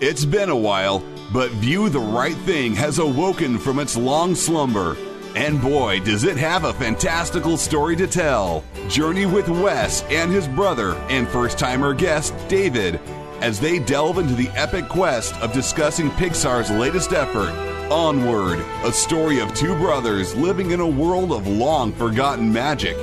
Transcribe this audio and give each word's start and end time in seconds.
It's 0.00 0.24
been 0.24 0.48
a 0.48 0.56
while, 0.56 1.04
but 1.30 1.50
View 1.50 1.90
the 1.90 2.00
Right 2.00 2.34
Thing 2.34 2.74
has 2.74 2.98
awoken 2.98 3.58
from 3.58 3.78
its 3.78 3.98
long 3.98 4.34
slumber. 4.34 4.96
And 5.36 5.60
boy, 5.60 6.00
does 6.00 6.24
it 6.24 6.38
have 6.38 6.64
a 6.64 6.72
fantastical 6.72 7.58
story 7.58 7.96
to 7.96 8.06
tell. 8.06 8.64
Journey 8.88 9.26
with 9.26 9.50
Wes 9.50 10.02
and 10.04 10.32
his 10.32 10.48
brother 10.48 10.94
and 11.10 11.28
first 11.28 11.58
timer 11.58 11.92
guest, 11.92 12.32
David, 12.48 12.98
as 13.42 13.60
they 13.60 13.78
delve 13.78 14.16
into 14.16 14.32
the 14.32 14.48
epic 14.54 14.88
quest 14.88 15.36
of 15.42 15.52
discussing 15.52 16.08
Pixar's 16.12 16.70
latest 16.70 17.12
effort, 17.12 17.50
Onward, 17.92 18.60
a 18.84 18.92
story 18.92 19.38
of 19.38 19.52
two 19.52 19.76
brothers 19.76 20.34
living 20.34 20.70
in 20.70 20.80
a 20.80 20.88
world 20.88 21.30
of 21.30 21.46
long 21.46 21.92
forgotten 21.92 22.50
magic. 22.50 22.96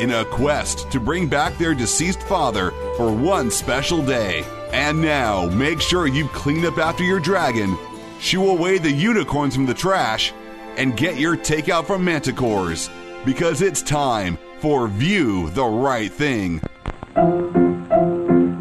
In 0.00 0.10
a 0.10 0.24
quest 0.24 0.90
to 0.90 0.98
bring 0.98 1.28
back 1.28 1.56
their 1.58 1.74
deceased 1.74 2.24
father 2.24 2.72
for 2.96 3.12
one 3.12 3.52
special 3.52 4.04
day. 4.04 4.44
And 4.72 5.02
now, 5.02 5.46
make 5.46 5.80
sure 5.80 6.06
you 6.06 6.28
clean 6.28 6.64
up 6.64 6.78
after 6.78 7.02
your 7.02 7.18
dragon, 7.18 7.76
shoo 8.20 8.50
away 8.50 8.78
the 8.78 8.92
unicorns 8.92 9.54
from 9.54 9.66
the 9.66 9.74
trash, 9.74 10.32
and 10.76 10.96
get 10.96 11.18
your 11.18 11.36
takeout 11.36 11.86
from 11.86 12.06
Manticores. 12.06 12.88
Because 13.24 13.62
it's 13.62 13.82
time 13.82 14.38
for 14.60 14.86
View 14.86 15.50
the 15.50 15.64
Right 15.64 16.12
Thing. 16.12 16.60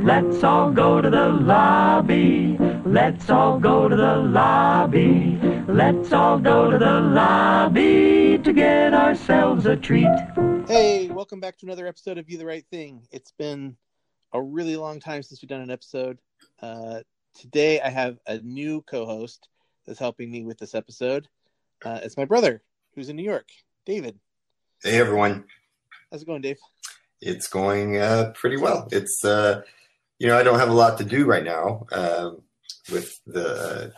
Let's 0.03 0.43
all 0.43 0.71
go 0.71 0.99
to 0.99 1.09
the 1.11 1.29
lobby. 1.29 2.57
Let's 2.85 3.29
all 3.29 3.59
go 3.59 3.87
to 3.87 3.95
the 3.95 4.15
lobby. 4.15 5.37
Let's 5.67 6.11
all 6.11 6.39
go 6.39 6.71
to 6.71 6.79
the 6.79 6.99
lobby 7.01 8.39
to 8.43 8.51
get 8.51 8.95
ourselves 8.95 9.67
a 9.67 9.75
treat. 9.75 10.07
Hey, 10.67 11.09
welcome 11.09 11.39
back 11.39 11.59
to 11.59 11.67
another 11.67 11.85
episode 11.85 12.17
of 12.17 12.25
View 12.25 12.39
the 12.39 12.45
Right 12.47 12.65
Thing. 12.71 13.07
It's 13.11 13.31
been 13.31 13.77
a 14.33 14.41
really 14.41 14.75
long 14.75 14.99
time 14.99 15.23
since 15.23 15.41
we've 15.41 15.49
done 15.49 15.61
an 15.61 15.71
episode. 15.71 16.17
Uh, 16.61 17.01
today, 17.37 17.81
I 17.81 17.89
have 17.89 18.17
a 18.27 18.39
new 18.39 18.81
co-host 18.81 19.47
that's 19.85 19.99
helping 19.99 20.29
me 20.31 20.43
with 20.43 20.57
this 20.57 20.75
episode. 20.75 21.27
Uh, 21.83 21.99
it's 22.03 22.17
my 22.17 22.25
brother, 22.25 22.61
who's 22.95 23.09
in 23.09 23.15
New 23.15 23.23
York, 23.23 23.47
David. 23.85 24.19
Hey 24.83 24.97
everyone, 24.99 25.45
How's 26.11 26.21
it 26.21 26.25
going, 26.25 26.41
Dave? 26.41 26.57
it's 27.21 27.47
going 27.47 27.97
uh, 27.97 28.31
pretty 28.33 28.55
well. 28.57 28.87
It's 28.91 29.23
uh, 29.25 29.61
you 30.19 30.27
know 30.27 30.37
I 30.37 30.43
don't 30.43 30.59
have 30.59 30.69
a 30.69 30.73
lot 30.73 30.97
to 30.99 31.03
do 31.03 31.25
right 31.25 31.43
now 31.43 31.85
um, 31.91 32.41
with 32.91 33.19
the 33.25 33.93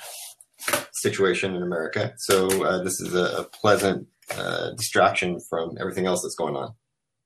situation 0.93 1.55
in 1.55 1.61
America, 1.63 2.13
so 2.17 2.63
uh, 2.65 2.83
this 2.83 2.99
is 3.01 3.13
a, 3.13 3.41
a 3.41 3.43
pleasant 3.45 4.07
uh, 4.35 4.71
distraction 4.71 5.39
from 5.49 5.77
everything 5.79 6.05
else 6.05 6.21
that's 6.23 6.35
going 6.35 6.55
on 6.55 6.73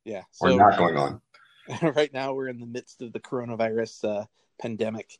Yeah. 0.03 0.23
or 0.41 0.51
not 0.53 0.77
going 0.77 0.97
on. 0.97 1.21
right 1.81 2.13
now, 2.13 2.33
we're 2.33 2.47
in 2.47 2.59
the 2.59 2.65
midst 2.65 3.01
of 3.01 3.13
the 3.13 3.19
coronavirus 3.19 4.21
uh, 4.21 4.25
pandemic, 4.59 5.17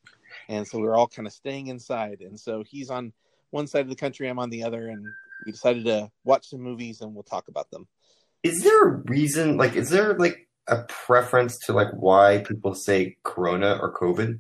and 0.48 0.68
so 0.68 0.80
we're 0.80 0.96
all 0.96 1.08
kind 1.08 1.28
of 1.28 1.34
staying 1.34 1.68
inside. 1.68 2.22
And 2.22 2.40
so 2.40 2.64
he's 2.64 2.90
on 2.90 3.14
one 3.52 3.68
side 3.68 3.82
of 3.82 3.90
the 3.90 3.96
country, 3.96 4.28
I'm 4.28 4.40
on 4.40 4.50
the 4.50 4.64
other, 4.64 4.90
and 4.90 5.06
we 5.46 5.52
decided 5.52 5.86
to 5.86 6.12
watch 6.24 6.50
some 6.50 6.62
movies 6.62 7.02
and 7.02 7.14
we'll 7.14 7.24
talk 7.24 7.48
about 7.48 7.70
them. 7.72 7.88
Is 8.44 8.64
there 8.64 8.88
a 8.88 8.92
reason? 9.06 9.58
Like, 9.58 9.76
is 9.76 9.90
there 9.90 10.14
like 10.18 10.48
a 10.68 10.84
preference 10.84 11.58
to 11.66 11.74
like 11.74 11.90
why 11.92 12.44
people 12.48 12.76
say 12.76 13.18
Corona 13.24 13.78
or 13.82 13.94
COVID? 13.94 14.40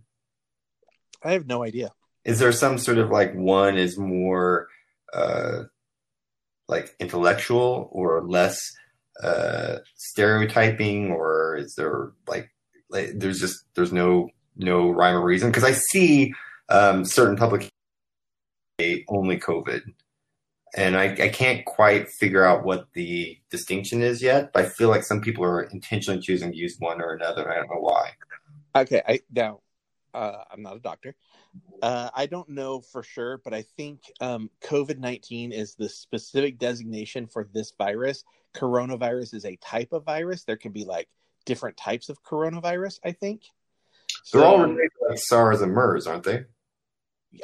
I 1.23 1.31
have 1.31 1.47
no 1.47 1.64
idea. 1.64 1.92
is 2.23 2.40
there 2.40 2.52
some 2.52 2.78
sort 2.78 2.97
of 2.97 3.09
like 3.09 3.34
one 3.34 3.78
is 3.78 3.97
more 3.97 4.67
uh 5.14 5.64
like 6.67 6.95
intellectual 7.00 7.90
or 7.92 8.23
less 8.23 8.73
uh 9.24 9.78
stereotyping 9.96 11.12
or 11.12 11.56
is 11.56 11.76
there 11.76 12.12
like 12.28 12.50
like 12.90 13.12
there's 13.16 13.40
just 13.40 13.66
there's 13.76 13.94
no 13.94 14.30
no 14.56 14.90
rhyme 14.90 15.16
or 15.16 15.24
reason? 15.24 15.50
Because 15.50 15.64
i 15.64 15.72
see 15.72 16.34
um 16.70 17.06
certain 17.06 17.36
publications 17.38 17.72
only 19.08 19.40
covid. 19.40 19.82
And 20.78 20.98
I, 20.98 21.06
I 21.06 21.30
can't 21.30 21.64
quite 21.64 22.10
figure 22.10 22.44
out 22.44 22.66
what 22.66 22.88
the 22.94 23.38
distinction 23.50 24.02
is 24.02 24.22
yet 24.22 24.52
but 24.52 24.66
i 24.66 24.68
feel 24.68 24.90
like 24.90 25.04
some 25.04 25.22
people 25.22 25.46
are 25.46 25.64
intentionally 25.64 26.20
choosing 26.20 26.52
to 26.52 26.58
use 26.58 26.75
one 26.80 27.02
or 27.02 27.14
another 27.14 27.50
i 27.50 27.56
don't 27.56 27.70
know 27.70 27.80
why. 27.80 28.12
Okay, 28.75 29.02
I 29.08 29.22
now 29.31 29.62
uh, 30.14 30.44
I'm 30.52 30.62
not 30.62 30.75
a 30.75 30.80
doctor. 30.80 31.16
Uh, 31.82 32.10
I 32.16 32.26
don't 32.26 32.50
know 32.50 32.82
for 32.82 33.04
sure, 33.04 33.40
but 33.44 33.54
I 33.54 33.64
think 33.64 34.00
um, 34.22 34.50
COVID 34.64 34.98
nineteen 34.98 35.52
is 35.52 35.76
the 35.76 35.90
specific 35.90 36.58
designation 36.58 37.28
for 37.28 37.48
this 37.54 37.74
virus. 37.78 38.24
Coronavirus 38.56 39.34
is 39.34 39.46
a 39.46 39.56
type 39.58 39.92
of 39.94 40.06
virus. 40.06 40.44
There 40.46 40.56
can 40.58 40.72
be 40.72 40.86
like 40.86 41.08
different 41.46 41.78
types 41.78 42.10
of 42.10 42.24
coronavirus. 42.24 43.00
I 43.04 43.12
think. 43.12 43.44
they're 44.32 44.44
all 44.44 44.60
related 44.60 44.90
to 45.00 45.10
like 45.10 45.20
sars 45.20 45.62
and 45.62 45.74
mers 45.74 46.08
aren't 46.08 46.24
they 46.24 46.46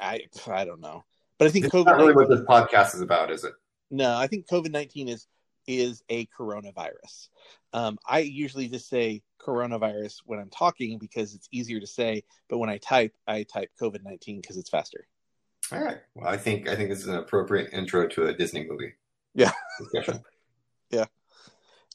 I 0.01 0.21
I 0.47 0.63
don't 0.65 0.79
know, 0.81 1.03
but 1.37 1.47
I 1.47 1.51
think 1.51 1.65
It's 1.65 1.75
COVID. 1.75 1.85
not 1.85 1.97
really 1.97 2.13
what 2.13 2.29
this 2.29 2.41
podcast 2.41 2.95
is 2.95 3.01
about, 3.01 3.29
is 3.31 3.43
it? 3.43 3.53
No, 3.89 4.15
I 4.15 4.27
think 4.27 4.47
COVID 4.47 4.71
nineteen 4.71 5.09
is 5.09 5.27
is 5.67 6.03
a 6.09 6.27
coronavirus. 6.27 7.29
Um, 7.73 7.97
I 8.07 8.19
usually 8.19 8.67
just 8.67 8.89
say 8.89 9.23
coronavirus 9.41 10.21
when 10.25 10.39
I'm 10.39 10.49
talking 10.49 10.97
because 10.97 11.33
it's 11.33 11.47
easier 11.51 11.79
to 11.79 11.87
say, 11.87 12.23
but 12.49 12.57
when 12.57 12.69
I 12.69 12.77
type, 12.77 13.13
I 13.27 13.43
type 13.43 13.69
COVID 13.81 14.03
nineteen 14.03 14.41
because 14.41 14.57
it's 14.57 14.69
faster. 14.69 15.07
All 15.71 15.83
right. 15.83 15.99
Well, 16.15 16.27
I 16.27 16.37
think 16.37 16.67
I 16.67 16.75
think 16.75 16.89
this 16.89 16.99
is 16.99 17.07
an 17.07 17.15
appropriate 17.15 17.73
intro 17.73 18.07
to 18.07 18.27
a 18.27 18.33
Disney 18.33 18.65
movie. 18.67 18.93
Yeah. 19.33 19.51
Discussion. 19.79 20.21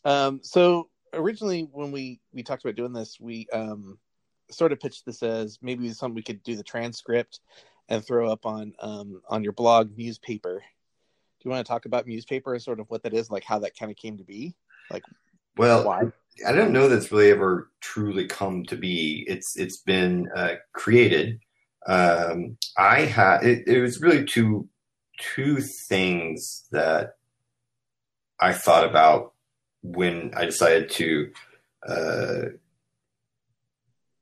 Um, 0.06 0.38
so 0.44 0.88
originally, 1.12 1.68
when 1.72 1.90
we 1.90 2.20
we 2.32 2.44
talked 2.44 2.64
about 2.64 2.76
doing 2.76 2.92
this, 2.92 3.18
we 3.20 3.48
um, 3.52 3.98
sort 4.50 4.70
of 4.70 4.78
pitched 4.78 5.04
this 5.04 5.22
as 5.22 5.58
maybe 5.60 5.90
something 5.90 6.14
we 6.14 6.22
could 6.22 6.42
do 6.44 6.54
the 6.54 6.62
transcript 6.62 7.40
and 7.88 8.04
throw 8.04 8.30
up 8.30 8.46
on 8.46 8.72
um, 8.78 9.20
on 9.28 9.42
your 9.42 9.52
blog, 9.52 9.98
Newspaper. 9.98 10.62
You 11.46 11.50
want 11.50 11.64
to 11.64 11.70
talk 11.72 11.86
about 11.86 12.08
Newspaper 12.08 12.54
and 12.54 12.60
sort 12.60 12.80
of 12.80 12.90
what 12.90 13.04
that 13.04 13.14
is, 13.14 13.30
like 13.30 13.44
how 13.44 13.60
that 13.60 13.78
kind 13.78 13.88
of 13.88 13.96
came 13.96 14.18
to 14.18 14.24
be? 14.24 14.56
Like 14.90 15.04
well, 15.56 15.84
Why? 15.84 16.10
I 16.44 16.50
don't 16.50 16.72
know 16.72 16.88
that's 16.88 17.12
really 17.12 17.30
ever 17.30 17.70
truly 17.80 18.26
come 18.26 18.64
to 18.64 18.76
be. 18.76 19.24
It's 19.28 19.56
it's 19.56 19.80
been 19.82 20.28
uh, 20.34 20.54
created. 20.72 21.38
Um, 21.86 22.58
I 22.76 23.02
had 23.02 23.44
it, 23.44 23.68
it 23.68 23.80
was 23.80 24.00
really 24.00 24.24
two 24.24 24.68
two 25.20 25.60
things 25.88 26.64
that 26.72 27.12
I 28.40 28.52
thought 28.52 28.84
about 28.84 29.32
when 29.82 30.32
I 30.36 30.46
decided 30.46 30.90
to 30.90 31.30
uh, 31.86 32.42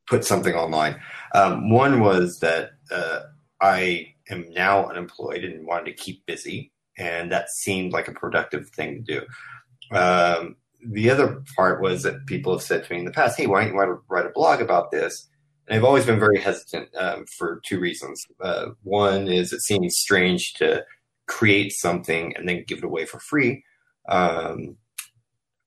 put 0.06 0.26
something 0.26 0.54
online. 0.54 1.00
Um, 1.34 1.70
one 1.70 2.00
was 2.00 2.38
that 2.42 2.72
uh, 2.90 3.20
I 3.62 4.12
am 4.28 4.52
now 4.52 4.90
unemployed 4.90 5.42
and 5.42 5.66
wanted 5.66 5.86
to 5.86 5.94
keep 5.94 6.26
busy, 6.26 6.73
and 6.98 7.32
that 7.32 7.50
seemed 7.50 7.92
like 7.92 8.08
a 8.08 8.12
productive 8.12 8.68
thing 8.70 9.04
to 9.04 9.20
do. 9.20 9.96
Um, 9.96 10.56
the 10.86 11.10
other 11.10 11.42
part 11.56 11.80
was 11.80 12.02
that 12.02 12.26
people 12.26 12.52
have 12.52 12.62
said 12.62 12.84
to 12.84 12.92
me 12.92 12.98
in 12.98 13.04
the 13.04 13.10
past, 13.10 13.38
"Hey, 13.38 13.46
why 13.46 13.62
don't 13.64 13.72
you 13.72 13.78
write 13.78 13.88
a, 13.88 13.96
write 14.08 14.26
a 14.26 14.30
blog 14.30 14.60
about 14.60 14.90
this?" 14.90 15.28
And 15.66 15.76
I've 15.76 15.84
always 15.84 16.06
been 16.06 16.20
very 16.20 16.40
hesitant 16.40 16.90
um, 16.96 17.24
for 17.38 17.60
two 17.66 17.80
reasons. 17.80 18.22
Uh, 18.40 18.66
one 18.82 19.28
is 19.28 19.52
it 19.52 19.62
seems 19.62 19.96
strange 19.96 20.52
to 20.54 20.84
create 21.26 21.72
something 21.72 22.34
and 22.36 22.48
then 22.48 22.64
give 22.66 22.78
it 22.78 22.84
away 22.84 23.06
for 23.06 23.18
free. 23.18 23.64
Um, 24.08 24.76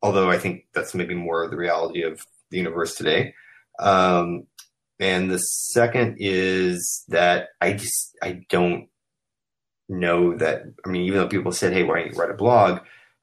although 0.01 0.29
I 0.29 0.37
think 0.37 0.65
that's 0.73 0.93
maybe 0.93 1.15
more 1.15 1.47
the 1.47 1.57
reality 1.57 2.03
of 2.03 2.21
the 2.51 2.57
universe 2.57 2.95
today. 2.95 3.33
Um, 3.79 4.45
and 4.99 5.29
the 5.29 5.39
second 5.39 6.17
is 6.19 7.03
that 7.09 7.49
I 7.61 7.73
just 7.73 8.15
I 8.21 8.41
don't 8.49 8.87
know 9.89 10.35
that. 10.37 10.63
I 10.85 10.89
mean, 10.89 11.03
even 11.03 11.19
though 11.19 11.27
people 11.27 11.51
said, 11.51 11.73
"Hey, 11.73 11.83
why 11.83 11.99
don't 11.99 12.13
you 12.13 12.19
write 12.19 12.31
a 12.31 12.35
blog?" 12.35 12.79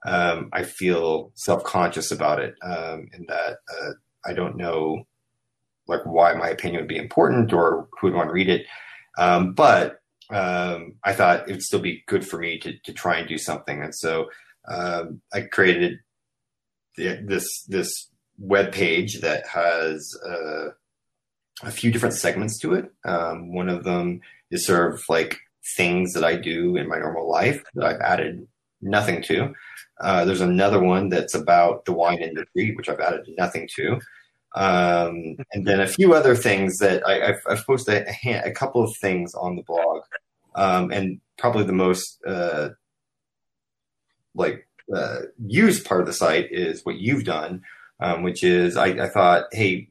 Um, 0.06 0.50
I 0.52 0.64
feel 0.64 1.32
self 1.34 1.64
conscious 1.64 2.10
about 2.10 2.40
it, 2.40 2.54
um, 2.62 3.08
in 3.12 3.26
that 3.28 3.58
uh, 3.68 3.92
I 4.26 4.32
don't 4.34 4.56
know 4.56 5.06
like 5.86 6.00
why 6.04 6.32
my 6.34 6.48
opinion 6.48 6.82
would 6.82 6.88
be 6.88 6.96
important 6.96 7.52
or 7.52 7.88
who 8.00 8.06
would 8.06 8.16
want 8.16 8.28
to 8.28 8.32
read 8.32 8.48
it. 8.48 8.66
Um, 9.18 9.52
but 9.52 10.00
um, 10.30 10.94
I 11.04 11.12
thought 11.12 11.48
it 11.48 11.52
would 11.52 11.62
still 11.62 11.80
be 11.80 12.02
good 12.06 12.26
for 12.26 12.38
me 12.38 12.58
to 12.60 12.78
to 12.78 12.92
try 12.92 13.16
and 13.18 13.28
do 13.28 13.38
something, 13.38 13.82
and 13.82 13.94
so 13.94 14.30
um, 14.68 15.20
I 15.32 15.42
created 15.42 15.98
the, 16.96 17.22
this 17.26 17.64
this 17.68 17.90
web 18.38 18.72
page 18.72 19.20
that 19.20 19.46
has 19.46 20.10
uh, 20.26 20.70
a 21.62 21.70
few 21.70 21.92
different 21.92 22.16
segments 22.16 22.58
to 22.60 22.74
it. 22.74 22.90
Um, 23.04 23.52
one 23.54 23.68
of 23.68 23.84
them 23.84 24.20
is 24.50 24.66
sort 24.66 24.94
of 24.94 25.02
like 25.08 25.38
things 25.76 26.12
that 26.12 26.24
I 26.24 26.36
do 26.36 26.76
in 26.76 26.88
my 26.88 26.98
normal 26.98 27.28
life 27.28 27.62
that 27.74 27.84
I've 27.84 28.00
added 28.00 28.46
nothing 28.80 29.22
to. 29.22 29.54
Uh, 30.00 30.24
there's 30.24 30.40
another 30.40 30.80
one 30.80 31.08
that's 31.08 31.34
about 31.34 31.84
the 31.84 31.92
wine 31.92 32.18
industry, 32.18 32.74
which 32.74 32.88
I've 32.88 33.00
added 33.00 33.28
nothing 33.38 33.68
to. 33.76 34.00
Um, 34.56 35.36
and 35.52 35.66
then 35.66 35.80
a 35.80 35.86
few 35.86 36.14
other 36.14 36.36
things 36.36 36.78
that 36.78 37.06
I, 37.06 37.28
I've, 37.28 37.42
I've 37.48 37.66
posted 37.66 38.06
a, 38.06 38.12
ha- 38.12 38.42
a 38.44 38.52
couple 38.52 38.84
of 38.84 38.96
things 38.96 39.34
on 39.34 39.56
the 39.56 39.62
blog. 39.62 40.02
Um, 40.54 40.92
and 40.92 41.20
probably 41.36 41.64
the 41.64 41.72
most 41.72 42.20
uh, 42.26 42.70
like 44.34 44.68
uh, 44.94 45.20
used 45.44 45.84
part 45.84 46.00
of 46.00 46.06
the 46.06 46.12
site 46.12 46.52
is 46.52 46.84
what 46.84 46.96
you've 46.96 47.24
done, 47.24 47.62
um, 48.00 48.22
which 48.22 48.44
is 48.44 48.76
I, 48.76 48.86
I 48.86 49.08
thought, 49.08 49.44
hey, 49.52 49.88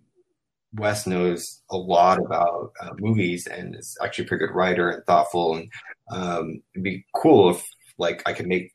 Wes 0.75 1.05
knows 1.05 1.61
a 1.69 1.77
lot 1.77 2.19
about 2.19 2.71
uh, 2.81 2.91
movies 2.97 3.47
and 3.47 3.75
is 3.75 3.97
actually 4.03 4.25
a 4.25 4.27
pretty 4.27 4.47
good 4.47 4.55
writer 4.55 4.89
and 4.89 5.05
thoughtful. 5.05 5.55
And 5.55 5.71
um, 6.11 6.61
it'd 6.73 6.83
be 6.83 7.05
cool 7.15 7.51
if 7.51 7.63
like 7.97 8.23
I 8.25 8.33
could 8.33 8.47
make 8.47 8.73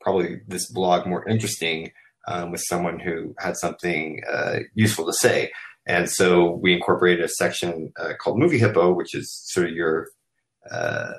probably 0.00 0.40
this 0.46 0.70
blog 0.70 1.06
more 1.06 1.26
interesting 1.28 1.92
um, 2.28 2.50
with 2.50 2.62
someone 2.64 2.98
who 2.98 3.34
had 3.38 3.56
something 3.56 4.22
uh, 4.30 4.58
useful 4.74 5.06
to 5.06 5.12
say. 5.12 5.50
And 5.86 6.08
so 6.10 6.52
we 6.62 6.74
incorporated 6.74 7.24
a 7.24 7.28
section 7.28 7.92
uh, 7.98 8.12
called 8.20 8.38
Movie 8.38 8.58
Hippo, 8.58 8.92
which 8.92 9.14
is 9.14 9.32
sort 9.46 9.68
of 9.68 9.72
your 9.72 10.08
uh, 10.70 11.12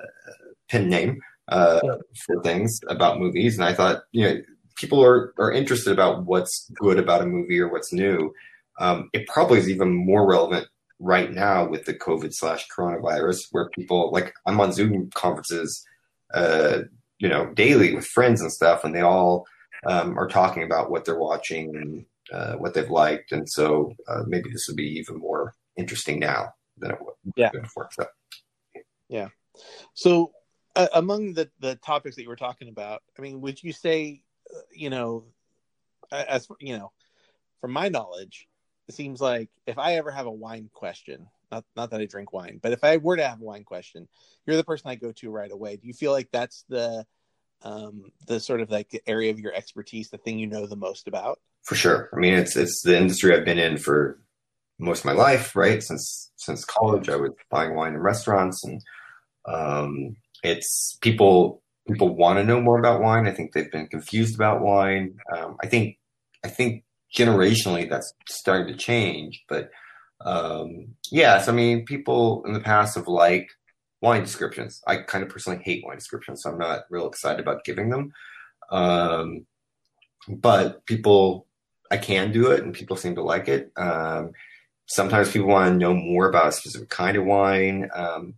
pin 0.69 0.87
name 0.87 1.19
uh, 1.47 1.79
for 2.25 2.41
things 2.43 2.79
about 2.87 3.19
movies. 3.19 3.57
And 3.57 3.65
I 3.65 3.73
thought, 3.73 4.03
you 4.11 4.23
know, 4.23 4.41
people 4.75 5.03
are, 5.03 5.33
are 5.37 5.51
interested 5.51 5.91
about 5.91 6.25
what's 6.25 6.69
good 6.75 6.97
about 6.97 7.21
a 7.21 7.25
movie 7.25 7.59
or 7.59 7.71
what's 7.71 7.91
new. 7.91 8.33
Um, 8.81 9.09
it 9.13 9.27
probably 9.27 9.59
is 9.59 9.69
even 9.69 9.93
more 9.93 10.27
relevant 10.27 10.67
right 10.97 11.31
now 11.31 11.67
with 11.67 11.85
the 11.85 11.93
COVID 11.93 12.33
slash 12.33 12.67
coronavirus, 12.67 13.47
where 13.51 13.69
people 13.69 14.11
like 14.11 14.33
I'm 14.47 14.59
on 14.59 14.73
Zoom 14.73 15.11
conferences, 15.13 15.85
uh, 16.33 16.79
you 17.19 17.29
know, 17.29 17.53
daily 17.53 17.93
with 17.93 18.07
friends 18.07 18.41
and 18.41 18.51
stuff, 18.51 18.83
and 18.83 18.93
they 18.93 19.01
all 19.01 19.45
um, 19.85 20.17
are 20.17 20.27
talking 20.27 20.63
about 20.63 20.89
what 20.89 21.05
they're 21.05 21.19
watching 21.19 21.75
and 21.75 22.05
uh, 22.33 22.55
what 22.55 22.73
they've 22.73 22.89
liked, 22.89 23.31
and 23.31 23.47
so 23.47 23.93
uh, 24.07 24.23
maybe 24.25 24.49
this 24.49 24.65
would 24.67 24.77
be 24.77 24.97
even 24.97 25.17
more 25.17 25.53
interesting 25.77 26.19
now 26.19 26.51
than 26.77 26.91
it 26.91 27.01
was 27.01 27.15
yeah. 27.35 27.51
before. 27.51 27.87
So. 27.91 28.07
Yeah. 29.09 29.27
So 29.93 30.31
uh, 30.75 30.87
among 30.95 31.33
the 31.33 31.51
the 31.59 31.75
topics 31.75 32.15
that 32.15 32.23
you 32.23 32.29
were 32.29 32.35
talking 32.35 32.67
about, 32.67 33.03
I 33.15 33.21
mean, 33.21 33.41
would 33.41 33.61
you 33.61 33.73
say, 33.73 34.23
uh, 34.55 34.61
you 34.73 34.89
know, 34.89 35.25
as 36.11 36.47
you 36.59 36.79
know, 36.79 36.91
from 37.59 37.71
my 37.71 37.87
knowledge, 37.87 38.47
seems 38.93 39.21
like 39.21 39.49
if 39.65 39.77
I 39.77 39.95
ever 39.95 40.11
have 40.11 40.25
a 40.25 40.31
wine 40.31 40.69
question, 40.73 41.27
not 41.51 41.65
not 41.75 41.91
that 41.91 42.01
I 42.01 42.05
drink 42.05 42.33
wine, 42.33 42.59
but 42.61 42.71
if 42.71 42.83
I 42.83 42.97
were 42.97 43.17
to 43.17 43.27
have 43.27 43.41
a 43.41 43.45
wine 43.45 43.63
question, 43.63 44.07
you're 44.45 44.55
the 44.55 44.63
person 44.63 44.89
I 44.89 44.95
go 44.95 45.11
to 45.11 45.29
right 45.29 45.51
away. 45.51 45.75
Do 45.75 45.87
you 45.87 45.93
feel 45.93 46.11
like 46.11 46.29
that's 46.31 46.63
the 46.69 47.05
um, 47.63 48.11
the 48.27 48.39
sort 48.39 48.61
of 48.61 48.71
like 48.71 49.01
area 49.05 49.31
of 49.31 49.39
your 49.39 49.53
expertise, 49.53 50.09
the 50.09 50.17
thing 50.17 50.39
you 50.39 50.47
know 50.47 50.65
the 50.65 50.75
most 50.75 51.07
about? 51.07 51.39
For 51.63 51.75
sure. 51.75 52.09
I 52.13 52.17
mean, 52.17 52.33
it's 52.33 52.55
it's 52.55 52.81
the 52.83 52.97
industry 52.97 53.35
I've 53.35 53.45
been 53.45 53.59
in 53.59 53.77
for 53.77 54.19
most 54.79 54.99
of 54.99 55.05
my 55.05 55.11
life, 55.11 55.55
right? 55.55 55.81
Since 55.81 56.31
since 56.37 56.65
college, 56.65 57.09
I 57.09 57.15
was 57.15 57.31
buying 57.49 57.75
wine 57.75 57.93
in 57.93 57.99
restaurants, 57.99 58.63
and 58.63 58.81
um, 59.45 60.15
it's 60.43 60.97
people 61.01 61.61
people 61.87 62.15
want 62.15 62.39
to 62.39 62.43
know 62.43 62.61
more 62.61 62.79
about 62.79 63.01
wine. 63.01 63.27
I 63.27 63.31
think 63.31 63.53
they've 63.53 63.71
been 63.71 63.87
confused 63.87 64.35
about 64.35 64.61
wine. 64.61 65.17
Um, 65.35 65.57
I 65.61 65.67
think 65.67 65.97
I 66.43 66.47
think 66.47 66.83
generationally 67.15 67.89
that's 67.89 68.13
starting 68.27 68.67
to 68.67 68.77
change, 68.77 69.43
but 69.49 69.69
um, 70.25 70.95
yes, 71.11 71.47
I 71.47 71.51
mean 71.51 71.85
people 71.85 72.43
in 72.45 72.53
the 72.53 72.59
past 72.59 72.95
have 72.95 73.07
liked 73.07 73.55
wine 74.01 74.21
descriptions. 74.21 74.81
I 74.87 74.97
kind 74.97 75.23
of 75.23 75.29
personally 75.29 75.61
hate 75.63 75.83
wine 75.85 75.97
descriptions, 75.97 76.41
so 76.43 76.51
I'm 76.51 76.57
not 76.57 76.83
real 76.89 77.07
excited 77.07 77.39
about 77.39 77.63
giving 77.63 77.89
them. 77.89 78.11
Um, 78.71 79.45
but 80.27 80.85
people, 80.85 81.47
I 81.89 81.97
can 81.97 82.31
do 82.31 82.51
it, 82.51 82.63
and 82.63 82.73
people 82.73 82.95
seem 82.95 83.15
to 83.15 83.23
like 83.23 83.47
it. 83.47 83.71
Um, 83.75 84.31
sometimes 84.85 85.31
people 85.31 85.49
want 85.49 85.71
to 85.71 85.77
know 85.77 85.93
more 85.93 86.29
about 86.29 86.49
a 86.49 86.51
specific 86.51 86.89
kind 86.89 87.17
of 87.17 87.25
wine, 87.25 87.89
um, 87.93 88.35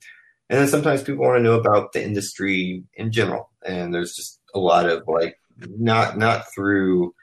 and 0.50 0.60
then 0.60 0.68
sometimes 0.68 1.04
people 1.04 1.26
want 1.26 1.38
to 1.38 1.44
know 1.44 1.60
about 1.60 1.94
the 1.94 2.04
industry 2.04 2.84
in 2.96 3.12
general. 3.12 3.50
And 3.66 3.94
there's 3.94 4.16
just 4.16 4.40
a 4.54 4.60
lot 4.60 4.88
of 4.88 5.04
like 5.08 5.40
not 5.58 6.18
not 6.18 6.46
through. 6.54 7.14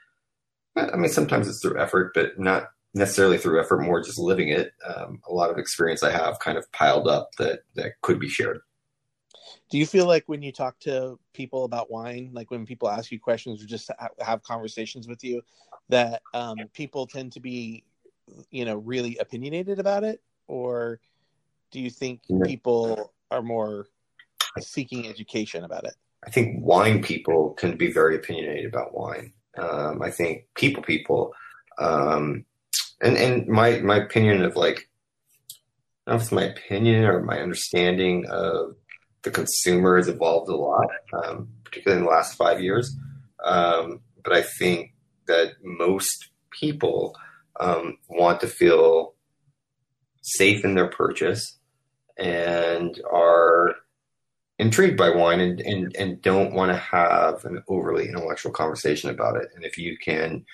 I 0.75 0.95
mean, 0.95 1.09
sometimes 1.09 1.47
it's 1.47 1.61
through 1.61 1.79
effort, 1.79 2.13
but 2.13 2.39
not 2.39 2.71
necessarily 2.93 3.37
through 3.37 3.61
effort, 3.61 3.81
more 3.81 4.01
just 4.01 4.19
living 4.19 4.49
it. 4.49 4.73
Um, 4.85 5.21
a 5.27 5.33
lot 5.33 5.49
of 5.49 5.57
experience 5.57 6.03
I 6.03 6.11
have 6.11 6.39
kind 6.39 6.57
of 6.57 6.71
piled 6.71 7.07
up 7.07 7.31
that 7.37 7.61
that 7.75 7.93
could 8.01 8.19
be 8.19 8.29
shared. 8.29 8.61
Do 9.69 9.77
you 9.77 9.85
feel 9.85 10.05
like 10.05 10.23
when 10.27 10.41
you 10.41 10.51
talk 10.51 10.79
to 10.81 11.17
people 11.33 11.63
about 11.63 11.89
wine, 11.89 12.31
like 12.33 12.51
when 12.51 12.65
people 12.65 12.89
ask 12.89 13.11
you 13.11 13.19
questions 13.19 13.63
or 13.63 13.67
just 13.67 13.89
have 14.19 14.43
conversations 14.43 15.07
with 15.07 15.23
you, 15.23 15.41
that 15.89 16.21
um, 16.33 16.57
people 16.73 17.07
tend 17.07 17.31
to 17.33 17.39
be, 17.39 17.85
you 18.49 18.65
know, 18.65 18.77
really 18.77 19.17
opinionated 19.17 19.79
about 19.79 20.03
it, 20.03 20.21
or 20.47 20.99
do 21.71 21.79
you 21.79 21.89
think 21.89 22.21
people 22.43 23.13
are 23.29 23.41
more 23.41 23.87
seeking 24.59 25.07
education 25.07 25.63
about 25.63 25.85
it? 25.85 25.95
I 26.25 26.29
think 26.29 26.63
wine 26.63 27.01
people 27.01 27.51
can 27.53 27.77
be 27.77 27.91
very 27.91 28.15
opinionated 28.15 28.65
about 28.65 28.93
wine. 28.93 29.33
Um, 29.57 30.01
I 30.01 30.11
think 30.11 30.45
people 30.55 30.83
people 30.83 31.33
um, 31.77 32.45
and 33.01 33.17
and 33.17 33.47
my 33.47 33.79
my 33.79 33.97
opinion 33.97 34.43
of 34.43 34.55
like 34.55 34.89
I 36.07 36.11
don't 36.11 36.31
my 36.31 36.43
opinion 36.43 37.05
or 37.05 37.21
my 37.21 37.39
understanding 37.39 38.25
of 38.29 38.75
the 39.23 39.31
consumer 39.31 39.97
has 39.97 40.07
evolved 40.07 40.49
a 40.49 40.55
lot, 40.55 40.87
um, 41.13 41.47
particularly 41.63 41.99
in 41.99 42.05
the 42.05 42.11
last 42.11 42.35
five 42.35 42.59
years. 42.59 42.95
Um, 43.43 44.01
but 44.23 44.33
I 44.33 44.41
think 44.41 44.93
that 45.27 45.53
most 45.63 46.29
people 46.51 47.15
um, 47.59 47.97
want 48.09 48.41
to 48.41 48.47
feel 48.47 49.13
safe 50.21 50.63
in 50.65 50.75
their 50.75 50.87
purchase 50.87 51.59
and 52.17 52.99
are 53.11 53.75
intrigued 54.61 54.95
by 54.95 55.09
wine 55.09 55.39
and, 55.39 55.59
and, 55.59 55.95
and 55.97 56.21
don't 56.21 56.53
want 56.53 56.71
to 56.71 56.77
have 56.77 57.43
an 57.45 57.63
overly 57.67 58.07
intellectual 58.07 58.51
conversation 58.51 59.09
about 59.09 59.35
it. 59.35 59.49
And 59.55 59.65
if 59.65 59.75
you 59.75 59.97
can 59.97 60.45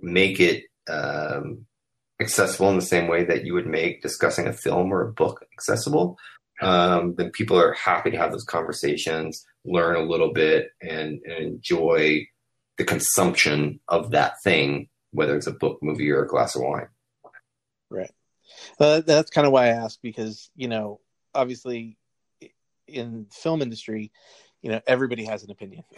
make 0.00 0.40
it 0.40 0.64
um, 0.88 1.66
accessible 2.18 2.70
in 2.70 2.76
the 2.76 2.82
same 2.82 3.06
way 3.06 3.22
that 3.24 3.44
you 3.44 3.52
would 3.52 3.66
make 3.66 4.00
discussing 4.00 4.46
a 4.46 4.54
film 4.54 4.90
or 4.90 5.02
a 5.02 5.12
book 5.12 5.44
accessible, 5.52 6.16
um, 6.62 7.14
then 7.16 7.30
people 7.32 7.58
are 7.58 7.74
happy 7.74 8.10
to 8.10 8.16
have 8.16 8.32
those 8.32 8.44
conversations, 8.44 9.44
learn 9.66 9.94
a 9.94 10.08
little 10.08 10.32
bit, 10.32 10.70
and, 10.80 11.20
and 11.26 11.44
enjoy 11.44 12.26
the 12.78 12.84
consumption 12.84 13.78
of 13.88 14.12
that 14.12 14.42
thing, 14.42 14.88
whether 15.10 15.36
it's 15.36 15.46
a 15.46 15.52
book, 15.52 15.80
movie, 15.82 16.10
or 16.10 16.24
a 16.24 16.28
glass 16.28 16.56
of 16.56 16.62
wine. 16.62 16.88
Right. 17.90 18.10
Uh, 18.78 19.02
that's 19.02 19.30
kind 19.30 19.46
of 19.46 19.52
why 19.52 19.66
I 19.66 19.68
asked 19.84 20.00
because 20.00 20.50
you 20.56 20.68
know, 20.68 21.00
obviously, 21.34 21.98
in 22.92 23.26
film 23.30 23.62
industry, 23.62 24.12
you 24.62 24.70
know 24.70 24.80
everybody 24.86 25.24
has 25.24 25.42
an 25.42 25.50
opinion. 25.50 25.84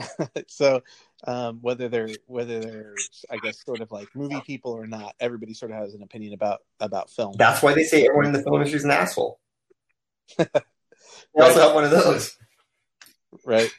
So 0.48 0.82
um, 1.24 1.58
whether 1.60 1.88
they're 1.88 2.10
whether 2.26 2.60
they're 2.60 2.94
i 3.30 3.36
guess 3.38 3.64
sort 3.64 3.80
of 3.80 3.90
like 3.90 4.08
movie 4.14 4.40
people 4.46 4.72
or 4.72 4.86
not 4.86 5.14
everybody 5.20 5.54
sort 5.54 5.70
of 5.70 5.78
has 5.78 5.94
an 5.94 6.02
opinion 6.02 6.34
about 6.34 6.60
about 6.80 7.10
film. 7.10 7.34
That's 7.38 7.62
why 7.62 7.74
they 7.74 7.84
say 7.84 8.04
everyone 8.04 8.26
in 8.26 8.32
the 8.32 8.42
film 8.42 8.56
industry 8.56 8.78
is 8.78 8.84
an 8.84 8.90
asshole. 8.90 9.40
They 10.38 10.44
right. 11.40 11.48
also 11.48 11.60
have 11.60 11.74
one 11.74 11.84
of 11.84 11.90
those. 11.90 12.36
Right. 13.46 13.70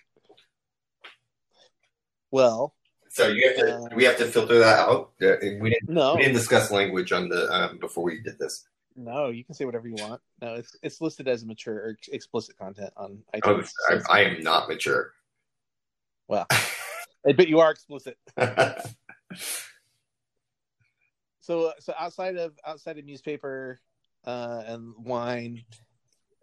Well 2.31 2.73
so 3.09 3.27
you 3.27 3.47
have 3.47 3.57
to 3.57 3.75
uh, 3.75 3.89
we 3.95 4.03
have 4.05 4.17
to 4.17 4.25
filter 4.25 4.57
that 4.59 4.79
out. 4.79 5.11
We 5.19 5.69
didn't 5.69 5.89
no. 5.89 6.15
we 6.15 6.23
didn't 6.23 6.33
discuss 6.33 6.71
language 6.71 7.11
on 7.11 7.29
the 7.29 7.47
um, 7.53 7.77
before 7.77 8.03
we 8.03 8.21
did 8.21 8.39
this 8.39 8.65
no, 8.95 9.29
you 9.29 9.43
can 9.43 9.55
say 9.55 9.65
whatever 9.65 9.87
you 9.87 9.95
want. 9.95 10.21
No, 10.41 10.55
it's 10.55 10.75
it's 10.81 11.01
listed 11.01 11.27
as 11.27 11.45
mature 11.45 11.75
or 11.75 11.97
explicit 12.11 12.57
content 12.57 12.91
on 12.97 13.19
iTunes. 13.35 13.69
Oh, 13.89 13.99
I, 14.09 14.19
I 14.19 14.23
am 14.23 14.41
not 14.41 14.69
mature. 14.69 15.13
Well, 16.27 16.47
but 17.23 17.47
you 17.47 17.59
are 17.59 17.71
explicit. 17.71 18.17
so, 21.41 21.73
so 21.79 21.93
outside 21.99 22.37
of 22.37 22.53
outside 22.65 22.97
of 22.97 23.05
newspaper 23.05 23.79
uh, 24.25 24.63
and 24.65 24.93
wine, 24.97 25.63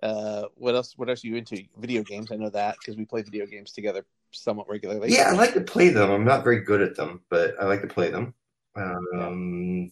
uh, 0.02 0.44
what 0.54 0.74
else? 0.74 0.94
What 0.96 1.08
else 1.08 1.24
are 1.24 1.28
you 1.28 1.36
into? 1.36 1.62
Video 1.78 2.02
games. 2.02 2.32
I 2.32 2.36
know 2.36 2.50
that 2.50 2.76
because 2.78 2.96
we 2.96 3.04
play 3.04 3.22
video 3.22 3.46
games 3.46 3.72
together 3.72 4.04
somewhat 4.32 4.68
regularly. 4.68 5.12
Yeah, 5.12 5.30
I 5.30 5.32
like 5.32 5.54
to 5.54 5.60
play 5.60 5.88
them. 5.90 6.10
I'm 6.10 6.24
not 6.24 6.44
very 6.44 6.60
good 6.60 6.80
at 6.80 6.96
them, 6.96 7.20
but 7.28 7.54
I 7.60 7.66
like 7.66 7.82
to 7.82 7.88
play 7.88 8.10
them. 8.10 8.34
Um, 8.76 9.90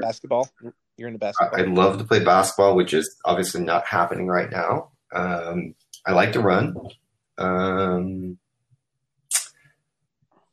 Basketball. 0.00 0.48
You're 0.96 1.08
into 1.08 1.18
basketball. 1.18 1.58
I 1.58 1.64
love 1.64 1.98
to 1.98 2.04
play 2.04 2.22
basketball, 2.22 2.76
which 2.76 2.92
is 2.92 3.16
obviously 3.24 3.62
not 3.62 3.86
happening 3.86 4.26
right 4.26 4.50
now. 4.50 4.90
Um, 5.12 5.74
I 6.06 6.12
like 6.12 6.32
to 6.32 6.40
run. 6.40 6.76
Um, 7.38 8.38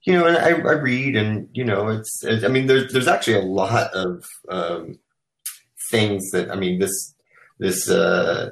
you 0.03 0.13
know, 0.13 0.25
and 0.25 0.37
I, 0.37 0.49
I, 0.49 0.73
read, 0.73 1.15
and 1.15 1.49
you 1.53 1.63
know, 1.63 1.89
it's. 1.89 2.23
I 2.25 2.47
mean, 2.47 2.67
there's 2.67 2.91
there's 2.91 3.07
actually 3.07 3.37
a 3.37 3.41
lot 3.41 3.93
of 3.93 4.25
um, 4.49 4.97
things 5.91 6.31
that 6.31 6.49
I 6.51 6.55
mean 6.55 6.79
this 6.79 7.15
this 7.59 7.89
uh, 7.89 8.51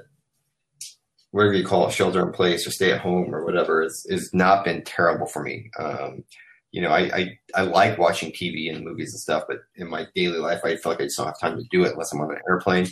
whatever 1.31 1.53
you 1.53 1.65
call 1.65 1.87
it, 1.87 1.93
shelter 1.93 2.25
in 2.25 2.33
place 2.33 2.67
or 2.67 2.71
stay 2.71 2.91
at 2.91 3.01
home 3.01 3.33
or 3.33 3.45
whatever, 3.45 3.81
is 3.81 4.05
is 4.09 4.29
not 4.33 4.65
been 4.65 4.83
terrible 4.83 5.25
for 5.25 5.41
me. 5.41 5.71
Um, 5.79 6.23
you 6.71 6.81
know, 6.81 6.89
I, 6.89 6.99
I, 7.15 7.39
I 7.55 7.61
like 7.63 7.97
watching 7.97 8.31
TV 8.31 8.73
and 8.73 8.83
movies 8.83 9.13
and 9.13 9.19
stuff, 9.19 9.43
but 9.47 9.59
in 9.75 9.89
my 9.89 10.07
daily 10.15 10.39
life, 10.39 10.61
I 10.63 10.75
feel 10.75 10.91
like 10.91 11.01
I 11.01 11.05
just 11.05 11.17
don't 11.17 11.27
have 11.27 11.39
time 11.39 11.57
to 11.57 11.63
do 11.71 11.83
it 11.85 11.93
unless 11.93 12.11
I'm 12.11 12.21
on 12.21 12.31
an 12.31 12.41
airplane. 12.47 12.87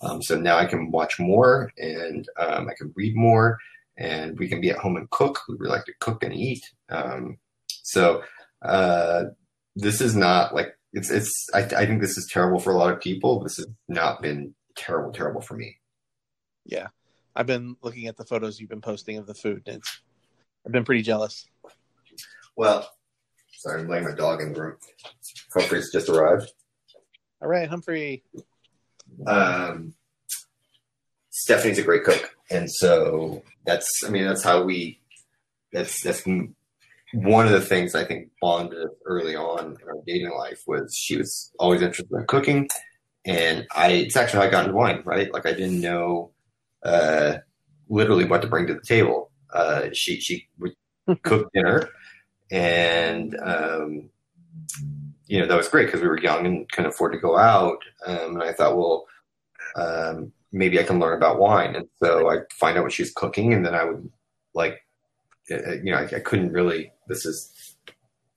Um, 0.00 0.22
so 0.22 0.38
now 0.38 0.58
I 0.58 0.66
can 0.66 0.90
watch 0.90 1.18
more 1.18 1.72
and 1.78 2.28
um, 2.38 2.68
I 2.68 2.74
can 2.76 2.92
read 2.96 3.16
more 3.16 3.58
and 3.98 4.38
we 4.38 4.48
can 4.48 4.60
be 4.60 4.70
at 4.70 4.78
home 4.78 4.96
and 4.96 5.10
cook. 5.10 5.40
We 5.48 5.56
really 5.58 5.72
like 5.72 5.86
to 5.86 5.92
cook 6.00 6.22
and 6.22 6.34
eat. 6.34 6.62
Um, 6.88 7.38
so 7.68 8.22
uh, 8.62 9.24
this 9.74 10.00
is 10.00 10.14
not 10.14 10.54
like 10.54 10.76
it's 10.92 11.10
it's 11.10 11.48
I, 11.54 11.60
I 11.60 11.86
think 11.86 12.00
this 12.00 12.16
is 12.16 12.28
terrible 12.30 12.58
for 12.58 12.72
a 12.72 12.76
lot 12.76 12.92
of 12.92 13.00
people. 13.00 13.40
This 13.42 13.56
has 13.56 13.66
not 13.88 14.22
been 14.22 14.54
terrible, 14.76 15.12
terrible 15.12 15.40
for 15.40 15.54
me. 15.54 15.76
Yeah, 16.64 16.88
I've 17.34 17.46
been 17.46 17.76
looking 17.82 18.06
at 18.06 18.16
the 18.16 18.24
photos 18.24 18.60
you've 18.60 18.70
been 18.70 18.80
posting 18.80 19.18
of 19.18 19.26
the 19.26 19.34
food, 19.34 19.62
and 19.66 19.82
I've 20.64 20.72
been 20.72 20.84
pretty 20.84 21.02
jealous. 21.02 21.46
Well, 22.56 22.88
sorry, 23.66 23.80
I'm 23.80 23.88
letting 23.88 24.08
my 24.08 24.14
dog 24.14 24.40
in 24.40 24.52
the 24.52 24.60
room. 24.60 24.76
Humphrey's 25.52 25.90
just 25.92 26.08
arrived. 26.08 26.52
All 27.42 27.48
right, 27.48 27.68
Humphrey. 27.68 28.22
Um, 29.26 29.94
Stephanie's 31.30 31.78
a 31.78 31.82
great 31.82 32.04
cook, 32.04 32.30
and 32.50 32.70
so 32.70 33.42
that's 33.64 34.02
I 34.06 34.10
mean 34.10 34.24
that's 34.24 34.42
how 34.42 34.62
we 34.62 35.00
that's 35.72 36.02
that's 36.02 36.22
one 37.12 37.46
of 37.46 37.52
the 37.52 37.60
things 37.60 37.94
I 37.94 38.04
think 38.04 38.30
bonded 38.40 38.88
early 39.04 39.36
on 39.36 39.76
in 39.80 39.88
our 39.88 40.02
dating 40.06 40.30
life 40.30 40.62
was 40.66 40.94
she 40.96 41.16
was 41.16 41.52
always 41.58 41.82
interested 41.82 42.12
in 42.12 42.26
cooking, 42.26 42.68
and 43.24 43.66
I 43.74 43.92
it's 43.92 44.16
actually 44.16 44.40
how 44.40 44.46
I 44.46 44.50
got 44.50 44.64
into 44.64 44.76
wine. 44.76 45.02
Right, 45.04 45.32
like 45.32 45.46
I 45.46 45.52
didn't 45.52 45.80
know 45.80 46.32
uh, 46.84 47.38
literally 47.88 48.24
what 48.24 48.42
to 48.42 48.48
bring 48.48 48.66
to 48.68 48.74
the 48.74 48.80
table. 48.80 49.30
Uh, 49.52 49.88
she 49.92 50.20
she 50.20 50.48
would 50.58 50.72
cook 51.22 51.50
dinner, 51.52 51.88
and 52.50 53.36
um, 53.42 54.10
you 55.26 55.40
know 55.40 55.46
that 55.46 55.56
was 55.56 55.68
great 55.68 55.86
because 55.86 56.00
we 56.00 56.08
were 56.08 56.20
young 56.20 56.46
and 56.46 56.70
couldn't 56.70 56.90
afford 56.90 57.12
to 57.12 57.18
go 57.18 57.36
out. 57.36 57.78
Um, 58.06 58.34
and 58.34 58.42
I 58.42 58.52
thought, 58.52 58.76
well, 58.76 59.06
um, 59.76 60.32
maybe 60.52 60.78
I 60.78 60.84
can 60.84 60.98
learn 60.98 61.16
about 61.16 61.38
wine. 61.38 61.74
And 61.76 61.88
so 62.02 62.30
I 62.30 62.38
find 62.52 62.78
out 62.78 62.84
what 62.84 62.92
she's 62.92 63.12
cooking, 63.12 63.52
and 63.52 63.64
then 63.64 63.74
I 63.74 63.84
would 63.84 64.10
like, 64.54 64.84
uh, 65.50 65.74
you 65.82 65.92
know, 65.92 65.98
I, 65.98 66.16
I 66.16 66.20
couldn't 66.20 66.52
really. 66.52 66.92
This 67.08 67.24
is 67.24 67.76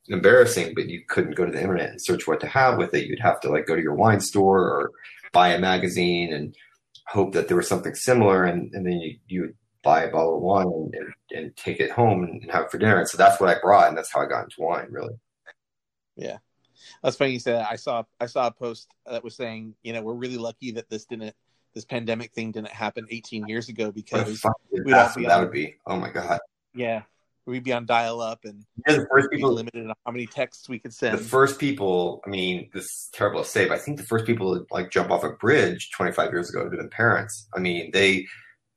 embarrassing, 0.08 0.74
but 0.76 0.88
you 0.88 1.02
couldn't 1.08 1.36
go 1.36 1.46
to 1.46 1.52
the 1.52 1.62
internet 1.62 1.92
and 1.92 2.02
search 2.02 2.28
what 2.28 2.40
to 2.42 2.48
have 2.48 2.78
with 2.78 2.94
it. 2.94 3.08
You'd 3.08 3.20
have 3.20 3.40
to 3.42 3.50
like 3.50 3.68
go 3.68 3.76
to 3.76 3.82
your 3.82 3.96
wine 3.96 4.20
store 4.20 4.62
or 4.62 4.92
buy 5.32 5.50
a 5.50 5.60
magazine 5.60 6.34
and 6.34 6.56
hope 7.08 7.34
that 7.34 7.48
there 7.48 7.58
was 7.58 7.68
something 7.68 7.96
similar, 7.96 8.44
and, 8.44 8.74
and 8.74 8.86
then 8.86 9.00
you, 9.00 9.18
you 9.28 9.42
would 9.42 9.56
buy 9.84 10.04
a 10.04 10.12
bottle 10.12 10.38
of 10.38 10.42
wine 10.42 10.68
and, 10.68 10.94
and, 10.94 11.14
and 11.32 11.56
take 11.56 11.80
it 11.80 11.92
home 11.92 12.24
and 12.24 12.52
have 12.52 12.66
it 12.66 12.72
for 12.72 12.78
dinner. 12.78 13.00
And 13.00 13.08
so 13.08 13.18
that's 13.18 13.40
what 13.40 13.50
I 13.50 13.60
brought, 13.60 13.88
and 13.88 13.98
that's 13.98 14.12
how 14.12 14.22
I 14.22 14.26
got 14.26 14.44
into 14.44 14.62
wine, 14.62 14.88
really. 14.90 15.16
Yeah. 16.16 16.38
That's 17.04 17.16
funny 17.16 17.32
you 17.32 17.40
said 17.40 17.60
that. 17.60 17.72
I 17.72 17.76
saw 17.76 18.04
I 18.20 18.26
saw 18.26 18.48
a 18.48 18.52
post 18.52 18.90
that 19.06 19.24
was 19.24 19.36
saying, 19.36 19.76
you 19.84 19.94
know, 19.94 20.02
we're 20.02 20.14
really 20.14 20.38
lucky 20.38 20.72
that 20.72 20.90
this 20.90 21.06
didn't 21.06 21.36
this 21.74 21.86
pandemic 21.86 22.34
thing 22.34 22.52
didn't 22.52 22.70
happen 22.70 23.06
18 23.10 23.48
years 23.48 23.70
ago 23.70 23.92
because 23.92 24.44
we'd 24.72 24.94
all 24.94 25.14
be 25.16 25.24
that 25.26 25.32
on, 25.32 25.42
would 25.42 25.52
be. 25.52 25.76
Oh 25.86 25.98
my 25.98 26.10
god. 26.10 26.40
Yeah, 26.74 27.04
we'd 27.46 27.64
be 27.64 27.74
on 27.74 27.86
dial 27.86 28.22
up 28.22 28.46
and 28.46 28.66
yeah, 28.88 28.96
the 28.96 29.08
first 29.12 29.30
people 29.32 29.54
limited 29.54 29.88
on 29.88 29.94
how 30.06 30.12
many 30.12 30.26
texts 30.26 30.68
we 30.68 30.80
could 30.80 30.94
send. 30.94 31.18
The 31.18 31.24
first 31.24 31.60
people, 31.60 32.22
I 32.26 32.30
mean, 32.30 32.70
this 32.74 32.86
is 32.86 33.10
terrible 33.14 33.44
to 33.44 33.50
say, 33.50 33.68
but 33.68 33.76
I 33.76 33.80
think 33.80 33.98
the 33.98 34.06
first 34.06 34.26
people 34.26 34.56
to 34.56 34.66
like 34.72 34.92
jump 34.92 35.12
off 35.12 35.24
a 35.24 35.32
bridge 35.32 35.92
25 35.92 36.32
years 36.32 36.50
ago 36.50 36.64
would 36.64 36.74
have 36.74 36.80
been 36.80 36.90
parents. 36.90 37.48
I 37.56 37.60
mean, 37.60 37.92
they, 37.92 38.26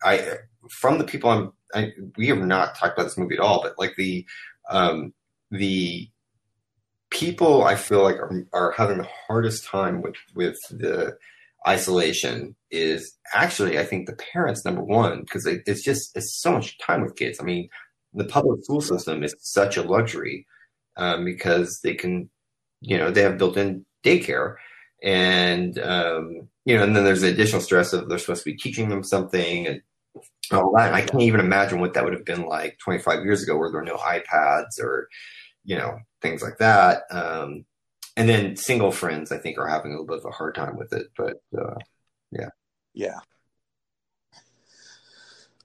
I 0.05 0.37
from 0.71 0.99
the 0.99 1.05
people 1.05 1.31
I'm, 1.31 1.53
I, 1.75 1.93
we 2.17 2.29
have 2.29 2.39
not 2.39 2.75
talked 2.75 2.99
about 2.99 3.05
this 3.05 3.19
movie 3.19 3.35
at 3.35 3.41
all, 3.41 3.63
but 3.63 3.79
like 3.79 3.95
the, 3.97 4.27
um, 4.71 5.15
the 5.51 6.09
people 7.13 7.65
I 7.65 7.77
feel 7.77 8.03
like 8.03 8.17
are, 8.17 8.47
are 8.53 8.73
having 8.73 8.99
the 8.99 9.09
hardest 9.27 9.65
time 9.65 10.03
with 10.03 10.17
with 10.35 10.59
the 10.71 11.17
isolation 11.69 12.57
is 12.71 13.17
actually 13.35 13.79
I 13.79 13.85
think 13.85 14.07
the 14.07 14.17
parents 14.33 14.65
number 14.65 14.83
one 14.83 15.21
because 15.21 15.47
it's 15.47 15.83
just 15.83 16.17
it's 16.17 16.35
so 16.35 16.53
much 16.53 16.79
time 16.79 17.03
with 17.03 17.17
kids. 17.17 17.39
I 17.41 17.45
mean, 17.45 17.69
the 18.15 18.25
public 18.25 18.65
school 18.65 18.81
system 18.81 19.23
is 19.23 19.35
such 19.39 19.77
a 19.77 19.83
luxury 19.83 20.47
um, 20.97 21.25
because 21.25 21.81
they 21.83 21.95
can, 21.95 22.31
you 22.81 22.99
know, 22.99 23.11
they 23.11 23.23
have 23.23 23.39
built-in 23.39 23.85
daycare, 24.05 24.57
and 25.03 25.79
um, 25.79 26.49
you 26.65 26.77
know, 26.77 26.83
and 26.83 26.97
then 26.97 27.05
there's 27.05 27.21
the 27.21 27.29
additional 27.29 27.61
stress 27.61 27.93
of 27.93 28.09
they're 28.09 28.19
supposed 28.19 28.45
to 28.45 28.51
be 28.51 28.57
teaching 28.57 28.89
them 28.89 29.05
something 29.05 29.67
and 29.67 29.83
all 30.51 30.73
that. 30.77 30.89
And 30.89 30.97
I 30.97 31.01
can't 31.03 31.23
even 31.23 31.41
imagine 31.41 31.81
what 31.81 31.95
that 31.95 32.05
would 32.05 32.15
have 32.15 32.25
been 32.25 32.47
like 32.47 32.79
25 32.79 33.25
years 33.25 33.43
ago, 33.43 33.57
where 33.57 33.71
there 33.71 33.81
were 33.81 33.87
no 33.87 33.97
iPads 33.97 34.81
or 34.81 35.09
you 35.65 35.77
know 35.77 35.99
things 36.21 36.43
like 36.43 36.59
that. 36.59 37.03
Um, 37.11 37.65
and 38.17 38.29
then 38.29 38.57
single 38.57 38.93
friends, 38.93 39.33
I 39.33 39.39
think, 39.39 39.59
are 39.59 39.69
having 39.69 39.93
a 39.93 39.95
little 39.95 40.07
bit 40.07 40.19
of 40.19 40.27
a 40.27 40.31
hard 40.31 40.55
time 40.55 40.77
with 40.77 40.93
it. 40.93 41.07
But 41.17 41.37
uh, 41.57 41.77
yeah, 42.31 42.49
yeah. 42.95 43.19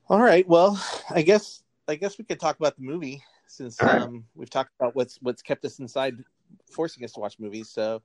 All 0.09 0.21
right. 0.21 0.47
Well, 0.47 0.81
I 1.09 1.21
guess 1.21 1.63
I 1.87 1.95
guess 1.95 2.17
we 2.17 2.23
could 2.23 2.39
talk 2.39 2.57
about 2.59 2.75
the 2.77 2.83
movie 2.83 3.23
since 3.47 3.81
right. 3.81 4.01
um, 4.01 4.25
we've 4.35 4.49
talked 4.49 4.71
about 4.79 4.95
what's 4.95 5.17
what's 5.21 5.41
kept 5.41 5.65
us 5.65 5.79
inside, 5.79 6.15
forcing 6.71 7.03
us 7.03 7.13
to 7.13 7.19
watch 7.19 7.39
movies. 7.39 7.69
So, 7.69 8.01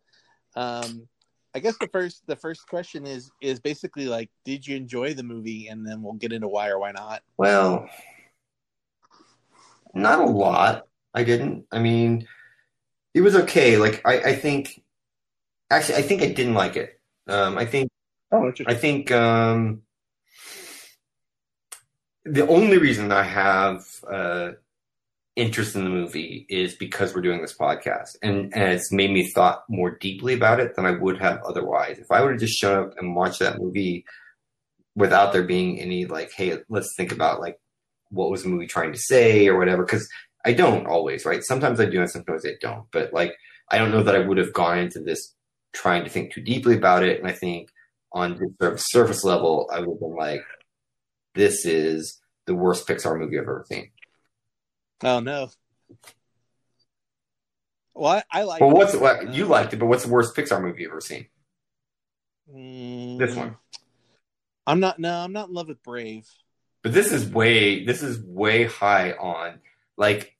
um, 0.56 1.08
I 1.54 1.58
guess 1.58 1.76
the 1.78 1.88
first 1.88 2.26
the 2.26 2.36
first 2.36 2.66
question 2.66 3.06
is 3.06 3.30
is 3.40 3.60
basically 3.60 4.06
like, 4.06 4.30
did 4.44 4.66
you 4.66 4.76
enjoy 4.76 5.14
the 5.14 5.22
movie? 5.22 5.68
And 5.68 5.86
then 5.86 6.02
we'll 6.02 6.14
get 6.14 6.32
into 6.32 6.48
why 6.48 6.68
or 6.68 6.78
why 6.78 6.92
not. 6.92 7.22
Well, 7.36 7.88
not 9.94 10.20
a 10.20 10.24
lot. 10.24 10.86
I 11.14 11.24
didn't. 11.24 11.66
I 11.70 11.78
mean, 11.78 12.26
it 13.14 13.20
was 13.20 13.36
okay. 13.36 13.76
Like 13.76 14.00
I, 14.06 14.18
I 14.18 14.34
think 14.34 14.82
actually 15.70 15.96
I 15.96 16.02
think 16.02 16.22
I 16.22 16.28
didn't 16.28 16.54
like 16.54 16.76
it. 16.76 16.98
Um, 17.28 17.58
I 17.58 17.66
think 17.66 17.90
oh, 18.32 18.52
I 18.66 18.74
think 18.74 19.10
um, 19.12 19.82
the 22.24 22.46
only 22.48 22.78
reason 22.78 23.12
I 23.12 23.22
have 23.22 23.84
uh, 24.10 24.52
interest 25.34 25.74
in 25.74 25.84
the 25.84 25.90
movie 25.90 26.46
is 26.48 26.74
because 26.74 27.14
we're 27.14 27.22
doing 27.22 27.40
this 27.40 27.56
podcast, 27.56 28.16
and 28.22 28.54
and 28.54 28.72
it's 28.72 28.92
made 28.92 29.10
me 29.10 29.30
thought 29.30 29.64
more 29.68 29.90
deeply 29.90 30.34
about 30.34 30.60
it 30.60 30.76
than 30.76 30.86
I 30.86 30.92
would 30.92 31.20
have 31.20 31.42
otherwise. 31.42 31.98
If 31.98 32.10
I 32.10 32.22
would 32.22 32.32
have 32.32 32.40
just 32.40 32.58
shown 32.58 32.84
up 32.84 32.94
and 32.98 33.16
watched 33.16 33.40
that 33.40 33.58
movie 33.60 34.04
without 34.94 35.32
there 35.32 35.44
being 35.44 35.80
any 35.80 36.04
like, 36.04 36.32
hey, 36.32 36.58
let's 36.68 36.94
think 36.96 37.12
about 37.12 37.40
like 37.40 37.58
what 38.10 38.30
was 38.30 38.42
the 38.42 38.48
movie 38.48 38.66
trying 38.66 38.92
to 38.92 38.98
say 38.98 39.48
or 39.48 39.58
whatever, 39.58 39.84
because 39.84 40.08
I 40.44 40.52
don't 40.52 40.86
always, 40.86 41.24
right? 41.24 41.42
Sometimes 41.42 41.80
I 41.80 41.86
do 41.86 42.00
and 42.00 42.10
sometimes 42.10 42.44
I 42.44 42.52
don't. 42.60 42.84
But 42.92 43.12
like, 43.12 43.34
I 43.70 43.78
don't 43.78 43.90
know 43.90 44.02
that 44.02 44.14
I 44.14 44.20
would 44.20 44.38
have 44.38 44.52
gone 44.52 44.78
into 44.78 45.00
this 45.00 45.34
trying 45.72 46.04
to 46.04 46.10
think 46.10 46.32
too 46.32 46.42
deeply 46.42 46.76
about 46.76 47.02
it. 47.02 47.18
And 47.18 47.28
I 47.28 47.32
think 47.32 47.70
on 48.12 48.38
the 48.58 48.76
surface 48.76 49.24
level, 49.24 49.70
I 49.72 49.80
would 49.80 49.88
have 49.88 50.00
been 50.00 50.16
like, 50.16 50.42
this 51.34 51.64
is 51.64 52.20
the 52.46 52.54
worst 52.54 52.86
Pixar 52.86 53.18
movie 53.18 53.38
I've 53.38 53.44
ever 53.44 53.64
seen. 53.66 53.91
Oh 55.02 55.20
no. 55.20 55.50
Well, 57.94 58.12
I, 58.12 58.40
I 58.40 58.42
like. 58.44 58.60
Well, 58.60 58.70
what's 58.70 58.96
what 58.96 59.34
you 59.34 59.44
liked 59.44 59.74
it, 59.74 59.78
but 59.78 59.86
what's 59.86 60.04
the 60.04 60.10
worst 60.10 60.34
Pixar 60.34 60.62
movie 60.62 60.82
you've 60.82 60.92
ever 60.92 61.00
seen? 61.00 61.26
Mm, 62.52 63.18
this 63.18 63.36
one. 63.36 63.56
I'm 64.66 64.80
not. 64.80 64.98
No, 64.98 65.12
I'm 65.12 65.32
not 65.32 65.48
in 65.48 65.54
love 65.54 65.68
with 65.68 65.82
Brave. 65.82 66.26
But 66.82 66.94
this 66.94 67.12
is 67.12 67.28
way. 67.28 67.84
This 67.84 68.02
is 68.02 68.20
way 68.20 68.64
high 68.64 69.12
on 69.12 69.60
like 69.96 70.34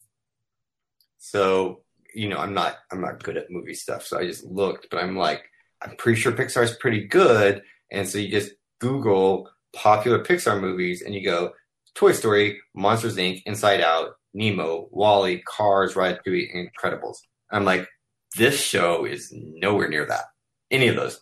so 1.19 1.83
you 2.15 2.29
know 2.29 2.39
i'm 2.39 2.55
not 2.55 2.79
i'm 2.91 3.01
not 3.01 3.23
good 3.23 3.37
at 3.37 3.51
movie 3.51 3.75
stuff 3.75 4.05
so 4.05 4.19
i 4.19 4.25
just 4.25 4.45
looked 4.45 4.89
but 4.91 5.03
i'm 5.03 5.17
like 5.17 5.43
i'm 5.83 5.97
pretty 5.97 6.21
sure 6.21 6.33
pixar 6.33 6.65
is 6.65 6.77
pretty 6.79 7.07
good 7.07 7.63
and 7.91 8.09
so 8.09 8.19
you 8.19 8.29
just 8.29 8.53
google 8.81 9.49
popular 9.73 10.23
pixar 10.23 10.61
movies 10.61 11.03
and 11.03 11.15
you 11.15 11.25
go 11.25 11.53
toy 11.95 12.13
story 12.13 12.59
monsters 12.75 13.17
inc 13.17 13.43
inside 13.47 13.81
out 13.81 14.17
nemo 14.35 14.89
WALL-E 14.91 15.43
cars 15.47 15.95
ratatouille 15.95 16.49
incredibles 16.55 17.19
i'm 17.51 17.65
like 17.65 17.89
this 18.37 18.61
show 18.61 19.05
is 19.05 19.33
nowhere 19.33 19.89
near 19.89 20.07
that 20.07 20.25
any 20.71 20.89
of 20.89 20.97
those 20.97 21.21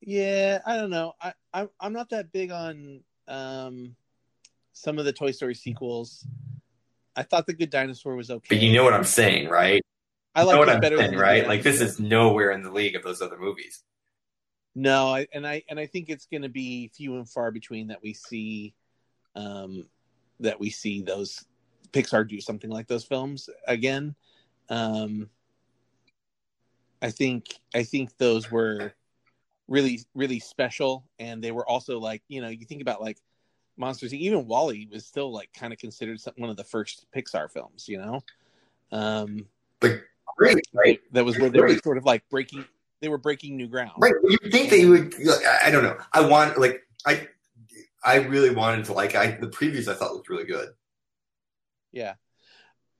yeah 0.00 0.60
i 0.66 0.76
don't 0.76 0.90
know 0.90 1.12
i, 1.20 1.32
I 1.52 1.68
i'm 1.78 1.92
not 1.92 2.10
that 2.10 2.32
big 2.32 2.50
on 2.50 3.00
um 3.28 3.94
some 4.72 4.98
of 4.98 5.04
the 5.04 5.12
toy 5.12 5.30
story 5.30 5.54
sequels 5.54 6.26
I 7.16 7.22
thought 7.22 7.46
the 7.46 7.52
Good 7.52 7.70
Dinosaur 7.70 8.16
was 8.16 8.30
okay. 8.30 8.46
But 8.48 8.58
you 8.58 8.72
know 8.72 8.84
what 8.84 8.94
I'm 8.94 9.04
saying, 9.04 9.48
right? 9.48 9.82
I 10.34 10.44
like 10.44 10.58
what 10.58 10.68
I'm 10.68 10.80
better 10.80 10.96
saying, 10.96 11.18
right? 11.18 11.46
Like 11.46 11.62
this 11.62 11.80
is 11.80 11.98
nowhere 11.98 12.52
in 12.52 12.62
the 12.62 12.70
league 12.70 12.94
of 12.94 13.02
those 13.02 13.20
other 13.20 13.36
movies. 13.38 13.82
No, 14.74 15.08
I, 15.08 15.26
and 15.34 15.46
I 15.46 15.62
and 15.68 15.78
I 15.78 15.86
think 15.86 16.08
it's 16.08 16.26
going 16.26 16.42
to 16.42 16.48
be 16.48 16.88
few 16.94 17.16
and 17.16 17.28
far 17.28 17.50
between 17.50 17.88
that 17.88 18.02
we 18.02 18.14
see, 18.14 18.74
um, 19.34 19.88
that 20.38 20.60
we 20.60 20.70
see 20.70 21.02
those 21.02 21.44
Pixar 21.92 22.28
do 22.28 22.40
something 22.40 22.70
like 22.70 22.86
those 22.86 23.04
films 23.04 23.48
again. 23.66 24.14
Um, 24.68 25.28
I 27.02 27.10
think 27.10 27.58
I 27.74 27.82
think 27.82 28.16
those 28.18 28.50
were 28.50 28.92
really 29.68 30.00
really 30.14 30.40
special, 30.40 31.04
and 31.18 31.42
they 31.42 31.52
were 31.52 31.68
also 31.68 31.98
like 31.98 32.22
you 32.28 32.40
know 32.40 32.48
you 32.48 32.66
think 32.66 32.82
about 32.82 33.00
like 33.00 33.18
Monsters 33.76 34.12
even 34.12 34.46
WALL-E 34.46 34.88
was 34.92 35.06
still 35.06 35.32
like 35.32 35.50
kind 35.54 35.72
of 35.72 35.78
considered 35.78 36.20
one 36.36 36.50
of 36.50 36.56
the 36.56 36.64
first 36.64 37.06
Pixar 37.16 37.50
films, 37.50 37.88
you 37.88 37.98
know. 37.98 38.20
Um, 38.92 39.46
but 39.80 40.02
great, 40.36 40.58
right? 40.74 41.00
That 41.12 41.24
was 41.24 41.38
where 41.38 41.48
they 41.48 41.60
were 41.60 41.78
sort 41.78 41.96
of 41.96 42.04
like 42.04 42.28
breaking. 42.28 42.64
They 43.00 43.08
were 43.08 43.18
breaking 43.18 43.56
new 43.56 43.68
ground, 43.68 43.94
right? 43.98 44.12
You 44.22 44.50
think 44.50 44.68
that 44.70 44.78
you 44.80 44.90
would? 44.90 45.14
I 45.62 45.70
don't 45.70 45.82
know. 45.82 45.96
I 46.12 46.20
want 46.20 46.58
like 46.58 46.82
I, 47.06 47.28
I 48.04 48.16
really 48.16 48.50
wanted 48.50 48.84
to 48.86 48.92
like. 48.92 49.14
I 49.14 49.32
the 49.32 49.48
previews 49.48 49.88
I 49.88 49.94
thought 49.94 50.12
looked 50.12 50.28
really 50.28 50.44
good. 50.44 50.70
Yeah, 51.92 52.14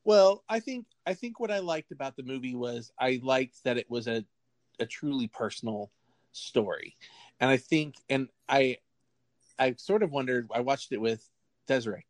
Well, 0.05 0.45
I 0.49 0.61
think 0.61 0.87
I 1.07 1.15
think 1.15 1.41
what 1.41 1.51
I 1.51 1.61
liked 1.61 1.93
about 1.93 2.17
the 2.17 2.23
movie 2.23 2.55
was 2.55 2.93
I 2.99 3.21
liked 3.23 3.63
that 3.65 3.79
it 3.79 3.91
was 3.91 4.09
a 4.09 4.25
a 4.81 4.87
truly 4.87 5.29
personal 5.29 5.91
story, 6.33 6.97
and 7.41 7.51
I 7.51 7.57
think 7.59 7.97
and 8.09 8.29
I 8.49 8.79
I 9.59 9.75
sort 9.79 10.03
of 10.03 10.13
wondered. 10.13 10.49
I 10.55 10.61
watched 10.61 10.93
it 10.93 11.01
with 11.01 11.29
Desiree, 11.69 12.07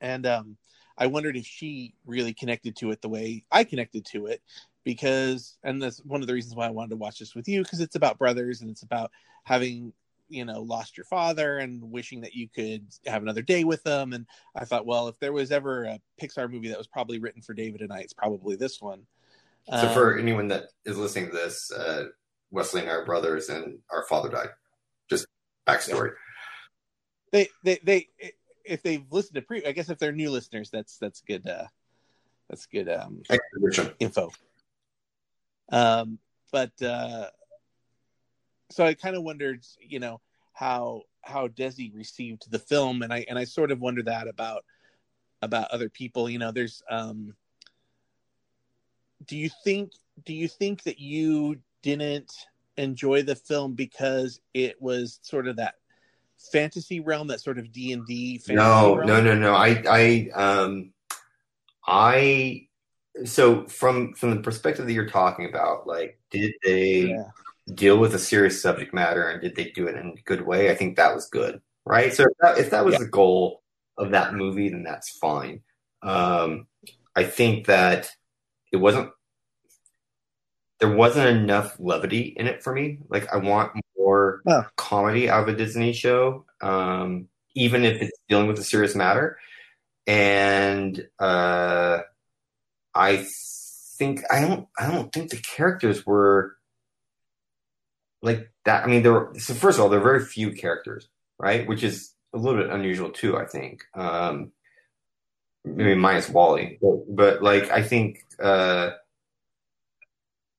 and 0.00 0.26
um, 0.26 0.56
I 0.98 1.06
wondered 1.08 1.36
if 1.36 1.46
she 1.46 1.94
really 2.06 2.34
connected 2.34 2.76
to 2.76 2.90
it 2.92 3.02
the 3.02 3.08
way 3.08 3.44
I 3.52 3.64
connected 3.64 4.06
to 4.06 4.26
it, 4.26 4.42
because 4.84 5.58
and 5.64 5.82
that's 5.82 5.98
one 6.04 6.22
of 6.22 6.28
the 6.28 6.34
reasons 6.34 6.56
why 6.56 6.66
I 6.66 6.70
wanted 6.70 6.90
to 6.90 6.96
watch 6.96 7.18
this 7.20 7.34
with 7.34 7.48
you 7.48 7.62
because 7.62 7.80
it's 7.80 7.96
about 7.96 8.18
brothers 8.18 8.62
and 8.62 8.70
it's 8.70 8.82
about 8.84 9.10
having 9.44 9.92
you 10.34 10.44
know 10.44 10.60
lost 10.60 10.96
your 10.96 11.04
father 11.04 11.58
and 11.58 11.82
wishing 11.82 12.20
that 12.22 12.34
you 12.34 12.48
could 12.48 12.86
have 13.06 13.22
another 13.22 13.42
day 13.42 13.64
with 13.64 13.82
them. 13.84 14.12
And 14.12 14.26
i 14.54 14.64
thought 14.64 14.86
well 14.86 15.08
if 15.08 15.18
there 15.20 15.32
was 15.32 15.52
ever 15.52 15.84
a 15.84 16.00
pixar 16.20 16.50
movie 16.50 16.68
that 16.68 16.78
was 16.78 16.86
probably 16.86 17.18
written 17.18 17.42
for 17.42 17.54
david 17.54 17.80
and 17.80 17.92
i 17.92 17.98
it's 18.00 18.12
probably 18.12 18.56
this 18.56 18.80
one. 18.80 19.06
So 19.70 19.88
for 19.88 20.14
um, 20.14 20.20
anyone 20.20 20.48
that 20.48 20.64
is 20.84 20.98
listening 20.98 21.30
to 21.30 21.32
this 21.32 21.70
uh, 21.72 22.08
wesley 22.50 22.82
and 22.82 22.90
our 22.90 23.04
brothers 23.04 23.48
and 23.48 23.78
our 23.90 24.04
father 24.04 24.28
died. 24.28 24.50
Just 25.08 25.26
backstory. 25.66 26.12
They 27.32 27.48
they 27.64 27.78
they 27.82 28.08
if 28.64 28.82
they've 28.82 29.04
listened 29.10 29.34
to 29.34 29.42
pre 29.42 29.64
i 29.66 29.72
guess 29.72 29.90
if 29.90 29.98
they're 29.98 30.12
new 30.12 30.30
listeners 30.30 30.70
that's 30.70 30.96
that's 30.98 31.20
good 31.20 31.46
uh 31.46 31.66
that's 32.48 32.66
good 32.66 32.88
um 32.88 33.22
info. 33.98 34.30
Um 35.70 36.18
but 36.52 36.70
uh 36.82 37.28
so 38.70 38.84
I 38.84 38.94
kind 38.94 39.16
of 39.16 39.22
wondered, 39.22 39.64
you 39.80 40.00
know, 40.00 40.20
how 40.52 41.02
how 41.22 41.48
Desi 41.48 41.94
received 41.94 42.50
the 42.50 42.58
film, 42.58 43.02
and 43.02 43.12
I 43.12 43.24
and 43.28 43.38
I 43.38 43.44
sort 43.44 43.70
of 43.70 43.80
wonder 43.80 44.02
that 44.04 44.28
about 44.28 44.64
about 45.42 45.70
other 45.70 45.88
people. 45.88 46.28
You 46.28 46.38
know, 46.38 46.52
there's 46.52 46.82
um, 46.90 47.34
do 49.26 49.36
you 49.36 49.50
think 49.64 49.92
do 50.24 50.32
you 50.32 50.48
think 50.48 50.84
that 50.84 50.98
you 50.98 51.58
didn't 51.82 52.32
enjoy 52.76 53.22
the 53.22 53.36
film 53.36 53.74
because 53.74 54.40
it 54.54 54.80
was 54.80 55.18
sort 55.22 55.46
of 55.46 55.56
that 55.56 55.74
fantasy 56.52 57.00
realm, 57.00 57.28
that 57.28 57.40
sort 57.40 57.58
of 57.58 57.72
D 57.72 57.92
and 57.92 58.06
D? 58.06 58.40
No, 58.48 58.96
realm? 58.96 59.06
no, 59.06 59.22
no, 59.22 59.34
no. 59.34 59.54
I 59.54 59.82
I 59.88 60.30
um 60.34 60.92
I 61.86 62.68
so 63.24 63.66
from 63.66 64.14
from 64.14 64.30
the 64.30 64.40
perspective 64.40 64.86
that 64.86 64.92
you're 64.92 65.08
talking 65.08 65.48
about, 65.48 65.86
like, 65.86 66.18
did 66.30 66.52
they? 66.64 67.10
Yeah 67.10 67.24
deal 67.72 67.98
with 67.98 68.14
a 68.14 68.18
serious 68.18 68.60
subject 68.60 68.92
matter 68.92 69.28
and 69.28 69.40
did 69.40 69.56
they 69.56 69.70
do 69.70 69.86
it 69.86 69.96
in 69.96 70.14
a 70.18 70.22
good 70.24 70.46
way? 70.46 70.70
I 70.70 70.74
think 70.74 70.96
that 70.96 71.14
was 71.14 71.28
good, 71.28 71.60
right? 71.86 72.12
So 72.12 72.24
if 72.24 72.38
that, 72.40 72.58
if 72.58 72.70
that 72.70 72.84
was 72.84 72.94
yeah. 72.94 73.00
the 73.00 73.08
goal 73.08 73.62
of 73.96 74.10
that 74.10 74.34
movie, 74.34 74.68
then 74.68 74.82
that's 74.82 75.10
fine. 75.10 75.62
Um, 76.02 76.66
I 77.16 77.24
think 77.24 77.66
that 77.66 78.10
it 78.72 78.76
wasn't 78.76 79.10
there 80.80 80.94
wasn't 80.94 81.28
enough 81.28 81.76
levity 81.78 82.34
in 82.36 82.46
it 82.46 82.62
for 82.62 82.72
me. 82.72 82.98
Like 83.08 83.32
I 83.32 83.38
want 83.38 83.72
more 83.96 84.42
oh. 84.46 84.66
comedy 84.76 85.30
out 85.30 85.48
of 85.48 85.54
a 85.54 85.56
Disney 85.56 85.92
show, 85.92 86.44
um, 86.60 87.28
even 87.54 87.84
if 87.84 88.02
it's 88.02 88.18
dealing 88.28 88.48
with 88.48 88.58
a 88.58 88.64
serious 88.64 88.94
matter. 88.94 89.38
And 90.06 91.06
uh, 91.18 92.00
I 92.94 93.26
think 93.96 94.22
I 94.30 94.40
don't 94.40 94.68
I 94.78 94.90
don't 94.90 95.12
think 95.12 95.30
the 95.30 95.38
characters 95.38 96.04
were 96.04 96.56
like 98.24 98.50
that. 98.64 98.84
I 98.84 98.86
mean, 98.86 99.02
there 99.02 99.12
were, 99.12 99.32
so 99.38 99.54
first 99.54 99.78
of 99.78 99.84
all, 99.84 99.90
there 99.90 100.00
are 100.00 100.02
very 100.02 100.24
few 100.24 100.52
characters, 100.52 101.08
right? 101.38 101.66
Which 101.68 101.82
is 101.82 102.12
a 102.32 102.38
little 102.38 102.60
bit 102.60 102.72
unusual 102.72 103.10
too, 103.10 103.36
I 103.36 103.44
think. 103.44 103.84
Um, 103.94 104.52
maybe 105.64 105.94
minus 105.94 106.28
WALL-E, 106.28 106.78
but, 106.80 107.14
but 107.14 107.42
like, 107.42 107.70
I 107.70 107.82
think, 107.82 108.24
uh, 108.42 108.90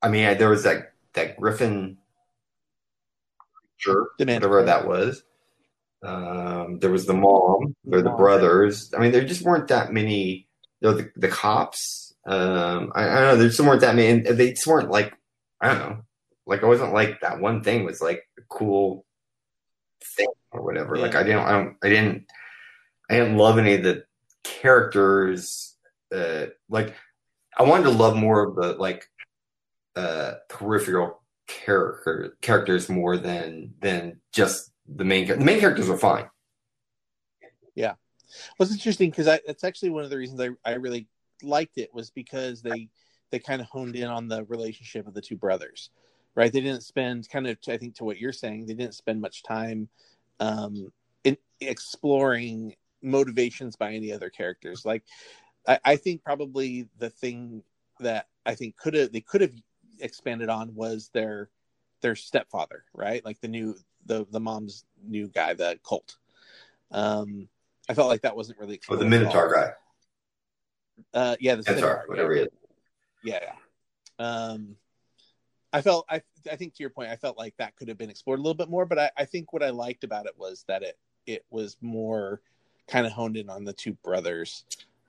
I 0.02 0.10
mean, 0.10 0.26
I, 0.26 0.34
there 0.36 0.50
was 0.50 0.64
that, 0.64 0.94
that 1.14 1.38
Griffin 1.38 1.98
sure, 3.78 4.10
whatever 4.18 4.64
that 4.64 4.88
was. 4.88 5.24
Um, 6.04 6.78
there 6.80 6.92
was 6.92 7.08
the 7.08 7.14
mom, 7.14 7.76
there 7.84 8.02
the 8.04 8.12
brothers. 8.12 8.94
I 8.96 9.00
mean, 9.00 9.12
there 9.12 9.26
just 9.26 9.42
weren't 9.42 9.70
that 9.70 9.92
many. 9.92 10.48
You 10.82 10.90
know, 10.90 10.98
the, 10.98 11.12
the 11.16 11.30
cops. 11.30 12.14
Um, 12.28 12.92
I, 12.94 13.10
I, 13.10 13.16
don't 13.16 13.24
know. 13.24 13.36
There 13.38 13.48
just 13.48 13.60
weren't 13.60 13.82
that 13.82 13.96
many. 13.96 14.20
They 14.20 14.52
just 14.52 14.68
weren't 14.68 14.92
like 14.92 15.18
I 15.62 15.70
don't 15.70 15.80
know 15.80 16.06
like 16.46 16.62
it 16.62 16.68
wasn't 16.68 16.94
like 16.94 17.22
that 17.22 17.40
one 17.40 17.64
thing 17.64 17.84
was 17.84 18.02
like 18.02 18.24
a 18.38 18.42
cool 18.50 19.06
thing 20.04 20.28
or 20.52 20.64
whatever. 20.64 20.96
Yeah. 20.96 21.04
Like 21.04 21.16
I 21.16 21.24
didn't, 21.24 21.40
I 21.40 21.52
don't, 21.52 21.76
I 21.84 21.90
didn't, 21.90 22.26
I 23.10 23.18
didn't 23.18 23.38
love 23.38 23.58
any 23.58 23.76
of 23.76 23.84
the 23.84 24.04
characters. 24.44 25.76
Uh, 26.14 26.48
like 26.70 26.94
I 27.58 27.64
wanted 27.64 27.86
to 27.86 27.92
love 27.92 28.16
more 28.16 28.48
of 28.48 28.56
the 28.56 28.74
like 28.74 29.06
uh, 29.96 30.34
peripheral 30.50 31.22
character 31.48 32.38
characters 32.42 32.90
more 32.90 33.18
than 33.18 33.74
than 33.80 34.22
just 34.32 34.72
the 34.88 35.06
main. 35.06 35.28
The 35.28 35.38
main 35.38 35.60
characters 35.60 35.88
were 35.88 35.98
fine. 35.98 36.30
Yeah, 37.76 37.96
well, 38.58 38.66
it's 38.66 38.72
interesting 38.72 39.10
because 39.10 39.28
it's 39.28 39.64
actually 39.64 39.90
one 39.90 40.04
of 40.04 40.10
the 40.10 40.18
reasons 40.18 40.40
I 40.40 40.50
I 40.70 40.76
really 40.76 41.08
liked 41.44 41.78
it 41.78 41.94
was 41.94 42.12
because 42.12 42.62
they 42.62 42.90
they 43.32 43.40
kind 43.40 43.62
of 43.62 43.68
honed 43.68 43.96
in 43.96 44.08
on 44.08 44.28
the 44.28 44.44
relationship 44.46 45.08
of 45.08 45.14
the 45.14 45.22
two 45.22 45.38
brothers 45.38 45.90
right? 46.36 46.52
They 46.52 46.62
didn't 46.62 46.84
spend 46.84 47.30
kind 47.30 47.48
of, 47.48 47.58
I 47.68 47.78
think, 47.78 47.96
to 47.96 48.04
what 48.04 48.20
you're 48.20 48.34
saying, 48.34 48.66
they 48.66 48.74
didn't 48.74 48.96
spend 48.96 49.22
much 49.22 49.44
time 49.44 49.90
um, 50.40 50.92
in 51.24 51.38
exploring 51.62 52.76
motivations 53.02 53.76
by 53.76 53.94
any 53.94 54.12
other 54.12 54.30
characters. 54.30 54.86
Like, 54.86 55.04
I, 55.68 55.80
I 55.84 55.96
think 55.96 56.24
probably 56.24 56.88
the 57.00 57.10
thing 57.10 57.64
that 58.00 58.28
I 58.46 58.56
think 58.56 58.76
could 58.76 58.94
have 58.94 59.12
they 59.12 59.22
could 59.22 59.42
have 59.42 59.54
expanded 60.00 60.50
on 60.50 60.76
was 60.76 61.10
their 61.14 61.50
their 62.02 62.16
stepfather, 62.16 62.84
right? 62.94 63.24
Like 63.24 63.40
the 63.42 63.48
new 63.48 63.76
the 64.06 64.26
the 64.30 64.40
mom's 64.40 64.86
new 65.04 65.28
guy, 65.28 65.54
the 65.54 65.80
Colt. 65.84 66.18
Um, 66.92 67.48
I 67.90 67.94
felt 67.94 68.10
like 68.10 68.22
that 68.22 68.36
wasn't 68.36 68.60
really. 68.60 68.80
Oh, 68.90 68.96
the 68.96 69.06
Minotaur 69.06 69.54
guy. 69.54 69.72
Uh, 71.14 71.36
yeah, 71.40 71.56
the 71.56 71.64
Minotaur, 71.68 72.04
whatever 72.08 72.36
yeah. 72.36 72.46
Yeah, 73.24 73.40
yeah. 73.42 74.26
Um, 74.26 74.76
I 75.76 75.82
felt 75.82 76.06
I 76.10 76.22
I 76.50 76.56
think 76.56 76.74
to 76.76 76.84
your 76.84 76.90
point, 76.90 77.10
I 77.10 77.18
felt 77.18 77.38
like 77.38 77.54
that 77.58 77.76
could 77.76 77.90
have 77.90 77.98
been 77.98 78.10
explored 78.10 78.40
a 78.40 78.42
little 78.42 78.56
bit 78.56 78.70
more. 78.70 78.86
But 78.86 78.98
I, 78.98 79.12
I 79.18 79.26
think 79.26 79.52
what 79.52 79.62
I 79.62 79.72
liked 79.72 80.06
about 80.06 80.26
it 80.26 80.34
was 80.38 80.64
that 80.70 80.84
it 80.84 80.98
it 81.28 81.44
was 81.50 81.76
more 81.82 82.40
kind 82.88 83.06
of 83.06 83.12
honed 83.12 83.36
in 83.36 83.50
on 83.50 83.66
the 83.66 83.74
two 83.74 83.92
brothers. 83.96 84.64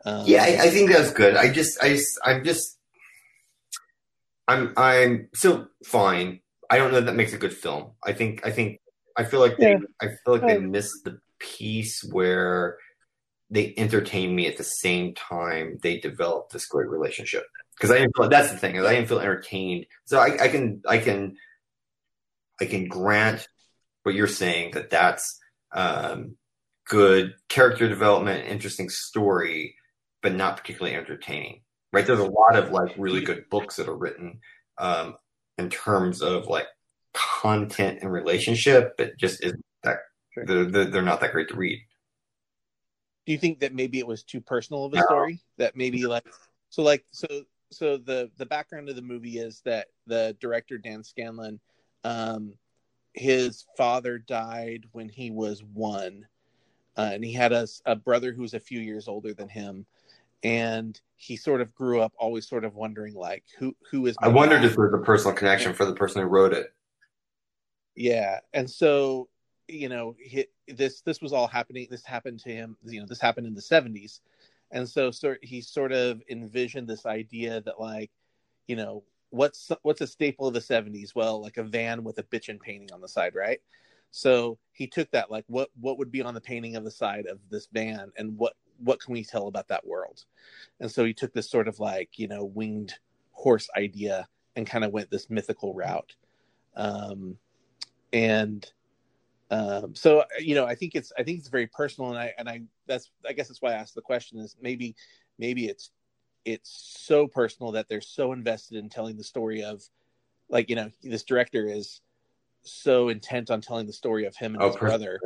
Um, 0.05 0.25
yeah, 0.27 0.43
I, 0.43 0.65
I, 0.65 0.71
think 0.71 0.91
that's 0.91 1.13
good. 1.13 1.37
I 1.37 1.53
just 1.53 1.81
I 1.81 1.91
just 1.91 2.19
I'm 2.25 2.45
just 2.45 2.79
I'm 4.49 4.73
I'm 4.77 5.29
still 5.35 5.69
fine. 5.85 6.41
I 6.69 6.79
don't 6.79 6.91
know 6.91 7.01
that 7.01 7.15
makes 7.15 7.33
a 7.33 7.39
good 7.39 7.55
film. 7.55 7.93
I 8.05 8.13
think 8.13 8.45
I 8.45 8.51
think 8.51 8.81
I 9.17 9.23
feel 9.23 9.39
like 9.39 9.55
yeah. 9.61 9.77
they 10.01 10.09
I 10.09 10.11
feel 10.25 10.35
like 10.35 10.43
they 10.43 10.59
missed 10.59 11.05
the 11.05 11.21
piece 11.39 12.03
where 12.11 12.79
they 13.51 13.73
entertained 13.77 14.35
me 14.35 14.49
at 14.49 14.57
the 14.57 14.65
same 14.65 15.15
time 15.15 15.79
they 15.81 16.01
developed 16.01 16.53
this 16.53 16.67
great 16.67 16.89
relationship 16.89 17.45
because 17.77 17.91
I 17.91 17.99
didn't 17.99 18.17
feel 18.17 18.29
that's 18.29 18.51
the 18.51 18.59
thing 18.59 18.77
is 18.77 18.85
I 18.85 18.95
didn't 18.95 19.09
feel 19.09 19.21
entertained. 19.21 19.87
So 20.05 20.19
I, 20.19 20.45
I, 20.45 20.49
can 20.49 20.83
I 20.87 20.99
can 20.99 21.37
I 22.61 22.65
can 22.65 22.89
grant 22.89 23.47
what 24.03 24.15
you're 24.15 24.27
saying 24.27 24.73
that 24.73 24.91
that's 24.91 25.39
um, 25.73 26.37
good 26.87 27.35
character 27.49 27.89
development, 27.89 28.49
interesting 28.49 28.89
story, 28.89 29.77
but 30.23 30.35
not 30.35 30.57
particularly 30.57 30.97
entertaining. 30.97 31.63
Right? 31.93 32.07
There's 32.07 32.19
a 32.19 32.25
lot 32.25 32.57
of 32.57 32.71
like 32.71 32.95
really 32.97 33.21
good 33.21 33.49
books 33.51 33.77
that 33.77 33.89
are 33.89 33.97
written 33.97 34.41
um, 34.79 35.17
in 35.59 35.71
terms 35.71 36.23
of 36.23 36.47
like 36.47 36.67
content 37.15 37.99
and 38.03 38.13
relationship, 38.13 38.95
but 38.97 39.17
just 39.19 39.43
isn't 39.43 39.65
that 39.83 39.99
they're, 40.37 40.65
they're 40.65 41.03
not 41.03 41.21
that 41.21 41.33
great 41.33 41.49
to 41.49 41.57
read. 41.57 41.81
Do 43.25 43.33
you 43.33 43.39
think 43.39 43.61
that 43.61 43.75
maybe 43.75 43.99
it 43.99 44.07
was 44.07 44.23
too 44.23 44.41
personal 44.41 44.85
of 44.85 44.95
a 44.95 45.03
story? 45.03 45.41
That 45.59 45.77
maybe 45.77 46.07
like 46.07 46.27
so 46.69 46.83
like 46.83 47.05
so 47.11 47.27
so 47.71 47.97
the 47.97 48.31
the 48.37 48.47
background 48.47 48.89
of 48.89 48.97
the 48.97 49.03
movie 49.03 49.39
is 49.39 49.61
that 49.65 49.89
the 50.07 50.37
director 50.41 50.79
Dan 50.79 51.03
Scanlon, 51.03 51.61
um, 52.05 52.55
his 53.13 53.67
father 53.77 54.19
died 54.19 54.85
when 54.93 55.09
he 55.09 55.31
was 55.31 55.63
one, 55.63 56.27
uh, 56.97 57.11
and 57.13 57.25
he 57.25 57.33
had 57.33 57.53
a, 57.53 57.67
a 57.85 57.97
brother 57.97 58.33
who 58.33 58.43
was 58.43 58.55
a 58.55 58.61
few 58.61 58.81
years 58.81 59.09
older 59.09 59.35
than 59.35 59.49
him, 59.49 59.87
and 60.43 61.01
he 61.17 61.37
sort 61.37 61.61
of 61.61 61.75
grew 61.75 62.01
up 62.01 62.13
always 62.19 62.49
sort 62.49 62.65
of 62.65 62.75
wondering 62.75 63.15
like 63.15 63.45
who 63.59 63.75
who 63.91 64.07
is. 64.07 64.17
I 64.23 64.29
wondered 64.29 64.63
dad? 64.63 64.67
if 64.67 64.77
there's 64.77 64.95
a 64.95 64.99
personal 64.99 65.37
connection 65.37 65.73
for 65.73 65.85
the 65.85 65.95
person 65.95 66.23
who 66.23 66.29
wrote 66.29 66.53
it. 66.53 66.73
Yeah, 67.95 68.41
and 68.53 68.71
so 68.71 69.29
you 69.67 69.89
know 69.89 70.15
he, 70.19 70.47
this 70.69 71.01
this 71.01 71.21
was 71.21 71.33
all 71.33 71.49
happening. 71.49 71.89
This 71.91 72.05
happened 72.05 72.41
to 72.41 72.51
him. 72.51 72.77
You 72.85 73.01
know, 73.01 73.07
this 73.07 73.21
happened 73.21 73.47
in 73.47 73.55
the 73.55 73.61
'70s 73.61 74.21
and 74.77 74.87
so 74.87 75.11
sort 75.11 75.39
he 75.43 75.63
sort 75.63 75.91
of 75.91 76.21
envisioned 76.29 76.87
this 76.87 77.07
idea 77.07 77.63
that 77.63 77.81
like 77.81 78.11
you 78.67 78.77
know 78.77 79.03
what's 79.31 79.73
what's 79.83 80.03
a 80.03 80.07
staple 80.07 80.47
of 80.47 80.53
the 80.55 80.61
70s 80.61 81.15
well 81.15 81.41
like 81.41 81.57
a 81.57 81.63
van 81.63 82.05
with 82.05 82.19
a 82.19 82.23
bitchin 82.25 82.61
painting 82.61 82.93
on 82.93 83.01
the 83.01 83.09
side 83.09 83.35
right? 83.35 83.61
So 84.11 84.59
he 84.73 84.87
took 84.87 85.11
that 85.13 85.31
like 85.31 85.45
what 85.49 85.71
what 85.81 85.99
would 85.99 86.13
be 86.13 86.21
on 86.23 86.35
the 86.35 86.43
painting 86.43 86.77
of 86.77 86.85
the 86.85 86.91
side 86.91 87.27
of 87.27 87.39
this 87.51 87.69
van 87.73 88.13
and 88.19 88.37
what 88.37 88.53
what 88.79 89.01
can 89.01 89.15
we 89.15 89.25
tell 89.25 89.49
about 89.49 89.69
that 89.69 89.87
world? 89.87 90.25
And 90.79 90.91
so 90.91 91.07
he 91.07 91.15
took 91.15 91.33
this 91.33 91.51
sort 91.51 91.69
of 91.69 91.81
like 91.81 92.19
you 92.19 92.29
know 92.29 92.45
winged 92.45 92.95
horse 93.33 93.69
idea 93.77 94.29
and 94.57 94.67
kind 94.67 94.85
of 94.85 94.93
went 94.93 95.11
this 95.11 95.31
mythical 95.31 95.73
route. 95.73 96.15
Um 96.77 97.39
and 98.13 98.71
um 99.51 99.95
so 99.95 100.25
you 100.41 100.55
know 100.55 100.67
i 100.67 100.75
think 100.75 100.95
it's 100.95 101.13
i 101.19 101.23
think 101.23 101.39
it's 101.39 101.49
very 101.49 101.67
personal 101.69 102.11
and 102.11 102.19
i 102.19 102.33
and 102.39 102.49
i 102.49 102.61
that's 102.87 103.11
i 103.29 103.33
guess 103.33 103.49
that's 103.49 103.63
why 103.63 103.71
i 103.71 103.75
asked 103.75 103.95
the 103.95 104.01
question 104.01 104.39
is 104.39 104.57
maybe 104.61 104.95
maybe 105.39 105.67
it's 105.67 105.91
it's 106.45 106.97
so 106.99 107.27
personal 107.27 107.73
that 107.73 107.89
they're 107.89 108.01
so 108.01 108.33
invested 108.33 108.77
in 108.79 108.89
telling 108.89 109.17
the 109.17 109.25
story 109.25 109.63
of 109.63 109.83
like 110.49 110.69
you 110.69 110.77
know 110.77 110.91
this 111.03 111.23
director 111.25 111.67
is 111.69 112.01
so 112.63 113.09
intent 113.09 113.51
on 113.51 113.61
telling 113.61 113.87
the 113.87 113.93
story 113.93 114.27
of 114.27 114.37
him 114.37 114.55
and 114.55 114.63
Oh, 114.63 114.69
his 114.69 114.77
brother 114.77 115.21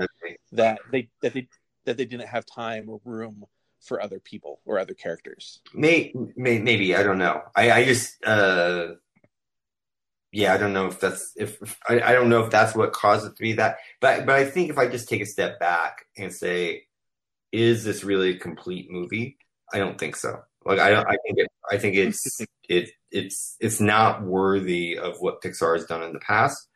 that 0.52 0.80
they 0.90 1.08
that 1.22 1.32
they 1.32 1.48
that 1.84 1.96
they 1.96 2.04
didn't 2.04 2.28
have 2.28 2.44
time 2.46 2.88
or 2.88 3.00
room 3.04 3.44
for 3.80 4.02
other 4.02 4.20
people 4.20 4.60
or 4.66 4.78
other 4.78 4.94
characters. 4.94 5.60
May, 5.74 6.12
may 6.36 6.58
maybe 6.58 6.94
I 6.94 7.02
don't 7.02 7.18
know. 7.18 7.42
I 7.56 7.70
I 7.70 7.84
just 7.84 8.22
uh 8.24 8.94
yeah 10.32 10.54
I 10.54 10.58
don't 10.58 10.72
know 10.72 10.86
if 10.86 11.00
that's 11.00 11.32
if 11.36 11.60
if- 11.62 11.78
I, 11.88 12.00
I 12.00 12.12
don't 12.12 12.28
know 12.28 12.44
if 12.44 12.50
that's 12.50 12.74
what 12.74 12.92
caused 12.92 13.26
it 13.26 13.36
to 13.36 13.42
be 13.42 13.54
that. 13.54 13.78
But 14.00 14.26
but 14.26 14.36
I 14.36 14.44
think 14.44 14.70
if 14.70 14.78
I 14.78 14.88
just 14.88 15.08
take 15.08 15.22
a 15.22 15.26
step 15.26 15.58
back 15.60 16.04
and 16.16 16.32
say, 16.32 16.84
is 17.52 17.84
this 17.84 18.04
really 18.04 18.30
a 18.30 18.38
complete 18.38 18.90
movie? 18.90 19.38
I 19.72 19.78
don't 19.78 19.98
think 19.98 20.16
so. 20.16 20.40
Like 20.64 20.78
I 20.78 20.90
don't. 20.90 21.06
I 21.06 21.16
think 21.26 21.38
it. 21.38 21.48
I 21.70 21.78
think 21.78 21.96
it's 21.96 22.40
it. 22.68 22.90
It's 23.10 23.56
it's 23.60 23.80
not 23.80 24.22
worthy 24.22 24.98
of 24.98 25.16
what 25.20 25.42
Pixar 25.42 25.76
has 25.76 25.86
done 25.86 26.02
in 26.02 26.12
the 26.12 26.20
past. 26.20 26.68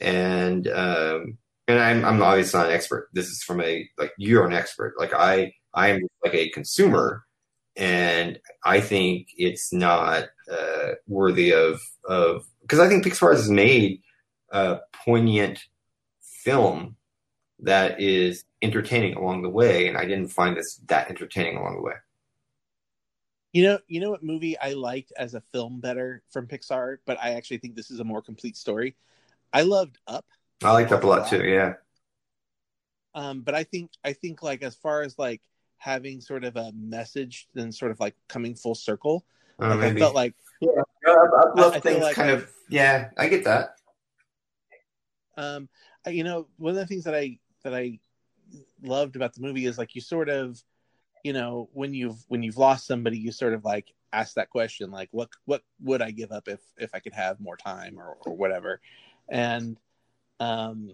And 0.00 0.66
um 0.68 1.38
and 1.68 1.78
I'm 1.80 2.04
I'm 2.04 2.22
obviously 2.22 2.58
not 2.58 2.68
an 2.68 2.74
expert. 2.74 3.08
This 3.12 3.28
is 3.28 3.42
from 3.42 3.60
a 3.60 3.88
like 3.98 4.12
you're 4.18 4.46
an 4.46 4.52
expert. 4.54 4.94
Like 4.98 5.12
I 5.14 5.52
I 5.74 5.88
am 5.88 6.00
like 6.24 6.34
a 6.34 6.50
consumer 6.50 7.24
and 7.76 8.38
I 8.64 8.80
think 8.80 9.28
it's 9.36 9.72
not 9.72 10.24
uh, 10.50 10.92
worthy 11.06 11.52
of 11.52 11.80
of 12.08 12.44
because 12.70 12.78
I 12.78 12.88
think 12.88 13.04
Pixar 13.04 13.32
has 13.32 13.50
made 13.50 14.00
a 14.50 14.78
poignant 15.04 15.64
film 16.22 16.94
that 17.58 18.00
is 18.00 18.44
entertaining 18.62 19.14
along 19.16 19.42
the 19.42 19.48
way, 19.48 19.88
and 19.88 19.96
I 19.98 20.04
didn't 20.04 20.28
find 20.28 20.56
this 20.56 20.76
that 20.86 21.10
entertaining 21.10 21.56
along 21.56 21.74
the 21.74 21.82
way. 21.82 21.94
You 23.52 23.64
know, 23.64 23.78
you 23.88 23.98
know 24.00 24.10
what 24.10 24.22
movie 24.22 24.56
I 24.56 24.74
liked 24.74 25.12
as 25.16 25.34
a 25.34 25.40
film 25.52 25.80
better 25.80 26.22
from 26.30 26.46
Pixar, 26.46 26.98
but 27.06 27.18
I 27.20 27.30
actually 27.30 27.58
think 27.58 27.74
this 27.74 27.90
is 27.90 27.98
a 27.98 28.04
more 28.04 28.22
complete 28.22 28.56
story. 28.56 28.94
I 29.52 29.62
loved 29.62 29.98
Up, 30.06 30.24
I 30.62 30.70
liked 30.70 30.92
Up 30.92 31.02
a 31.02 31.06
lot 31.08 31.28
too. 31.28 31.42
Yeah, 31.44 31.74
um, 33.16 33.40
but 33.40 33.56
I 33.56 33.64
think 33.64 33.90
I 34.04 34.12
think 34.12 34.44
like 34.44 34.62
as 34.62 34.76
far 34.76 35.02
as 35.02 35.18
like 35.18 35.42
having 35.78 36.20
sort 36.20 36.44
of 36.44 36.54
a 36.54 36.70
message 36.72 37.48
and 37.56 37.74
sort 37.74 37.90
of 37.90 37.98
like 37.98 38.14
coming 38.28 38.54
full 38.54 38.76
circle, 38.76 39.24
uh, 39.60 39.70
like 39.76 39.96
I 39.96 39.98
felt 39.98 40.14
like 40.14 40.34
yeah, 40.60 40.68
I- 41.08 41.10
I 41.10 41.60
Love 41.60 41.72
feel 41.72 41.80
things 41.82 42.02
like 42.04 42.14
kind 42.14 42.30
I- 42.30 42.34
of 42.34 42.48
yeah. 42.70 43.10
I 43.18 43.28
get 43.28 43.44
that. 43.44 43.76
um 45.36 45.68
you 46.06 46.24
know 46.24 46.46
one 46.56 46.70
of 46.70 46.76
the 46.76 46.86
things 46.86 47.04
that 47.04 47.14
i 47.14 47.38
that 47.62 47.74
i 47.74 47.98
loved 48.82 49.16
about 49.16 49.34
the 49.34 49.40
movie 49.40 49.66
is 49.66 49.78
like 49.78 49.94
you 49.94 50.00
sort 50.00 50.28
of 50.28 50.62
you 51.24 51.32
know 51.32 51.68
when 51.72 51.94
you've 51.94 52.24
when 52.28 52.42
you've 52.42 52.56
lost 52.56 52.86
somebody 52.86 53.18
you 53.18 53.32
sort 53.32 53.52
of 53.52 53.64
like 53.64 53.92
ask 54.12 54.34
that 54.34 54.50
question 54.50 54.90
like 54.90 55.08
what 55.12 55.28
what 55.44 55.62
would 55.80 56.02
i 56.02 56.10
give 56.10 56.32
up 56.32 56.48
if 56.48 56.60
if 56.78 56.94
i 56.94 56.98
could 56.98 57.12
have 57.12 57.40
more 57.40 57.56
time 57.56 57.98
or 57.98 58.16
or 58.26 58.36
whatever 58.36 58.80
and 59.28 59.78
um 60.40 60.90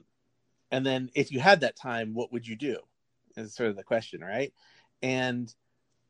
and 0.71 0.85
then 0.85 1.11
if 1.15 1.33
you 1.33 1.41
had 1.41 1.61
that 1.61 1.77
time 1.77 2.13
what 2.15 2.33
would 2.33 2.47
you 2.47 2.57
do 2.57 2.79
is 3.37 3.55
sort 3.55 3.71
of 3.71 3.77
the 3.77 3.83
question 3.83 4.21
right 4.21 4.53
and 5.03 5.55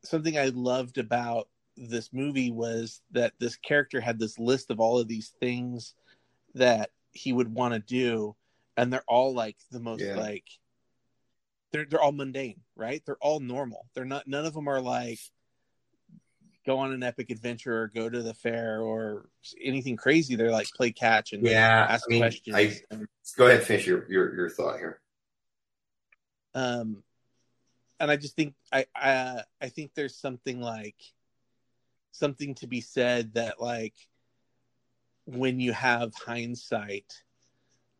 something 0.02 0.36
i 0.36 0.46
loved 0.46 0.98
about 0.98 1.48
this 1.76 2.12
movie 2.12 2.50
was 2.50 3.02
that 3.12 3.32
this 3.38 3.56
character 3.56 4.00
had 4.00 4.18
this 4.18 4.38
list 4.38 4.70
of 4.70 4.80
all 4.80 4.98
of 4.98 5.08
these 5.08 5.34
things 5.40 5.94
that 6.54 6.90
he 7.12 7.32
would 7.32 7.52
want 7.52 7.74
to 7.74 7.80
do 7.80 8.34
and 8.76 8.92
they're 8.92 9.04
all 9.06 9.34
like 9.34 9.56
the 9.70 9.80
most 9.80 10.02
Yeah. 10.02 10.16
like 10.16 10.44
they're 11.72 11.84
they're 11.84 12.00
all 12.00 12.12
mundane 12.12 12.60
right 12.76 13.02
they're 13.04 13.18
all 13.20 13.40
normal 13.40 13.86
they're 13.94 14.04
not 14.04 14.26
none 14.26 14.46
of 14.46 14.54
them 14.54 14.68
are 14.68 14.80
like 14.80 15.18
go 16.64 16.78
on 16.78 16.92
an 16.92 17.02
epic 17.02 17.30
adventure 17.30 17.82
or 17.82 17.88
go 17.88 18.08
to 18.08 18.22
the 18.22 18.34
fair 18.34 18.80
or 18.80 19.28
anything 19.62 19.96
crazy 19.96 20.34
they're 20.34 20.50
like 20.50 20.68
play 20.76 20.90
catch 20.90 21.32
and 21.32 21.44
Yeah, 21.44 21.86
ask 21.88 22.04
I 22.08 22.10
mean, 22.10 22.20
questions 22.22 22.56
I- 22.56 23.06
Go 23.36 23.46
ahead, 23.48 23.62
finish 23.64 23.86
your 23.86 24.10
your, 24.10 24.34
your 24.34 24.48
thought 24.50 24.78
here. 24.78 25.00
um 26.54 27.02
and 28.00 28.10
i 28.10 28.16
just 28.16 28.34
think 28.36 28.54
i 28.72 28.86
i 28.94 29.42
i 29.60 29.68
think 29.68 29.92
there's 29.94 30.16
something 30.16 30.60
like 30.60 30.96
something 32.18 32.54
to 32.56 32.66
be 32.66 32.80
said 32.80 33.34
that 33.34 33.60
like 33.60 33.94
when 35.26 35.60
you 35.60 35.72
have 35.72 36.14
hindsight 36.14 37.22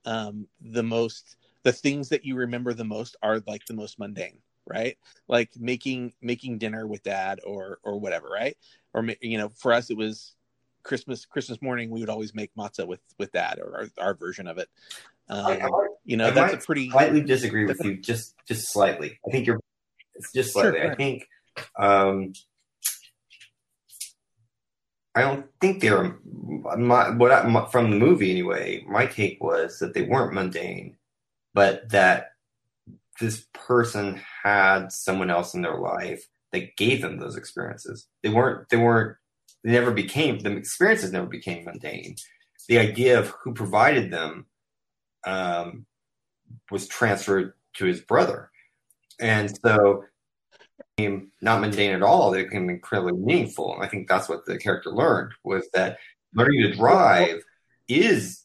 um 0.05 0.47
the 0.61 0.83
most 0.83 1.37
the 1.63 1.73
things 1.73 2.09
that 2.09 2.25
you 2.25 2.37
remember 2.37 2.73
the 2.73 2.85
most 2.85 3.17
are 3.23 3.43
like 3.47 3.67
the 3.67 3.75
most 3.75 3.99
mundane 3.99 4.39
right 4.67 4.97
like 5.29 5.51
making 5.59 6.13
making 6.23 6.59
dinner 6.59 6.87
with 6.87 7.03
dad 7.03 7.41
or 7.45 7.79
or 7.83 7.99
whatever 7.99 8.29
right 8.29 8.57
or 8.95 9.07
you 9.21 9.39
know 9.39 9.49
for 9.51 9.73
us 9.73 9.91
it 9.91 9.97
was 9.97 10.35
christmas 10.83 11.25
christmas 11.25 11.61
morning 11.61 11.91
we 11.91 12.01
would 12.01 12.09
always 12.09 12.35
make 12.35 12.55
matzah 12.55 12.87
with 12.87 13.01
with 13.19 13.33
dad 13.33 13.59
or 13.59 13.89
our, 13.99 14.07
our 14.07 14.15
version 14.15 14.47
of 14.47 14.59
it 14.59 14.69
um, 15.29 15.47
I, 15.47 15.67
I 15.67 15.71
you 16.05 16.17
know 16.17 16.29
I 16.29 16.31
that's 16.31 16.55
a 16.55 16.59
pretty 16.59 16.91
slightly 16.91 17.21
disagree 17.21 17.65
with 17.65 17.85
you, 17.85 17.97
just 17.97 18.35
just 18.47 18.73
slightly. 18.73 19.19
I 19.27 19.31
think 19.31 19.47
you're 19.47 19.61
just 20.35 20.53
slightly. 20.53 20.81
go 20.81 20.89
I 20.89 20.95
think 20.95 21.29
um, 21.77 22.33
I 25.17 25.23
don't 25.23 25.47
think 25.63 25.81
they're 25.81 26.19
my 26.77 27.11
what 27.11 27.33
I, 27.33 27.49
my, 27.49 27.67
from 27.67 27.91
the 27.91 27.97
movie 27.97 28.31
anyway. 28.31 28.85
My 28.87 29.07
take 29.07 29.43
was 29.43 29.79
that 29.79 29.95
they 29.95 30.03
weren't 30.03 30.35
mundane, 30.35 30.97
but 31.55 31.89
that 31.89 32.33
this 33.19 33.47
person 33.55 34.21
had 34.43 34.93
someone 34.93 35.31
else 35.31 35.55
in 35.55 35.63
their 35.63 35.79
life 35.79 36.29
that 36.53 36.77
gave 36.77 37.01
them 37.01 37.19
those 37.19 37.37
experiences. 37.37 38.07
They 38.23 38.29
weren't. 38.29 38.69
They 38.69 38.77
weren't. 38.77 39.17
They 39.65 39.73
never 39.73 39.91
became. 39.91 40.39
The 40.39 40.55
experiences 40.55 41.13
never 41.13 41.27
became 41.27 41.65
mundane. 41.65 42.17
The 42.69 42.79
idea 42.79 43.19
of 43.19 43.29
who 43.43 43.55
provided 43.55 44.11
them 44.11 44.47
um, 45.27 45.87
was 46.71 46.87
transferred 46.89 47.55
to 47.77 47.87
his 47.87 48.03
brother, 48.03 48.51
and 49.19 49.51
so 49.65 50.05
not 50.99 51.61
mundane 51.61 51.93
at 51.93 52.03
all. 52.03 52.31
They 52.31 52.45
became 52.45 52.71
incredibly 52.71 53.13
meaningful. 53.13 53.75
And 53.75 53.85
I 53.85 53.89
think 53.89 54.09
that's 54.09 54.29
what 54.29 54.47
the 54.47 54.59
character 54.59 54.91
learned 54.91 55.33
was 55.45 55.69
that 55.75 55.99
learning 56.35 56.63
to 56.63 56.75
drive 56.75 57.43
is 57.89 58.45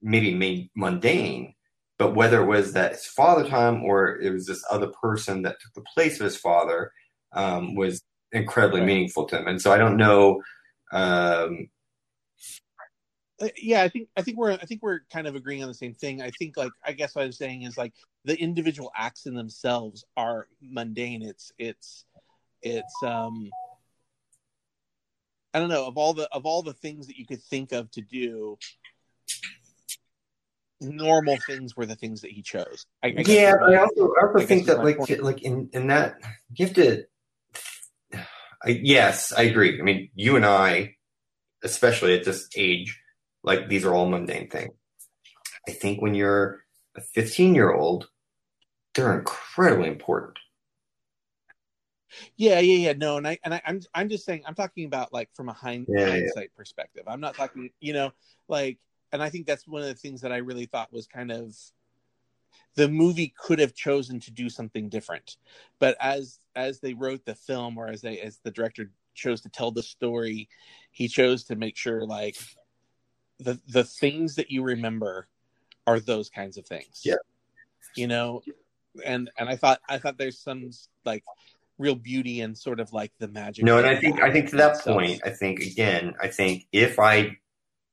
maybe 0.00 0.34
made 0.34 0.70
mundane, 0.74 1.54
but 1.98 2.14
whether 2.14 2.42
it 2.42 2.46
was 2.46 2.72
that 2.72 2.92
his 2.92 3.04
father 3.04 3.46
time 3.46 3.84
or 3.84 4.18
it 4.18 4.30
was 4.30 4.46
this 4.46 4.64
other 4.70 4.90
person 5.02 5.42
that 5.42 5.56
took 5.60 5.74
the 5.74 5.90
place 5.94 6.18
of 6.18 6.24
his 6.24 6.36
father 6.36 6.90
um, 7.32 7.74
was 7.74 8.02
incredibly 8.32 8.80
meaningful 8.80 9.26
to 9.26 9.38
him. 9.38 9.46
And 9.46 9.60
so 9.60 9.70
I 9.72 9.78
don't 9.78 9.96
know. 9.96 10.42
Um, 10.92 11.68
Uh, 13.40 13.48
yeah 13.56 13.82
i 13.82 13.88
think 13.88 14.06
i 14.18 14.22
think 14.22 14.36
we're 14.36 14.52
i 14.52 14.66
think 14.66 14.82
we're 14.82 15.00
kind 15.10 15.26
of 15.26 15.34
agreeing 15.34 15.62
on 15.62 15.68
the 15.68 15.74
same 15.74 15.94
thing 15.94 16.20
i 16.20 16.30
think 16.38 16.58
like 16.58 16.72
i 16.84 16.92
guess 16.92 17.14
what 17.14 17.24
i'm 17.24 17.32
saying 17.32 17.62
is 17.62 17.78
like 17.78 17.94
the 18.24 18.36
individual 18.36 18.90
acts 18.96 19.26
in 19.26 19.34
themselves 19.34 20.04
are 20.16 20.46
mundane 20.60 21.22
it's 21.22 21.52
it's 21.58 22.04
it's 22.62 22.94
um 23.02 23.50
i 25.54 25.58
don't 25.58 25.68
know 25.68 25.86
of 25.86 25.96
all 25.96 26.12
the 26.12 26.28
of 26.32 26.44
all 26.44 26.62
the 26.62 26.74
things 26.74 27.06
that 27.06 27.18
you 27.18 27.26
could 27.26 27.42
think 27.42 27.72
of 27.72 27.90
to 27.90 28.00
do 28.00 28.58
normal 30.80 31.36
things 31.46 31.76
were 31.76 31.86
the 31.86 31.96
things 31.96 32.20
that 32.22 32.30
he 32.30 32.42
chose 32.42 32.86
I, 33.02 33.08
I 33.08 33.14
yeah, 33.26 33.54
but 33.58 33.74
I 33.74 33.76
also, 33.76 34.12
I 34.20 34.26
also 34.26 34.38
I 34.38 34.46
think 34.46 34.66
that 34.66 34.84
like 34.84 34.98
point. 34.98 35.22
like 35.22 35.42
in 35.42 35.70
in 35.72 35.86
that 35.88 36.16
you 36.54 36.66
have 36.66 36.74
to. 36.76 37.04
I, 38.62 38.78
yes, 38.82 39.32
I 39.32 39.44
agree. 39.44 39.80
I 39.80 39.82
mean, 39.82 40.10
you 40.14 40.36
and 40.36 40.44
I, 40.44 40.96
especially 41.64 42.14
at 42.18 42.26
this 42.26 42.46
age, 42.54 43.00
like 43.42 43.70
these 43.70 43.86
are 43.86 43.94
all 43.94 44.06
mundane 44.06 44.50
things. 44.50 44.74
I 45.66 45.72
think 45.72 46.02
when 46.02 46.14
you're 46.14 46.62
a 46.96 47.00
15 47.00 47.54
year 47.54 47.72
old, 47.72 48.08
they're 48.94 49.18
incredibly 49.18 49.88
important. 49.88 50.38
Yeah, 52.36 52.58
yeah, 52.58 52.88
yeah. 52.88 52.92
No, 52.94 53.16
and 53.18 53.26
I 53.26 53.38
and 53.44 53.54
I, 53.54 53.62
I'm 53.64 53.80
I'm 53.94 54.08
just 54.08 54.24
saying 54.24 54.42
I'm 54.46 54.54
talking 54.54 54.84
about 54.84 55.12
like 55.12 55.28
from 55.34 55.48
a 55.48 55.52
hind, 55.52 55.86
Yeah, 55.88 56.06
yeah. 56.06 56.10
hindsight 56.10 56.54
perspective. 56.56 57.04
I'm 57.06 57.20
not 57.20 57.36
talking, 57.36 57.70
you 57.80 57.92
know, 57.92 58.12
like, 58.48 58.78
and 59.12 59.22
I 59.22 59.30
think 59.30 59.46
that's 59.46 59.66
one 59.66 59.82
of 59.82 59.88
the 59.88 59.94
things 59.94 60.20
that 60.22 60.32
I 60.32 60.38
really 60.38 60.66
thought 60.66 60.92
was 60.92 61.06
kind 61.06 61.30
of 61.30 61.54
the 62.74 62.88
movie 62.88 63.32
could 63.36 63.58
have 63.58 63.74
chosen 63.74 64.20
to 64.20 64.30
do 64.30 64.48
something 64.48 64.88
different, 64.88 65.36
but 65.78 65.96
as 66.00 66.38
as 66.56 66.80
they 66.80 66.94
wrote 66.94 67.24
the 67.24 67.34
film 67.34 67.78
or 67.78 67.88
as 67.88 68.00
they 68.00 68.20
as 68.20 68.38
the 68.42 68.50
director 68.50 68.90
chose 69.14 69.40
to 69.42 69.48
tell 69.48 69.70
the 69.70 69.82
story, 69.82 70.48
he 70.90 71.08
chose 71.08 71.44
to 71.44 71.56
make 71.56 71.76
sure 71.76 72.04
like 72.04 72.36
the 73.38 73.60
the 73.68 73.84
things 73.84 74.36
that 74.36 74.50
you 74.50 74.62
remember 74.62 75.28
are 75.86 76.00
those 76.00 76.28
kinds 76.28 76.56
of 76.56 76.66
things. 76.66 77.02
Yeah. 77.04 77.16
You 77.96 78.06
know, 78.06 78.42
and 79.04 79.30
and 79.38 79.48
I 79.48 79.56
thought 79.56 79.80
I 79.88 79.98
thought 79.98 80.18
there's 80.18 80.38
some 80.38 80.70
like 81.04 81.24
real 81.78 81.94
beauty 81.94 82.40
and 82.42 82.56
sort 82.56 82.78
of 82.78 82.92
like 82.92 83.12
the 83.18 83.28
magic. 83.28 83.64
No, 83.64 83.78
and 83.78 83.86
I 83.86 83.96
think 83.96 84.22
I 84.22 84.30
think 84.30 84.50
to 84.50 84.56
that 84.56 84.76
itself. 84.76 84.96
point, 84.96 85.22
I 85.24 85.30
think 85.30 85.60
again, 85.60 86.14
I 86.20 86.28
think 86.28 86.66
if 86.72 86.98
I 86.98 87.36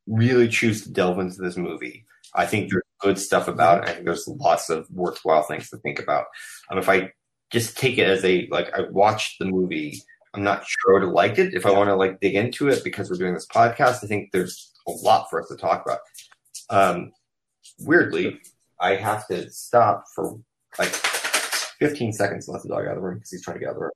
really 0.05 0.47
choose 0.47 0.83
to 0.83 0.91
delve 0.91 1.19
into 1.19 1.41
this 1.41 1.57
movie, 1.57 2.05
I 2.35 2.45
think 2.45 2.69
there's 2.69 2.83
good 2.99 3.17
stuff 3.17 3.47
about 3.47 3.83
it. 3.83 3.89
I 3.89 3.93
think 3.93 4.05
there's 4.05 4.27
lots 4.27 4.69
of 4.69 4.87
worthwhile 4.91 5.43
things 5.43 5.69
to 5.69 5.77
think 5.77 5.99
about. 5.99 6.25
Um, 6.69 6.77
if 6.77 6.89
I 6.89 7.11
just 7.51 7.77
take 7.77 7.97
it 7.97 8.07
as 8.07 8.23
a 8.23 8.47
like 8.51 8.73
I 8.77 8.81
watched 8.91 9.39
the 9.39 9.45
movie, 9.45 10.01
I'm 10.33 10.43
not 10.43 10.65
sure 10.67 10.91
I 10.91 10.93
would 10.93 11.07
have 11.07 11.13
liked 11.13 11.39
it. 11.39 11.53
If 11.53 11.65
I 11.65 11.71
want 11.71 11.89
to 11.89 11.95
like 11.95 12.19
dig 12.19 12.35
into 12.35 12.67
it 12.67 12.83
because 12.83 13.09
we're 13.09 13.17
doing 13.17 13.33
this 13.33 13.47
podcast, 13.47 14.03
I 14.03 14.07
think 14.07 14.31
there's 14.31 14.71
a 14.87 14.91
lot 14.91 15.29
for 15.29 15.41
us 15.41 15.47
to 15.49 15.55
talk 15.55 15.83
about. 15.85 15.99
Um, 16.69 17.11
weirdly, 17.79 18.41
I 18.79 18.95
have 18.95 19.27
to 19.27 19.49
stop 19.51 20.05
for 20.13 20.39
like 20.77 20.89
15 20.89 22.13
seconds 22.13 22.45
to 22.45 22.51
let 22.51 22.63
the 22.63 22.69
dog 22.69 22.85
out 22.85 22.91
of 22.91 22.95
the 22.95 23.01
room 23.01 23.15
because 23.15 23.31
he's 23.31 23.43
trying 23.43 23.55
to 23.55 23.59
get 23.59 23.69
out 23.69 23.75
of 23.75 23.77
the 23.77 23.81
room. 23.81 23.91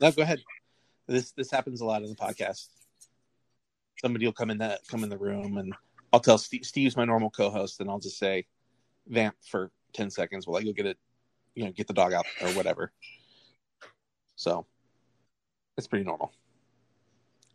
No, 0.00 0.12
go 0.12 0.22
ahead. 0.22 0.40
This 1.06 1.32
this 1.32 1.50
happens 1.50 1.80
a 1.80 1.84
lot 1.84 2.02
in 2.02 2.08
the 2.08 2.14
podcast. 2.14 2.66
Somebody 4.00 4.26
will 4.26 4.32
come 4.32 4.50
in 4.50 4.58
that 4.58 4.80
come 4.88 5.02
in 5.02 5.10
the 5.10 5.18
room, 5.18 5.58
and 5.58 5.74
I'll 6.12 6.20
tell 6.20 6.38
Steve, 6.38 6.64
Steve's 6.64 6.96
my 6.96 7.04
normal 7.04 7.30
co-host, 7.30 7.80
and 7.80 7.90
I'll 7.90 7.98
just 7.98 8.18
say, 8.18 8.46
"Vamp 9.08 9.34
for 9.44 9.70
ten 9.92 10.10
seconds 10.10 10.46
while 10.46 10.60
I 10.60 10.62
go 10.62 10.72
get 10.72 10.86
it, 10.86 10.98
you 11.54 11.64
know, 11.64 11.72
get 11.72 11.88
the 11.88 11.94
dog 11.94 12.12
out 12.12 12.26
or 12.40 12.48
whatever." 12.50 12.92
So, 14.36 14.66
it's 15.76 15.88
pretty 15.88 16.04
normal. 16.04 16.32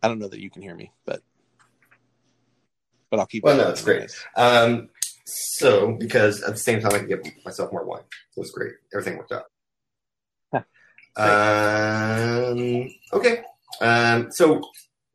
I 0.02 0.08
don't 0.08 0.18
know 0.18 0.28
that 0.28 0.40
you 0.40 0.50
can 0.50 0.62
hear 0.62 0.74
me, 0.74 0.92
but 1.06 1.22
but 3.16 3.20
I'll 3.22 3.26
keep. 3.26 3.42
Well, 3.44 3.56
no, 3.56 3.68
it's 3.70 3.82
great. 3.82 4.10
Um, 4.36 4.88
so 5.24 5.92
because 5.92 6.42
at 6.42 6.50
the 6.52 6.58
same 6.60 6.80
time 6.80 6.92
I 6.94 6.98
can 6.98 7.08
give 7.08 7.20
myself 7.44 7.72
more 7.72 7.84
wine, 7.84 8.02
so 8.32 8.42
it's 8.42 8.50
great. 8.50 8.72
Everything 8.94 9.18
worked 9.18 9.32
out. 9.32 9.44
um, 11.16 12.88
okay. 13.12 13.42
Um, 13.80 14.28
so 14.30 14.62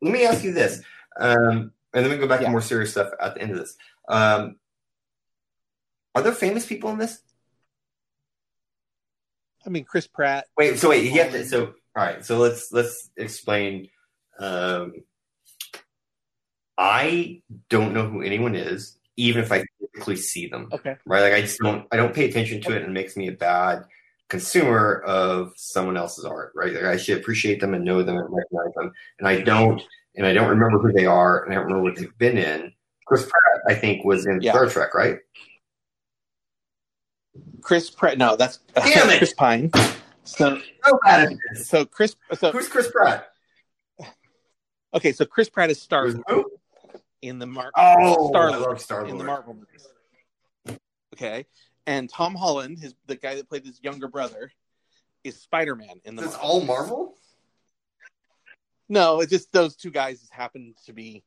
let 0.00 0.12
me 0.12 0.24
ask 0.24 0.44
you 0.44 0.52
this, 0.52 0.82
um, 1.18 1.72
and 1.94 2.04
then 2.04 2.10
we 2.10 2.18
go 2.18 2.26
back 2.28 2.40
Yeah. 2.40 2.46
to 2.46 2.52
more 2.52 2.60
serious 2.60 2.90
stuff 2.92 3.10
at 3.20 3.34
the 3.34 3.42
end 3.42 3.52
of 3.52 3.58
this. 3.58 3.76
Um, 4.08 4.56
are 6.14 6.22
there 6.22 6.32
famous 6.32 6.66
people 6.66 6.90
in 6.90 6.98
this? 6.98 7.20
I 9.64 9.70
mean, 9.70 9.84
Chris 9.84 10.06
Pratt. 10.06 10.46
Wait, 10.58 10.78
so 10.78 10.88
wait, 10.90 11.04
you 11.04 11.22
have 11.22 11.32
to. 11.32 11.46
So 11.46 11.66
all 11.66 12.04
right, 12.04 12.24
so 12.24 12.38
let's 12.38 12.72
let's 12.72 13.10
explain. 13.16 13.88
Um, 14.38 14.92
I 16.84 17.40
don't 17.70 17.94
know 17.94 18.08
who 18.08 18.22
anyone 18.22 18.56
is, 18.56 18.98
even 19.16 19.42
if 19.44 19.52
I 19.52 19.64
physically 19.78 20.16
see 20.16 20.48
them. 20.48 20.68
Okay. 20.72 20.96
right? 21.06 21.20
Like 21.22 21.32
I 21.34 21.40
just 21.42 21.58
don't 21.60 21.86
I 21.92 21.96
don't 21.96 22.12
pay 22.12 22.28
attention 22.28 22.60
to 22.62 22.72
it 22.72 22.78
and 22.82 22.86
it 22.86 22.90
makes 22.90 23.16
me 23.16 23.28
a 23.28 23.32
bad 23.32 23.84
consumer 24.28 25.00
of 25.06 25.52
someone 25.56 25.96
else's 25.96 26.24
art, 26.24 26.52
right? 26.56 26.72
Like 26.74 26.82
I 26.84 26.96
should 26.96 27.18
appreciate 27.18 27.60
them 27.60 27.74
and 27.74 27.84
know 27.84 28.02
them 28.02 28.16
and 28.16 28.26
recognize 28.28 28.74
them. 28.74 28.92
And 29.20 29.28
I 29.28 29.42
don't 29.42 29.80
and 30.16 30.26
I 30.26 30.32
don't 30.32 30.48
remember 30.48 30.78
who 30.80 30.92
they 30.92 31.06
are 31.06 31.44
and 31.44 31.52
I 31.52 31.56
don't 31.56 31.66
remember 31.66 31.84
what 31.84 31.96
they've 31.96 32.18
been 32.18 32.36
in. 32.36 32.72
Chris 33.06 33.22
Pratt, 33.22 33.62
I 33.68 33.74
think, 33.74 34.04
was 34.04 34.26
in 34.26 34.40
Yeah. 34.40 34.50
Star 34.52 34.66
Trek, 34.68 34.92
right? 34.94 35.18
Chris 37.60 37.90
Pratt. 37.90 38.18
No, 38.18 38.34
that's 38.34 38.58
Damn 38.74 39.08
it! 39.10 39.18
Chris 39.18 39.34
Pine. 39.34 39.70
So 40.24 40.58
So 40.84 40.98
bad 41.04 41.32
at 41.32 41.38
this. 41.54 41.68
so 41.68 41.84
Chris. 41.84 42.16
So 42.34 42.50
Who's 42.52 42.68
Chris 42.68 42.90
Pratt? 42.90 43.28
okay, 44.94 45.12
so 45.12 45.24
Chris 45.24 45.48
Pratt 45.48 45.70
is 45.70 45.80
Star 45.80 46.06
Who's 46.06 46.20
who? 46.28 46.50
In 47.22 47.38
the 47.38 47.46
Marvel. 47.46 47.72
Oh, 47.76 48.28
Star 48.28 48.50
I 48.50 48.56
love 48.56 48.80
Star 48.80 49.06
in 49.06 49.16
the 49.16 49.24
Marvel 49.24 49.54
movies. 49.54 50.78
Okay, 51.14 51.46
and 51.86 52.10
Tom 52.10 52.34
Holland, 52.34 52.78
his 52.78 52.94
the 53.06 53.16
guy 53.16 53.36
that 53.36 53.48
played 53.48 53.64
his 53.64 53.80
younger 53.82 54.08
brother, 54.08 54.50
is 55.24 55.40
Spider 55.40 55.76
Man 55.76 56.00
in 56.04 56.16
the. 56.16 56.22
Is 56.22 56.32
Marvel 56.32 56.48
all. 56.48 56.60
Marvel? 56.64 57.14
No, 58.88 59.20
it's 59.20 59.30
just 59.30 59.52
those 59.52 59.76
two 59.76 59.90
guys 59.90 60.20
just 60.20 60.32
happen 60.32 60.74
to 60.84 60.92
be 60.92 61.22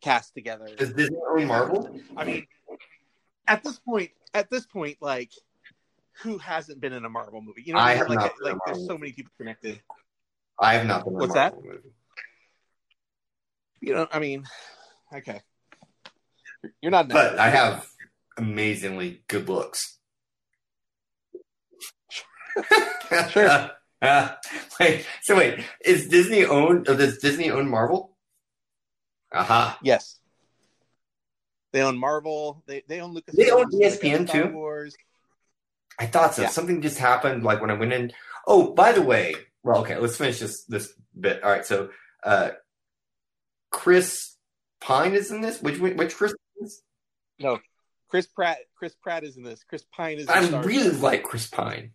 cast 0.00 0.34
together. 0.34 0.68
Does 0.76 0.92
Disney 0.92 1.18
own 1.28 1.46
Marvel? 1.46 2.00
I 2.16 2.24
mean, 2.24 2.46
at 3.46 3.62
this 3.62 3.78
point, 3.78 4.10
at 4.32 4.48
this 4.48 4.66
point, 4.66 4.98
like, 5.00 5.30
who 6.22 6.38
hasn't 6.38 6.80
been 6.80 6.92
in 6.92 7.04
a 7.04 7.08
Marvel 7.10 7.42
movie? 7.42 7.62
You 7.64 7.74
know, 7.74 7.80
I 7.80 7.94
have 7.94 8.08
like, 8.08 8.18
not 8.18 8.32
been 8.38 8.52
like 8.52 8.58
there's 8.66 8.86
so 8.86 8.96
many 8.96 9.12
people 9.12 9.32
connected. 9.36 9.80
I 10.58 10.74
have 10.74 10.86
not 10.86 11.04
been 11.04 11.14
in 11.14 11.18
a 11.18 11.20
What's 11.20 11.34
that? 11.34 11.54
movie. 11.62 11.78
You 13.80 13.94
know, 13.94 14.08
I 14.10 14.18
mean, 14.18 14.44
okay, 15.14 15.40
you're 16.80 16.90
not, 16.90 17.08
But. 17.08 17.38
I 17.38 17.50
have 17.50 17.86
amazingly 18.36 19.22
good 19.28 19.48
looks. 19.48 19.98
Sure. 23.30 23.70
Uh, 24.02 24.28
wait, 24.78 25.06
so 25.22 25.34
wait, 25.34 25.58
is 25.82 26.06
Disney 26.08 26.44
owned? 26.44 26.84
Does 26.84 27.16
Disney 27.16 27.50
own 27.50 27.66
Marvel? 27.66 28.14
Uh 29.32 29.42
huh. 29.42 29.74
Yes. 29.82 30.18
They 31.72 31.80
own 31.80 31.98
Marvel. 31.98 32.62
They 32.66 32.82
they 32.86 33.00
own 33.00 33.14
Lucas. 33.14 33.34
They 33.34 33.50
own 33.50 33.72
ESPN 33.72 34.30
too? 34.30 34.48
Wars. 34.48 34.94
I 35.98 36.06
thought 36.06 36.34
so. 36.34 36.42
Yeah. 36.42 36.48
Something 36.48 36.82
just 36.82 36.98
happened, 36.98 37.42
like 37.42 37.62
when 37.62 37.70
I 37.70 37.74
went 37.74 37.94
in. 37.94 38.12
Oh, 38.46 38.74
by 38.74 38.92
the 38.92 39.02
way, 39.02 39.34
well, 39.62 39.78
okay, 39.80 39.98
let's 39.98 40.16
finish 40.16 40.40
this 40.40 40.64
this 40.64 40.92
bit. 41.18 41.42
All 41.42 41.50
right, 41.50 41.64
so 41.64 41.88
uh, 42.22 42.50
Chris 43.70 44.35
Pine 44.80 45.14
is 45.14 45.30
in 45.30 45.40
this. 45.40 45.60
Which 45.62 45.78
which 45.78 46.14
Chris? 46.14 46.34
Is? 46.60 46.82
No, 47.38 47.58
Chris 48.08 48.26
Pratt. 48.26 48.58
Chris 48.76 48.94
Pratt 48.94 49.24
is 49.24 49.36
in 49.36 49.42
this. 49.42 49.64
Chris 49.64 49.84
Pine 49.92 50.18
is. 50.18 50.28
I 50.28 50.42
Star 50.44 50.62
really 50.62 50.90
Trek. 50.90 51.02
like 51.02 51.22
Chris 51.24 51.46
Pine, 51.48 51.92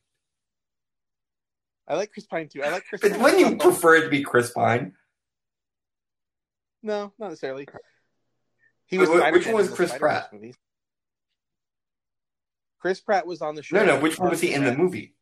I 1.87 1.95
like 1.95 2.11
Chris 2.11 2.25
Pine 2.25 2.47
too. 2.49 2.63
I 2.63 2.69
like 2.69 2.85
Chris. 2.87 3.01
but 3.01 3.11
Pratt. 3.11 3.21
wouldn't 3.21 3.39
you 3.39 3.57
prefer 3.57 3.95
it 3.95 4.01
to 4.03 4.09
be 4.09 4.23
Chris 4.23 4.51
Pine? 4.51 4.93
No, 6.83 7.13
not 7.19 7.29
necessarily. 7.29 7.67
He 8.85 8.97
was. 8.97 9.09
wh- 9.09 9.31
which 9.31 9.45
one 9.45 9.55
was 9.55 9.69
Chris 9.69 9.95
Pratt? 9.97 10.33
movies. 10.33 10.55
Chris 12.79 12.99
Pratt 12.99 13.27
was 13.27 13.41
on 13.41 13.53
the 13.55 13.61
show. 13.63 13.75
No, 13.77 13.85
no. 13.85 13.99
Which 13.99 14.17
one 14.19 14.29
was 14.31 14.41
he 14.41 14.53
in 14.53 14.63
the 14.63 14.75
movie? 14.75 15.13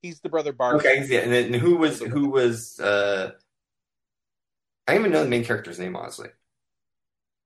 He's 0.00 0.20
the 0.20 0.28
brother 0.28 0.52
Bart. 0.52 0.76
Okay, 0.76 1.04
yeah, 1.08 1.20
and 1.20 1.32
then 1.32 1.52
who 1.52 1.76
was 1.76 1.98
who 2.00 2.28
was? 2.28 2.78
uh 2.78 3.32
I 4.88 4.92
don't 4.92 5.02
even 5.02 5.12
know 5.12 5.22
the 5.22 5.28
main 5.30 5.44
character's 5.44 5.78
name, 5.78 5.94
honestly. 5.94 6.30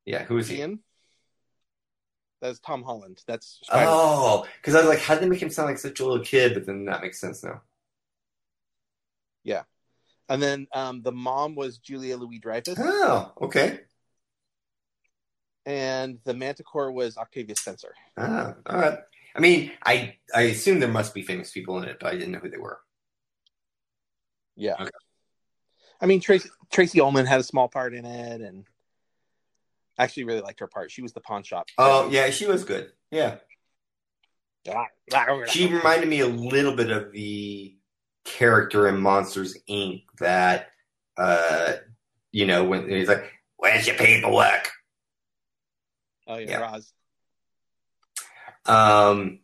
Yeah, 0.07 0.23
who 0.25 0.39
is 0.39 0.49
he? 0.49 0.59
Ian. 0.59 0.79
That's 2.41 2.61
Tom 2.61 2.83
Holland. 2.83 3.23
That's 3.27 3.61
Spider-Man. 3.65 3.95
Oh, 3.95 4.47
because 4.57 4.75
I 4.75 4.79
was 4.79 4.89
like, 4.89 5.01
how 5.01 5.15
did 5.15 5.25
they 5.25 5.29
make 5.29 5.43
him 5.43 5.51
sound 5.51 5.69
like 5.69 5.79
such 5.79 6.01
a 6.01 6.07
little 6.07 6.25
kid? 6.25 6.55
But 6.55 6.67
then 6.67 6.85
that 6.87 7.03
makes 7.03 7.21
sense 7.21 7.43
now. 7.45 7.63
Yeah, 9.45 9.63
and 10.29 10.43
then 10.43 10.67
um, 10.75 11.03
the 11.03 11.13
mom 11.13 11.55
was 11.57 11.79
Julia 11.79 12.17
Louis 12.17 12.39
Dreyfus, 12.39 12.79
Oh, 12.79 13.33
okay. 13.43 13.81
and 15.67 16.19
the 16.25 16.35
Manticore 16.35 16.93
was 16.93 17.17
Octavia 17.17 17.57
Spencer. 17.57 17.95
Ah, 18.17 18.55
all 18.67 18.77
right. 18.79 18.99
I 19.35 19.41
mean, 19.41 19.73
I 19.85 20.17
I 20.35 20.43
assume 20.43 20.81
there 20.81 20.89
must 20.89 21.15
be 21.15 21.23
famous 21.23 21.51
people 21.51 21.79
in 21.79 21.85
it, 21.89 21.99
but 22.01 22.09
I 22.09 22.13
didn't 22.13 22.33
know 22.33 22.39
who 22.39 22.51
they 22.51 22.59
were. 22.59 22.81
Yeah. 24.57 24.77
Okay. 24.81 24.91
I 26.03 26.07
mean, 26.07 26.21
Tracey 26.21 26.51
Tracey 26.71 27.01
Ullman 27.01 27.27
had 27.27 27.41
a 27.41 27.45
small 27.45 27.69
part 27.69 27.95
in 27.95 28.05
it, 28.05 28.41
and 28.41 28.65
I 29.97 30.05
actually 30.05 30.25
really 30.25 30.41
liked 30.41 30.61
her 30.61 30.67
part. 30.67 30.91
She 30.91 31.01
was 31.01 31.13
the 31.13 31.21
pawn 31.21 31.45
shop. 31.45 31.69
Oh, 31.79 32.11
yeah, 32.11 32.29
she 32.31 32.47
was 32.47 32.65
good. 32.65 32.91
Yeah, 33.11 33.37
she 35.49 35.67
reminded 35.67 36.09
me 36.09 36.21
a 36.21 36.27
little 36.27 36.75
bit 36.75 36.91
of 36.91 37.13
the 37.13 37.77
character 38.25 38.89
in 38.89 38.99
Monsters 38.99 39.57
Inc. 39.69 40.05
That, 40.19 40.69
uh, 41.17 41.75
you 42.31 42.47
know, 42.47 42.65
when 42.65 42.89
he's 42.89 43.09
like, 43.09 43.31
"Where's 43.57 43.87
your 43.87 43.97
paperwork?" 43.97 44.71
Oh 46.27 46.37
yeah, 46.37 46.51
Yeah. 46.51 46.61
Roz. 46.61 46.93
Um, 48.67 49.41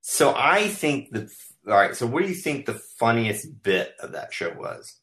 so 0.00 0.34
I 0.36 0.68
think 0.68 1.10
that. 1.10 1.30
All 1.66 1.74
right. 1.74 1.94
So, 1.94 2.06
what 2.06 2.22
do 2.22 2.28
you 2.28 2.34
think 2.34 2.66
the 2.66 2.80
funniest 2.98 3.62
bit 3.62 3.94
of 4.00 4.12
that 4.12 4.32
show 4.32 4.52
was? 4.52 5.00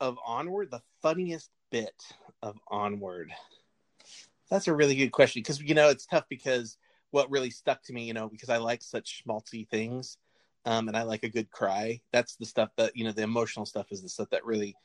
of 0.00 0.18
Onward, 0.24 0.70
the 0.70 0.82
funniest 1.02 1.50
bit 1.70 2.02
of 2.42 2.58
Onward? 2.68 3.32
That's 4.50 4.68
a 4.68 4.74
really 4.74 4.94
good 4.94 5.12
question 5.12 5.40
because 5.40 5.60
you 5.60 5.74
know 5.74 5.88
it's 5.88 6.06
tough 6.06 6.24
because 6.28 6.78
what 7.10 7.30
really 7.30 7.50
stuck 7.50 7.82
to 7.84 7.92
me, 7.92 8.04
you 8.04 8.14
know, 8.14 8.28
because 8.28 8.48
I 8.48 8.58
like 8.58 8.82
such 8.82 9.22
schmaltzy 9.24 9.68
things, 9.68 10.18
um, 10.64 10.88
and 10.88 10.96
I 10.96 11.02
like 11.02 11.22
a 11.22 11.28
good 11.28 11.50
cry. 11.50 12.00
That's 12.12 12.36
the 12.36 12.46
stuff 12.46 12.70
that 12.76 12.96
you 12.96 13.04
know, 13.04 13.12
the 13.12 13.22
emotional 13.22 13.66
stuff 13.66 13.86
is 13.90 14.02
the 14.02 14.08
stuff 14.08 14.30
that 14.30 14.44
really 14.44 14.76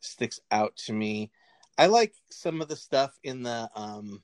sticks 0.00 0.40
out 0.50 0.76
to 0.76 0.92
me. 0.92 1.30
I 1.78 1.86
like 1.86 2.14
some 2.30 2.60
of 2.60 2.68
the 2.68 2.76
stuff 2.76 3.18
in 3.22 3.42
the 3.42 3.70
um, 3.74 4.22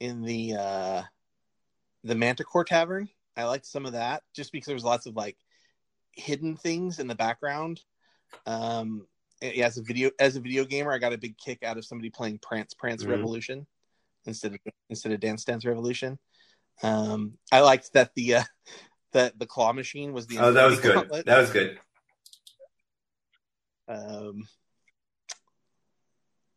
in 0.00 0.22
the 0.22 0.54
uh, 0.54 1.02
the 2.04 2.14
Manticore 2.14 2.64
Tavern. 2.64 3.08
I 3.36 3.44
liked 3.44 3.66
some 3.66 3.86
of 3.86 3.92
that 3.92 4.22
just 4.34 4.52
because 4.52 4.66
there 4.66 4.76
was 4.76 4.84
lots 4.84 5.06
of 5.06 5.16
like 5.16 5.36
hidden 6.12 6.56
things 6.56 6.98
in 6.98 7.06
the 7.06 7.14
background. 7.14 7.80
Um, 8.46 9.06
yeah, 9.42 9.66
as 9.66 9.78
a 9.78 9.82
video 9.82 10.10
as 10.18 10.36
a 10.36 10.40
video 10.40 10.64
gamer, 10.64 10.92
I 10.92 10.98
got 10.98 11.12
a 11.12 11.18
big 11.18 11.36
kick 11.36 11.62
out 11.62 11.76
of 11.76 11.84
somebody 11.84 12.10
playing 12.10 12.38
Prance 12.38 12.74
Prance 12.74 13.04
Mhm. 13.04 13.08
Revolution 13.08 13.66
instead 14.26 14.54
of 14.54 14.60
instead 14.88 15.12
of 15.12 15.20
Dance 15.20 15.44
Dance 15.44 15.64
Revolution. 15.64 16.18
Um, 16.82 17.38
I 17.52 17.60
liked 17.60 17.92
that 17.92 18.14
the 18.14 18.36
uh, 18.36 18.44
that 19.12 19.38
the 19.38 19.46
claw 19.46 19.72
machine 19.72 20.12
was 20.12 20.26
the 20.26 20.38
Oh, 20.38 20.52
that 20.52 20.64
was 20.64 20.80
good. 20.80 21.10
That 21.24 21.38
was 21.38 21.50
good. 21.50 21.78
Um, 23.86 24.48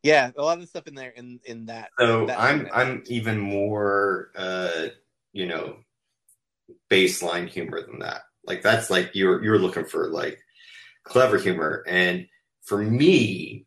yeah, 0.04 0.32
a 0.38 0.42
lot 0.42 0.60
of 0.60 0.70
stuff 0.70 0.88
in 0.88 0.96
there 0.96 1.10
in 1.10 1.40
in 1.46 1.66
that. 1.66 1.90
So 2.00 2.28
that 2.28 2.40
I'm. 2.40 2.70
I'm 2.74 3.04
even 3.08 3.40
more 3.40 4.32
uh 4.36 4.88
you 5.34 5.46
know 5.46 5.78
baseline 6.90 7.48
humor 7.48 7.82
than 7.86 8.00
that. 8.00 8.22
Like 8.46 8.62
that's 8.62 8.90
like 8.90 9.12
you're 9.14 9.44
you're 9.44 9.60
looking 9.60 9.86
for 9.86 10.08
like 10.10 10.40
clever 11.04 11.38
humor. 11.38 11.84
And 11.88 12.28
for 12.64 12.78
me, 12.82 13.66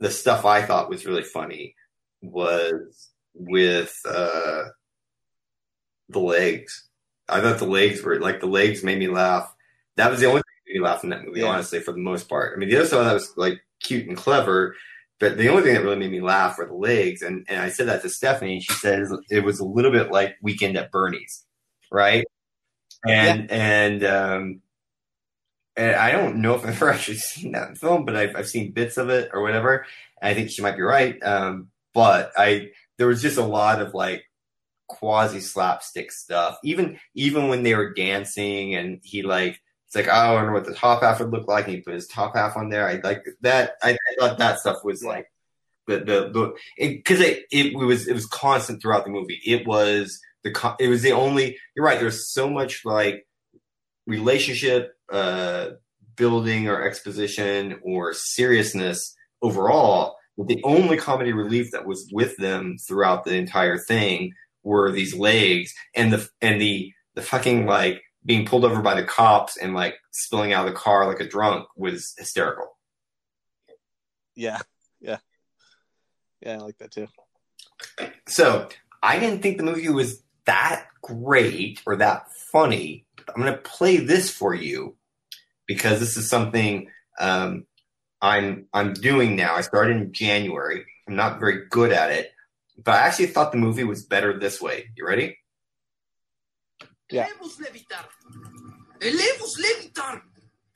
the 0.00 0.10
stuff 0.10 0.44
I 0.44 0.62
thought 0.62 0.88
was 0.90 1.06
really 1.06 1.22
funny 1.22 1.74
was 2.22 3.10
with 3.34 3.98
uh 4.06 4.64
the 6.08 6.18
legs. 6.20 6.88
I 7.28 7.40
thought 7.40 7.58
the 7.58 7.64
legs 7.64 8.02
were 8.02 8.20
like 8.20 8.40
the 8.40 8.46
legs 8.46 8.84
made 8.84 8.98
me 8.98 9.08
laugh. 9.08 9.52
That 9.96 10.10
was 10.10 10.20
the 10.20 10.26
only 10.26 10.42
thing 10.42 10.44
that 10.66 10.72
made 10.72 10.80
me 10.80 10.84
laugh 10.86 11.04
in 11.04 11.10
that 11.10 11.24
movie, 11.24 11.40
Yeah. 11.40 11.46
honestly, 11.46 11.80
for 11.80 11.92
the 11.92 11.98
most 11.98 12.28
part. 12.28 12.52
I 12.54 12.58
mean 12.58 12.68
the 12.68 12.76
other 12.76 12.86
stuff 12.86 13.04
that 13.04 13.14
was 13.14 13.32
like 13.36 13.60
cute 13.82 14.06
and 14.08 14.16
clever, 14.16 14.76
but 15.18 15.36
the 15.36 15.48
only 15.48 15.62
thing 15.62 15.74
that 15.74 15.82
really 15.82 15.96
made 15.96 16.10
me 16.10 16.20
laugh 16.20 16.58
were 16.58 16.66
the 16.66 16.74
legs. 16.74 17.22
And 17.22 17.44
and 17.48 17.60
I 17.60 17.68
said 17.70 17.88
that 17.88 18.02
to 18.02 18.08
Stephanie, 18.08 18.54
and 18.54 18.62
she 18.62 18.72
says 18.74 19.12
it 19.30 19.44
was 19.44 19.58
a 19.60 19.64
little 19.64 19.90
bit 19.90 20.10
like 20.10 20.36
Weekend 20.42 20.76
at 20.76 20.90
Bernie's, 20.92 21.43
right? 21.94 22.26
And 23.06 23.50
and 23.50 24.04
um 24.04 24.60
and 25.76 25.96
I 25.96 26.12
don't 26.12 26.36
know 26.36 26.54
if 26.54 26.62
I've 26.62 26.74
ever 26.74 26.90
actually 26.92 27.18
seen 27.18 27.52
that 27.52 27.78
film, 27.78 28.04
but 28.04 28.16
I've 28.16 28.36
I've 28.36 28.48
seen 28.48 28.72
bits 28.72 28.98
of 28.98 29.08
it 29.08 29.30
or 29.32 29.42
whatever. 29.42 29.86
And 30.20 30.30
I 30.30 30.34
think 30.34 30.50
she 30.50 30.62
might 30.62 30.76
be 30.76 30.82
right. 30.82 31.22
Um, 31.22 31.68
but 31.94 32.32
I 32.36 32.70
there 32.98 33.06
was 33.06 33.22
just 33.22 33.38
a 33.38 33.44
lot 33.44 33.80
of 33.80 33.94
like 33.94 34.24
quasi 34.88 35.40
slapstick 35.40 36.12
stuff. 36.12 36.58
Even 36.64 36.98
even 37.14 37.48
when 37.48 37.62
they 37.62 37.74
were 37.74 37.94
dancing 37.94 38.74
and 38.74 39.00
he 39.02 39.22
like 39.22 39.60
it's 39.86 39.94
like 39.94 40.08
oh, 40.08 40.10
I 40.10 40.34
wonder 40.34 40.52
what 40.52 40.66
the 40.66 40.74
top 40.74 41.02
half 41.02 41.20
would 41.20 41.30
look 41.30 41.46
like, 41.46 41.66
and 41.66 41.76
he 41.76 41.80
put 41.80 41.94
his 41.94 42.08
top 42.08 42.34
half 42.34 42.56
on 42.56 42.70
there. 42.70 42.88
I 42.88 43.00
like 43.04 43.24
that. 43.42 43.76
I, 43.82 43.92
I 43.92 43.96
thought 44.18 44.38
that 44.38 44.58
stuff 44.58 44.78
was 44.82 45.04
like 45.04 45.30
the 45.86 45.98
the 45.98 46.30
the 46.30 46.54
because 46.76 47.20
it, 47.20 47.44
it 47.52 47.76
was 47.76 48.08
it 48.08 48.14
was 48.14 48.26
constant 48.26 48.82
throughout 48.82 49.04
the 49.04 49.10
movie. 49.10 49.40
It 49.44 49.66
was 49.66 50.20
the 50.44 50.76
it 50.78 50.88
was 50.88 51.02
the 51.02 51.12
only. 51.12 51.58
You're 51.74 51.84
right. 51.84 51.98
There's 51.98 52.30
so 52.30 52.48
much 52.48 52.84
like 52.84 53.26
relationship 54.06 54.92
uh 55.10 55.70
building 56.16 56.68
or 56.68 56.82
exposition 56.82 57.80
or 57.82 58.12
seriousness 58.12 59.14
overall. 59.42 60.16
But 60.36 60.48
the 60.48 60.60
only 60.64 60.96
comedy 60.96 61.32
relief 61.32 61.70
that 61.72 61.86
was 61.86 62.08
with 62.12 62.36
them 62.36 62.76
throughout 62.78 63.24
the 63.24 63.34
entire 63.34 63.78
thing 63.78 64.32
were 64.62 64.90
these 64.90 65.14
legs 65.14 65.72
and 65.94 66.12
the 66.12 66.28
and 66.40 66.60
the 66.60 66.92
the 67.14 67.22
fucking 67.22 67.66
like 67.66 68.02
being 68.24 68.46
pulled 68.46 68.64
over 68.64 68.80
by 68.80 68.94
the 68.94 69.06
cops 69.06 69.56
and 69.56 69.74
like 69.74 69.94
spilling 70.10 70.52
out 70.52 70.66
of 70.66 70.72
the 70.72 70.78
car 70.78 71.06
like 71.06 71.20
a 71.20 71.28
drunk 71.28 71.66
was 71.76 72.14
hysterical. 72.18 72.76
yeah, 74.34 74.58
yeah, 75.00 75.18
yeah. 76.40 76.54
I 76.54 76.56
like 76.56 76.78
that 76.78 76.90
too. 76.90 77.08
So 78.26 78.68
I 79.02 79.18
didn't 79.18 79.42
think 79.42 79.58
the 79.58 79.64
movie 79.64 79.88
was 79.90 80.22
that 80.46 80.86
great 81.02 81.80
or 81.86 81.96
that 81.96 82.32
funny. 82.32 83.04
I'm 83.28 83.40
going 83.40 83.52
to 83.52 83.58
play 83.58 83.98
this 83.98 84.30
for 84.30 84.54
you 84.54 84.96
because 85.66 86.00
this 86.00 86.16
is 86.16 86.28
something 86.28 86.90
um, 87.18 87.66
I'm 88.20 88.66
I'm 88.72 88.94
doing 88.94 89.36
now. 89.36 89.54
I 89.54 89.60
started 89.60 89.96
in 89.96 90.12
January. 90.12 90.84
I'm 91.06 91.16
not 91.16 91.38
very 91.38 91.66
good 91.68 91.92
at 91.92 92.10
it, 92.10 92.32
but 92.82 92.94
I 92.94 92.98
actually 93.06 93.26
thought 93.26 93.52
the 93.52 93.58
movie 93.58 93.84
was 93.84 94.04
better 94.04 94.38
this 94.38 94.60
way. 94.60 94.90
You 94.96 95.06
ready? 95.06 95.38
Yeah. 97.10 97.26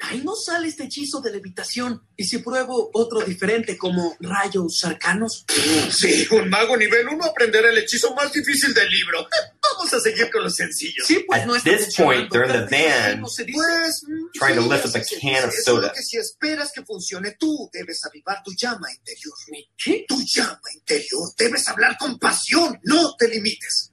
Ahí 0.00 0.22
no 0.24 0.37
sale 0.37 0.68
este 0.68 0.84
hechizo 0.84 1.20
de 1.20 1.32
levitación. 1.32 2.06
¿Y 2.16 2.24
si 2.24 2.38
pruebo 2.38 2.90
otro 2.94 3.20
diferente 3.20 3.76
como 3.76 4.16
rayos 4.20 4.84
arcanos? 4.84 5.44
Sí, 5.90 6.26
un 6.30 6.48
mago 6.48 6.76
nivel 6.76 7.08
1 7.08 7.24
aprenderá 7.24 7.70
el 7.70 7.78
hechizo 7.78 8.14
más 8.14 8.32
difícil 8.32 8.72
del 8.74 8.88
libro. 8.88 9.26
Vamos 9.62 9.92
a 9.92 10.00
seguir 10.00 10.30
con 10.30 10.44
los 10.44 10.54
sencillos. 10.54 11.06
Sí, 11.06 11.24
pues 11.26 11.40
At 11.40 11.46
no 11.46 11.54
this 11.61 11.94
point, 11.96 12.30
they're 12.30 12.44
in 12.46 12.52
the 12.52 12.66
van. 12.70 13.20
Pues, 13.20 14.04
mm, 14.06 14.30
trying 14.34 14.54
to 14.56 14.62
lift 14.62 14.87
up 14.87 14.94
a 14.94 15.00
can 15.00 15.48
of 15.48 15.54
soda. 15.64 15.92
Que 15.92 16.02
si 16.02 16.16
esperas 16.16 16.70
que 16.72 16.84
funcione, 16.84 17.37
tú 17.38 17.68
debes 17.72 18.04
avivar 18.04 18.42
tu 18.44 18.52
llama 18.54 18.92
interior. 18.92 19.34
¿Qué? 19.76 20.04
Tu 20.06 20.22
llama 20.24 20.61
interior. 20.74 21.28
Debes 21.37 21.66
hablar 21.68 21.96
con 21.98 22.18
pasión. 22.18 22.78
No 22.84 23.16
te 23.16 23.28
limites. 23.28 23.92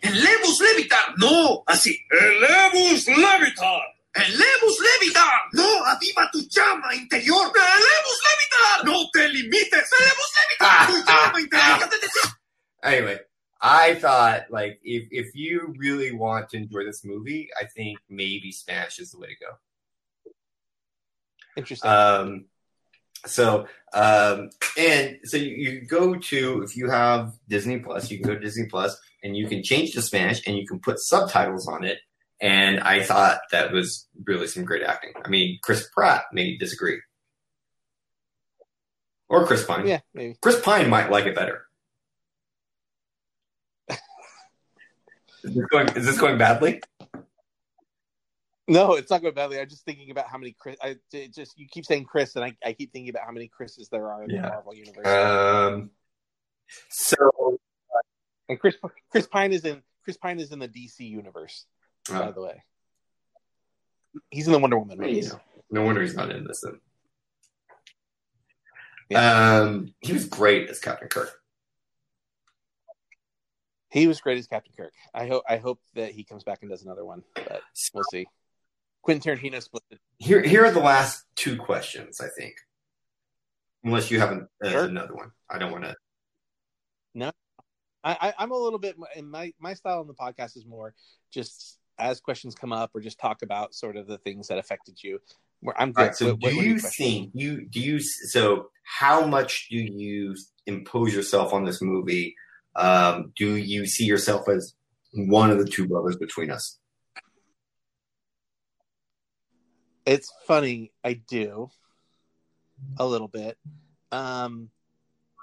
Elevus 0.00 0.60
levitar. 0.60 1.14
No, 1.16 1.62
así. 1.66 1.98
Elevus 2.10 3.06
Levitar. 3.06 3.97
Elevus 4.18 4.78
levitar. 4.86 5.38
No, 5.54 5.68
aviva 5.84 6.28
tu 6.32 6.40
llama 6.50 6.92
interior. 6.94 7.52
Elevus 7.54 8.20
levitar. 8.26 8.84
No 8.84 9.08
te 9.14 9.28
limites. 9.28 9.90
Elevus 10.00 10.32
Ah, 10.60 10.86
Tu 10.90 10.96
llama 11.04 11.38
interior. 11.38 11.88
Anyway, 12.82 13.18
I 13.60 13.94
thought 13.94 14.50
like 14.50 14.80
if 14.82 15.08
if 15.10 15.34
you 15.34 15.74
really 15.78 16.12
want 16.12 16.48
to 16.50 16.56
enjoy 16.56 16.84
this 16.84 17.04
movie, 17.04 17.48
I 17.60 17.64
think 17.66 17.98
maybe 18.08 18.52
Spanish 18.52 18.98
is 18.98 19.10
the 19.12 19.18
way 19.18 19.28
to 19.28 19.34
go. 19.44 20.32
Interesting. 21.56 21.90
Um, 21.90 22.44
so 23.26 23.66
um, 23.92 24.50
and 24.76 25.18
so 25.24 25.36
you, 25.36 25.50
you 25.56 25.80
go 25.86 26.14
to 26.16 26.62
if 26.62 26.76
you 26.76 26.88
have 26.88 27.34
Disney 27.48 27.78
Plus, 27.80 28.10
you 28.10 28.18
can 28.18 28.28
go 28.28 28.34
to 28.34 28.40
Disney 28.40 28.66
Plus 28.66 28.96
and 29.22 29.36
you 29.36 29.48
can 29.48 29.62
change 29.62 29.92
to 29.92 30.02
Spanish 30.02 30.46
and 30.46 30.56
you 30.56 30.66
can 30.66 30.78
put 30.78 31.00
subtitles 31.00 31.66
on 31.66 31.84
it. 31.84 31.98
And 32.40 32.80
I 32.80 33.02
thought 33.02 33.40
that 33.50 33.72
was 33.72 34.06
really 34.24 34.46
some 34.46 34.64
great 34.64 34.82
acting. 34.82 35.12
I 35.24 35.28
mean, 35.28 35.58
Chris 35.62 35.88
Pratt 35.92 36.24
may 36.32 36.56
disagree, 36.56 37.00
or 39.28 39.44
Chris 39.46 39.64
Pine. 39.64 39.86
yeah, 39.86 40.00
maybe. 40.14 40.36
Chris 40.40 40.60
Pine 40.60 40.88
might 40.88 41.10
like 41.10 41.26
it 41.26 41.34
better. 41.34 41.62
is, 43.90 45.54
this 45.54 45.64
going, 45.70 45.88
is 45.96 46.06
this 46.06 46.18
going 46.20 46.38
badly? 46.38 46.80
No, 48.68 48.92
it's 48.94 49.10
not 49.10 49.22
going 49.22 49.34
badly. 49.34 49.58
I'm 49.58 49.68
just 49.68 49.84
thinking 49.84 50.10
about 50.10 50.28
how 50.28 50.36
many 50.38 50.52
Chris. 50.52 50.76
I 50.82 50.96
just 51.34 51.58
you 51.58 51.66
keep 51.68 51.86
saying 51.86 52.04
Chris, 52.04 52.36
and 52.36 52.44
I, 52.44 52.54
I 52.64 52.72
keep 52.74 52.92
thinking 52.92 53.08
about 53.08 53.24
how 53.24 53.32
many 53.32 53.48
Chris's 53.48 53.88
there 53.88 54.10
are 54.12 54.22
in 54.24 54.30
Yeah. 54.30 54.42
the 54.42 54.48
Marvel 54.48 54.74
universe. 54.74 55.06
Um, 55.06 55.90
so 56.90 57.58
and 58.48 58.60
Chris 58.60 58.76
Chris 59.10 59.26
Pine 59.26 59.52
is 59.52 59.64
in 59.64 59.82
Chris 60.04 60.18
Pine 60.18 60.38
is 60.38 60.52
in 60.52 60.58
the 60.58 60.68
DC 60.68 61.00
universe. 61.00 61.64
By 62.08 62.16
uh, 62.16 62.30
the 62.30 62.42
way, 62.42 62.62
he's 64.30 64.46
in 64.46 64.52
the 64.52 64.58
Wonder 64.58 64.78
Woman 64.78 64.98
movies. 64.98 65.34
no 65.70 65.82
wonder 65.82 66.00
he's 66.02 66.14
not 66.14 66.30
in 66.30 66.44
this. 66.44 66.60
Then. 66.60 66.80
Yeah. 69.10 69.60
Um, 69.60 69.94
he 70.00 70.12
was 70.12 70.26
great 70.26 70.68
as 70.68 70.78
Captain 70.78 71.08
Kirk. 71.08 71.30
He 73.90 74.06
was 74.06 74.20
great 74.20 74.38
as 74.38 74.46
Captain 74.46 74.72
Kirk. 74.76 74.92
I 75.14 75.26
hope 75.26 75.44
I 75.48 75.56
hope 75.56 75.80
that 75.94 76.12
he 76.12 76.24
comes 76.24 76.44
back 76.44 76.58
and 76.62 76.70
does 76.70 76.82
another 76.82 77.04
one, 77.04 77.22
but 77.34 77.62
we'll 77.94 78.04
see. 78.10 78.26
Quentin 79.02 79.36
Tarantino 79.36 79.62
split 79.62 79.82
it. 79.90 80.00
Here, 80.18 80.42
here 80.42 80.64
are 80.64 80.70
the 80.70 80.80
last 80.80 81.24
two 81.36 81.56
questions. 81.56 82.20
I 82.20 82.28
think, 82.28 82.56
unless 83.84 84.10
you 84.10 84.20
have 84.20 84.32
an, 84.32 84.48
uh, 84.62 84.70
Sure. 84.70 84.84
another 84.84 85.14
one, 85.14 85.30
I 85.48 85.58
don't 85.58 85.72
want 85.72 85.84
to. 85.84 85.94
I, 88.04 88.16
I, 88.20 88.34
I'm 88.38 88.52
a 88.52 88.56
little 88.56 88.78
bit 88.78 88.96
in 89.16 89.28
my 89.30 89.52
my 89.58 89.74
style 89.74 90.00
on 90.00 90.06
the 90.06 90.14
podcast 90.14 90.56
is 90.56 90.64
more 90.66 90.94
just 91.32 91.78
as 91.98 92.20
questions 92.20 92.54
come 92.54 92.72
up 92.72 92.90
or 92.94 93.00
just 93.00 93.18
talk 93.18 93.42
about 93.42 93.74
sort 93.74 93.96
of 93.96 94.06
the 94.06 94.18
things 94.18 94.48
that 94.48 94.58
affected 94.58 95.02
you. 95.02 95.20
Where 95.60 95.80
I'm 95.80 95.92
good. 95.92 96.02
Right. 96.02 96.16
So, 96.16 96.26
What- 96.26 96.42
what 96.42 96.50
do 96.50 96.56
your 96.56 96.64
you 96.64 96.80
questions? 96.80 96.94
think 96.96 97.30
you 97.34 97.66
do 97.66 97.80
you 97.80 98.00
so? 98.00 98.70
How 98.84 99.26
much 99.26 99.68
do 99.68 99.76
you 99.76 100.36
impose 100.66 101.12
yourself 101.14 101.52
on 101.52 101.64
this 101.64 101.82
movie? 101.82 102.36
Um, 102.76 103.32
do 103.36 103.56
you 103.56 103.86
see 103.86 104.04
yourself 104.04 104.48
as 104.48 104.74
one 105.12 105.50
of 105.50 105.58
the 105.58 105.64
two 105.66 105.88
brothers 105.88 106.16
between 106.16 106.50
us? 106.50 106.78
It's 110.06 110.32
funny. 110.46 110.92
I 111.04 111.14
do 111.14 111.70
a 112.98 113.06
little 113.06 113.28
bit. 113.28 113.58
Um, 114.10 114.70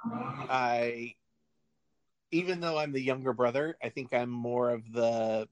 I, 0.04 1.16
even 2.32 2.62
though 2.62 2.78
I'm 2.78 2.92
the 2.92 3.02
younger 3.02 3.34
brother, 3.34 3.78
I 3.84 3.90
think 3.90 4.14
I'm 4.14 4.30
more 4.30 4.72
of 4.72 4.92
the 4.92 5.48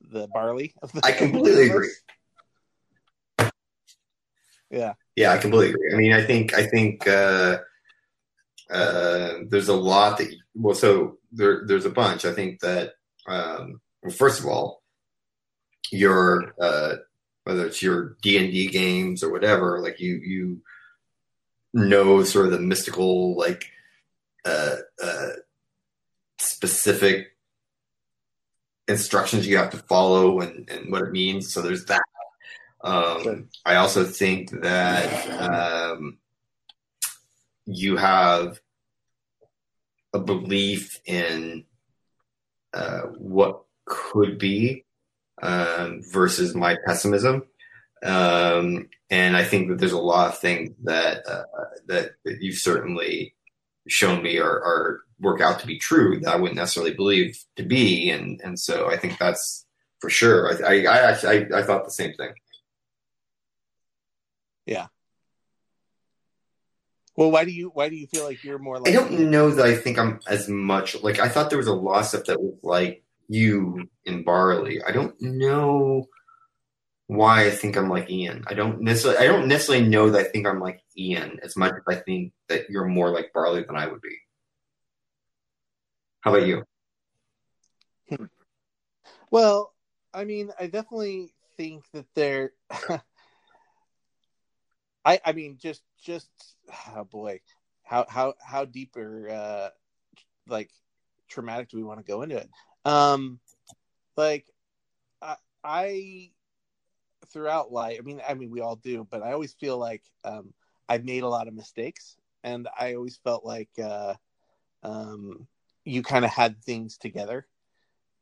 the 0.00 0.28
Barley. 0.28 0.74
Of 0.82 0.92
the 0.92 1.00
I 1.04 1.12
completely 1.18 1.68
agree. 1.68 1.90
Yeah. 4.70 4.94
Yeah, 5.16 5.32
I 5.32 5.38
completely 5.38 5.70
agree. 5.70 5.92
I 5.92 5.96
mean, 5.96 6.12
I 6.12 6.24
think 6.24 6.54
I 6.54 6.66
think 6.66 7.06
uh, 7.06 7.58
uh, 8.70 9.34
there's 9.48 9.68
a 9.68 9.74
lot 9.74 10.18
that 10.18 10.34
well, 10.54 10.74
so 10.74 11.18
there 11.32 11.64
there's 11.66 11.84
a 11.84 11.90
bunch. 11.90 12.24
I 12.24 12.32
think 12.32 12.60
that 12.60 12.92
um, 13.26 13.80
well, 14.02 14.12
first 14.12 14.40
of 14.40 14.46
all, 14.46 14.82
your 15.90 16.54
uh, 16.60 16.96
whether 17.44 17.66
it's 17.66 17.82
your 17.82 18.16
D 18.22 18.38
and 18.38 18.52
D 18.52 18.68
games 18.68 19.22
or 19.22 19.32
whatever, 19.32 19.80
like 19.80 20.00
you 20.00 20.14
you 20.16 20.62
know 21.74 22.22
sort 22.24 22.46
of 22.46 22.52
the 22.52 22.60
mystical 22.60 23.36
like 23.36 23.66
uh, 24.44 24.76
uh, 25.02 25.28
specific 26.38 27.29
instructions 28.90 29.46
you 29.46 29.56
have 29.56 29.70
to 29.70 29.78
follow 29.78 30.40
and, 30.40 30.68
and 30.68 30.90
what 30.92 31.02
it 31.02 31.12
means. 31.12 31.52
So 31.52 31.62
there's 31.62 31.86
that. 31.86 32.02
Um. 32.82 33.48
I 33.64 33.76
also 33.76 34.04
think 34.04 34.50
that 34.62 35.08
um, 35.40 36.18
you 37.66 37.96
have 37.96 38.58
a 40.12 40.18
belief 40.18 41.00
in 41.04 41.64
uh, 42.72 43.02
what 43.18 43.62
could 43.84 44.38
be 44.38 44.84
um, 45.42 46.02
versus 46.12 46.54
my 46.54 46.76
pessimism. 46.86 47.44
Um, 48.02 48.88
and 49.10 49.36
I 49.36 49.44
think 49.44 49.68
that 49.68 49.78
there's 49.78 49.92
a 49.92 49.98
lot 49.98 50.28
of 50.28 50.38
things 50.38 50.70
that 50.84 51.26
uh, 51.26 51.44
that, 51.88 52.12
that 52.24 52.38
you've 52.40 52.58
certainly 52.58 53.34
shown 53.88 54.22
me 54.22 54.38
are, 54.38 54.46
are 54.48 55.00
work 55.20 55.40
out 55.40 55.60
to 55.60 55.66
be 55.66 55.78
true 55.78 56.20
that 56.20 56.34
I 56.34 56.36
wouldn't 56.36 56.56
necessarily 56.56 56.94
believe 56.94 57.38
to 57.56 57.62
be, 57.62 58.10
and 58.10 58.40
and 58.42 58.58
so 58.58 58.90
I 58.90 58.96
think 58.96 59.18
that's 59.18 59.66
for 60.00 60.10
sure. 60.10 60.64
I 60.66 60.84
I, 60.84 60.94
I 60.94 61.10
I, 61.10 61.48
I 61.56 61.62
thought 61.62 61.84
the 61.84 61.90
same 61.90 62.14
thing. 62.14 62.32
Yeah. 64.66 64.86
Well, 67.16 67.30
why 67.30 67.44
do 67.44 67.50
you 67.50 67.70
why 67.74 67.88
do 67.88 67.96
you 67.96 68.06
feel 68.06 68.24
like 68.24 68.42
you're 68.44 68.58
more 68.58 68.78
like 68.78 68.88
I 68.88 68.92
don't 68.92 69.30
know 69.30 69.50
that 69.50 69.66
I 69.66 69.76
think 69.76 69.98
I'm 69.98 70.20
as 70.26 70.48
much 70.48 71.00
like 71.02 71.18
I 71.18 71.28
thought 71.28 71.50
there 71.50 71.58
was 71.58 71.66
a 71.66 71.74
lot 71.74 72.00
of 72.00 72.06
stuff 72.06 72.24
that 72.26 72.40
was 72.40 72.54
like 72.62 73.02
you 73.28 73.88
in 74.04 74.24
Barley. 74.24 74.82
I 74.82 74.92
don't 74.92 75.20
know 75.20 76.06
why 77.08 77.46
I 77.46 77.50
think 77.50 77.76
I'm 77.76 77.88
like 77.88 78.08
Ian. 78.08 78.44
I 78.46 78.54
don't 78.54 78.80
necessarily 78.80 79.18
I 79.18 79.30
don't 79.30 79.48
necessarily 79.48 79.86
know 79.86 80.10
that 80.10 80.26
I 80.26 80.28
think 80.30 80.46
I'm 80.46 80.60
like 80.60 80.80
Ian 80.96 81.40
as 81.42 81.56
much 81.56 81.72
as 81.72 81.82
I 81.88 82.00
think 82.00 82.32
that 82.48 82.70
you're 82.70 82.86
more 82.86 83.10
like 83.10 83.32
Barley 83.34 83.64
than 83.64 83.76
I 83.76 83.86
would 83.86 84.00
be. 84.00 84.16
How 86.22 86.34
about 86.34 86.46
you? 86.46 86.64
Well, 89.30 89.72
I 90.12 90.24
mean, 90.24 90.50
I 90.58 90.66
definitely 90.66 91.32
think 91.56 91.84
that 91.92 92.06
they're. 92.14 92.52
I 95.04 95.20
I 95.24 95.32
mean, 95.32 95.56
just 95.58 95.82
just 96.02 96.28
oh 96.96 97.04
boy, 97.04 97.40
how 97.84 98.04
how 98.08 98.34
how 98.44 98.64
deep 98.64 98.96
or 98.96 99.28
uh, 99.30 99.68
like 100.46 100.70
traumatic 101.28 101.68
do 101.70 101.78
we 101.78 101.84
want 101.84 102.00
to 102.00 102.04
go 102.04 102.22
into 102.22 102.36
it? 102.36 102.50
Um, 102.84 103.40
like 104.16 104.46
I 105.22 105.36
I 105.64 106.30
throughout 107.32 107.72
life, 107.72 107.98
I 107.98 108.02
mean, 108.02 108.20
I 108.28 108.34
mean, 108.34 108.50
we 108.50 108.60
all 108.60 108.76
do, 108.76 109.06
but 109.10 109.22
I 109.22 109.32
always 109.32 109.54
feel 109.54 109.78
like 109.78 110.02
um, 110.24 110.52
I've 110.88 111.04
made 111.04 111.22
a 111.22 111.28
lot 111.28 111.48
of 111.48 111.54
mistakes, 111.54 112.16
and 112.42 112.68
I 112.78 112.94
always 112.94 113.16
felt 113.16 113.44
like 113.44 113.70
uh, 113.82 114.14
um, 114.82 115.46
you 115.84 116.02
kind 116.02 116.24
of 116.24 116.30
had 116.30 116.62
things 116.62 116.98
together 116.98 117.46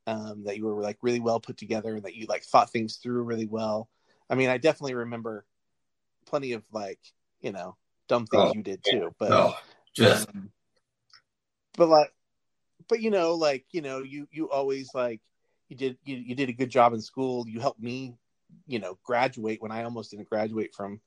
um, 0.07 0.45
that 0.45 0.57
you 0.57 0.65
were 0.65 0.83
like 0.83 0.99
really 1.03 1.21
well 1.21 1.41
put 1.41 1.57
together 1.57 1.95
and 1.97 2.05
that 2.05 2.15
you 2.15 2.27
like 2.29 2.45
thought 2.45 2.71
things 2.71 2.97
through 2.97 3.23
really 3.23 3.47
well. 3.47 3.89
I 4.31 4.35
mean, 4.35 4.49
I 4.49 4.59
definitely 4.59 4.95
remember 4.95 5.45
plenty 6.27 6.53
of 6.53 6.63
like, 6.73 7.01
you 7.41 7.53
know, 7.53 7.77
dumb 8.09 8.27
things 8.27 8.51
Oh, 8.51 8.53
you 8.55 8.63
did 8.63 8.83
too, 8.85 9.15
but, 9.19 9.33
Oh, 9.33 9.59
just 9.93 10.29
um, 10.29 10.51
but 11.77 11.89
like, 11.89 12.13
but 12.89 13.01
you 13.01 13.11
know, 13.11 13.35
like, 13.35 13.67
you 13.73 13.83
know, 13.83 14.03
you, 14.03 14.29
you 14.31 14.51
always 14.51 14.89
like, 14.95 15.21
you 15.69 15.77
did, 15.77 15.99
you, 16.05 16.17
you 16.17 16.35
did 16.35 16.49
a 16.49 16.55
good 16.55 16.71
job 16.71 16.95
in 16.95 17.01
school. 17.01 17.47
You 17.47 17.61
helped 17.61 17.81
me, 17.81 18.15
you 18.67 18.79
know, 18.79 18.99
graduate 19.05 19.61
when 19.61 19.73
I 19.73 19.85
almost 19.85 20.11
didn't 20.11 20.31
graduate 20.31 20.75
from, 20.75 21.01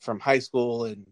from 0.00 0.20
high 0.20 0.38
school. 0.38 0.86
And, 0.86 1.06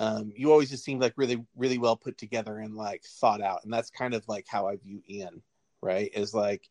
um, 0.00 0.32
you 0.34 0.50
always 0.50 0.70
just 0.70 0.82
seemed 0.82 1.00
like 1.02 1.12
really, 1.16 1.44
really 1.56 1.78
well 1.78 1.94
put 1.94 2.16
together 2.18 2.58
and 2.58 2.74
like 2.74 3.04
thought 3.04 3.40
out. 3.42 3.62
And 3.64 3.72
that's 3.72 3.90
kind 3.90 4.14
of 4.14 4.26
like 4.26 4.46
how 4.48 4.66
I 4.66 4.76
view 4.76 5.02
Ian, 5.08 5.42
right? 5.82 6.10
Is 6.14 6.32
like, 6.34 6.66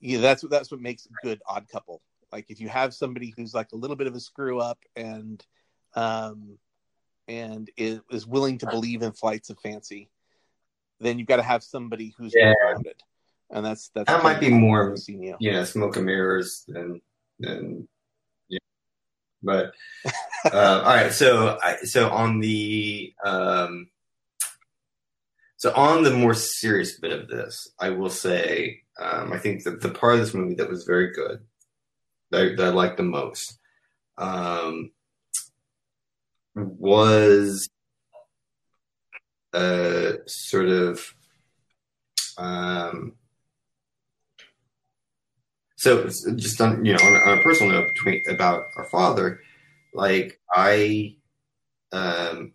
yeah, 0.00 0.20
that's 0.20 0.42
what 0.44 0.50
that's 0.52 0.70
what 0.70 0.80
makes 0.80 1.06
a 1.06 1.26
good 1.26 1.42
odd 1.48 1.66
couple. 1.68 2.00
Like 2.32 2.46
if 2.48 2.60
you 2.60 2.68
have 2.68 2.94
somebody 2.94 3.34
who's 3.36 3.52
like 3.52 3.72
a 3.72 3.76
little 3.76 3.96
bit 3.96 4.06
of 4.06 4.14
a 4.14 4.20
screw 4.20 4.60
up 4.60 4.78
and 4.94 5.44
um 5.94 6.56
and 7.28 7.68
is, 7.76 8.00
is 8.12 8.26
willing 8.26 8.58
to 8.58 8.66
believe 8.66 9.02
in 9.02 9.10
flights 9.10 9.50
of 9.50 9.58
fancy, 9.58 10.08
then 11.00 11.18
you've 11.18 11.26
got 11.26 11.36
to 11.36 11.42
have 11.42 11.64
somebody 11.64 12.14
who's 12.16 12.32
Yeah. 12.34 12.54
grounded. 12.62 13.02
And 13.50 13.66
that's 13.66 13.88
that's 13.94 14.06
That 14.08 14.22
might 14.22 14.38
be 14.38 14.50
more- 14.50 14.94
you. 15.08 15.36
know, 15.40 15.64
smoke 15.64 15.96
and 15.96 16.06
mirrors 16.06 16.64
than 16.68 17.00
and 17.42 17.80
yeah. 17.80 17.95
But 19.42 19.74
uh, 20.44 20.82
all 20.84 20.94
right, 20.94 21.12
so 21.12 21.58
so 21.84 22.08
on 22.10 22.40
the 22.40 23.14
um, 23.24 23.88
so 25.56 25.72
on 25.74 26.02
the 26.02 26.12
more 26.12 26.34
serious 26.34 26.98
bit 26.98 27.12
of 27.12 27.28
this, 27.28 27.68
I 27.78 27.90
will 27.90 28.10
say 28.10 28.82
um, 28.98 29.32
I 29.32 29.38
think 29.38 29.64
that 29.64 29.80
the 29.80 29.90
part 29.90 30.14
of 30.14 30.20
this 30.20 30.34
movie 30.34 30.54
that 30.54 30.70
was 30.70 30.84
very 30.84 31.12
good, 31.12 31.40
that, 32.30 32.56
that 32.56 32.66
I 32.66 32.70
liked 32.70 32.96
the 32.96 33.02
most, 33.02 33.58
um, 34.18 34.90
was 36.54 37.68
uh, 39.52 40.12
sort 40.26 40.68
of 40.68 41.14
um, 42.38 43.12
so 45.76 46.04
just 46.08 46.60
on 46.60 46.84
you 46.84 46.92
know 46.92 47.04
on, 47.04 47.14
a- 47.14 47.30
on 47.30 47.38
a 47.38 47.42
personal 47.42 47.72
note 47.72 47.88
between 47.88 48.22
about 48.28 48.64
our 48.76 48.84
father 48.84 49.40
like 49.94 50.40
i 50.54 51.14
um 51.92 52.52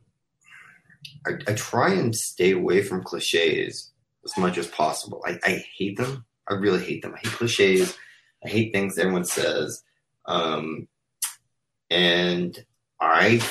I, 1.25 1.31
I 1.47 1.53
try 1.53 1.93
and 1.93 2.15
stay 2.15 2.51
away 2.51 2.81
from 2.81 3.03
cliches 3.03 3.91
as 4.25 4.35
much 4.37 4.57
as 4.57 4.67
possible. 4.67 5.23
I, 5.25 5.39
I 5.43 5.63
hate 5.77 5.97
them. 5.97 6.25
I 6.49 6.53
really 6.55 6.83
hate 6.83 7.01
them. 7.01 7.13
I 7.13 7.19
hate 7.19 7.31
cliches. 7.37 7.95
I 8.43 8.49
hate 8.49 8.73
things 8.73 8.97
everyone 8.97 9.25
says. 9.25 9.83
Um 10.25 10.87
and 11.89 12.57
i 12.99 13.41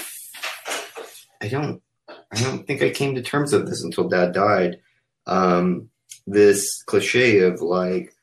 i 1.43 1.49
don't 1.49 1.83
i 2.33 2.41
don't 2.41 2.66
think 2.66 2.83
i 2.83 2.91
came 2.91 3.14
to 3.14 3.23
terms 3.23 3.53
with 3.53 3.68
this 3.68 3.83
until 3.85 4.09
dad 4.09 4.33
died. 4.33 4.81
Um 5.27 5.91
this 6.27 6.83
cliche 6.85 7.41
of 7.41 7.61
like 7.61 8.14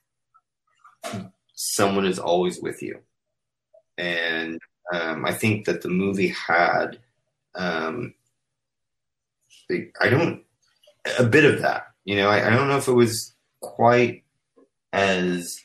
someone 1.57 2.05
is 2.05 2.19
always 2.19 2.61
with 2.61 2.83
you. 2.83 2.99
And 3.97 4.61
um, 4.93 5.25
I 5.25 5.33
think 5.33 5.65
that 5.65 5.81
the 5.81 5.89
movie 5.89 6.27
had, 6.29 6.99
um, 7.55 8.13
I 9.99 10.09
don't, 10.09 10.43
a 11.17 11.23
bit 11.23 11.45
of 11.45 11.63
that. 11.63 11.87
You 12.05 12.15
know, 12.15 12.29
I, 12.29 12.45
I 12.45 12.49
don't 12.51 12.67
know 12.69 12.77
if 12.77 12.87
it 12.87 12.93
was 12.93 13.33
quite 13.59 14.23
as 14.93 15.59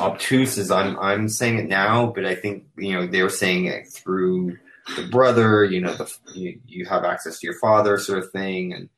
obtuse 0.00 0.58
as 0.58 0.72
I'm, 0.72 0.98
I'm 0.98 1.28
saying 1.28 1.58
it 1.58 1.68
now, 1.68 2.06
but 2.06 2.26
I 2.26 2.34
think, 2.34 2.64
you 2.76 2.92
know, 2.92 3.06
they 3.06 3.22
were 3.22 3.30
saying 3.30 3.66
it 3.66 3.88
through 3.88 4.58
the 4.96 5.06
brother, 5.06 5.64
you 5.64 5.80
know, 5.80 5.94
the, 5.94 6.12
you, 6.34 6.60
you 6.66 6.86
have 6.86 7.04
access 7.04 7.38
to 7.38 7.46
your 7.46 7.58
father 7.60 7.98
sort 7.98 8.18
of 8.18 8.32
thing. 8.32 8.72
And, 8.72 8.88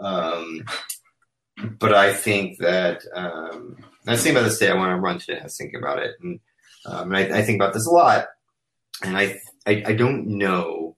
um, 0.00 0.64
but 1.78 1.92
I 1.94 2.14
think 2.14 2.58
that, 2.58 3.02
um, 3.14 3.76
I 4.06 4.12
was 4.12 4.22
thinking 4.22 4.38
about 4.38 4.48
this 4.48 4.58
day. 4.58 4.70
I 4.70 4.74
want 4.74 4.90
to 4.90 5.00
run 5.00 5.18
today. 5.18 5.38
I 5.40 5.44
was 5.44 5.56
thinking 5.56 5.78
about 5.78 5.98
it, 5.98 6.12
and, 6.22 6.40
um, 6.86 7.12
and 7.12 7.16
I, 7.16 7.38
I 7.38 7.42
think 7.42 7.56
about 7.56 7.74
this 7.74 7.86
a 7.86 7.90
lot. 7.90 8.26
And 9.04 9.16
I, 9.16 9.38
I, 9.66 9.82
I 9.86 9.92
don't 9.94 10.26
know 10.38 10.96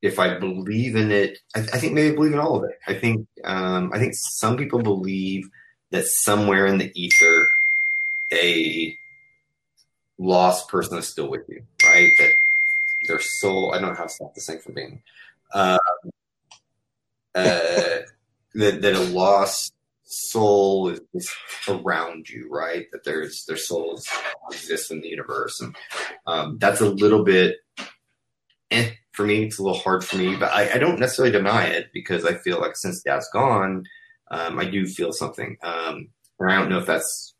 if 0.00 0.18
I 0.18 0.38
believe 0.38 0.96
in 0.96 1.10
it. 1.10 1.38
I, 1.54 1.60
I 1.60 1.78
think 1.78 1.92
maybe 1.92 2.12
I 2.12 2.14
believe 2.14 2.32
in 2.32 2.38
all 2.38 2.56
of 2.56 2.64
it. 2.64 2.78
I 2.86 2.94
think, 2.94 3.26
um, 3.44 3.92
I 3.92 3.98
think 3.98 4.14
some 4.14 4.56
people 4.56 4.80
believe 4.80 5.48
that 5.90 6.06
somewhere 6.06 6.66
in 6.66 6.78
the 6.78 6.90
ether, 6.94 7.48
a 8.32 8.98
lost 10.18 10.68
person 10.68 10.98
is 10.98 11.08
still 11.08 11.28
with 11.28 11.48
you, 11.48 11.62
right? 11.84 12.12
That 12.18 12.32
their 13.06 13.20
soul. 13.20 13.72
I 13.72 13.80
don't 13.80 13.90
know 13.90 13.96
how 13.96 14.04
to 14.04 14.08
stop 14.08 14.34
this 14.34 14.46
thing 14.46 14.58
from 14.58 14.74
being. 14.74 15.02
Um, 15.54 15.78
uh, 17.34 17.98
that 18.54 18.82
that 18.82 18.94
a 18.94 19.00
lost 19.00 19.72
soul 20.12 20.88
is, 20.90 21.00
is 21.14 21.32
around 21.68 22.28
you, 22.28 22.48
right? 22.50 22.86
That 22.92 23.04
there's 23.04 23.44
their 23.46 23.56
souls 23.56 24.08
exist 24.50 24.90
in 24.90 25.00
the 25.00 25.08
universe, 25.08 25.60
and 25.60 25.74
um, 26.26 26.58
that's 26.58 26.80
a 26.80 26.88
little 26.88 27.24
bit 27.24 27.56
eh, 28.70 28.90
for 29.12 29.24
me. 29.24 29.44
It's 29.44 29.58
a 29.58 29.62
little 29.62 29.78
hard 29.78 30.04
for 30.04 30.16
me, 30.16 30.36
but 30.36 30.52
I, 30.52 30.74
I 30.74 30.78
don't 30.78 31.00
necessarily 31.00 31.32
deny 31.32 31.66
it 31.66 31.90
because 31.92 32.24
I 32.24 32.34
feel 32.34 32.60
like 32.60 32.76
since 32.76 33.02
Dad's 33.02 33.28
gone, 33.32 33.84
um, 34.30 34.58
I 34.58 34.64
do 34.64 34.86
feel 34.86 35.12
something. 35.12 35.56
Um, 35.62 36.08
and 36.38 36.50
I 36.50 36.58
don't 36.58 36.68
know 36.68 36.78
if 36.78 36.86
that's 36.86 37.34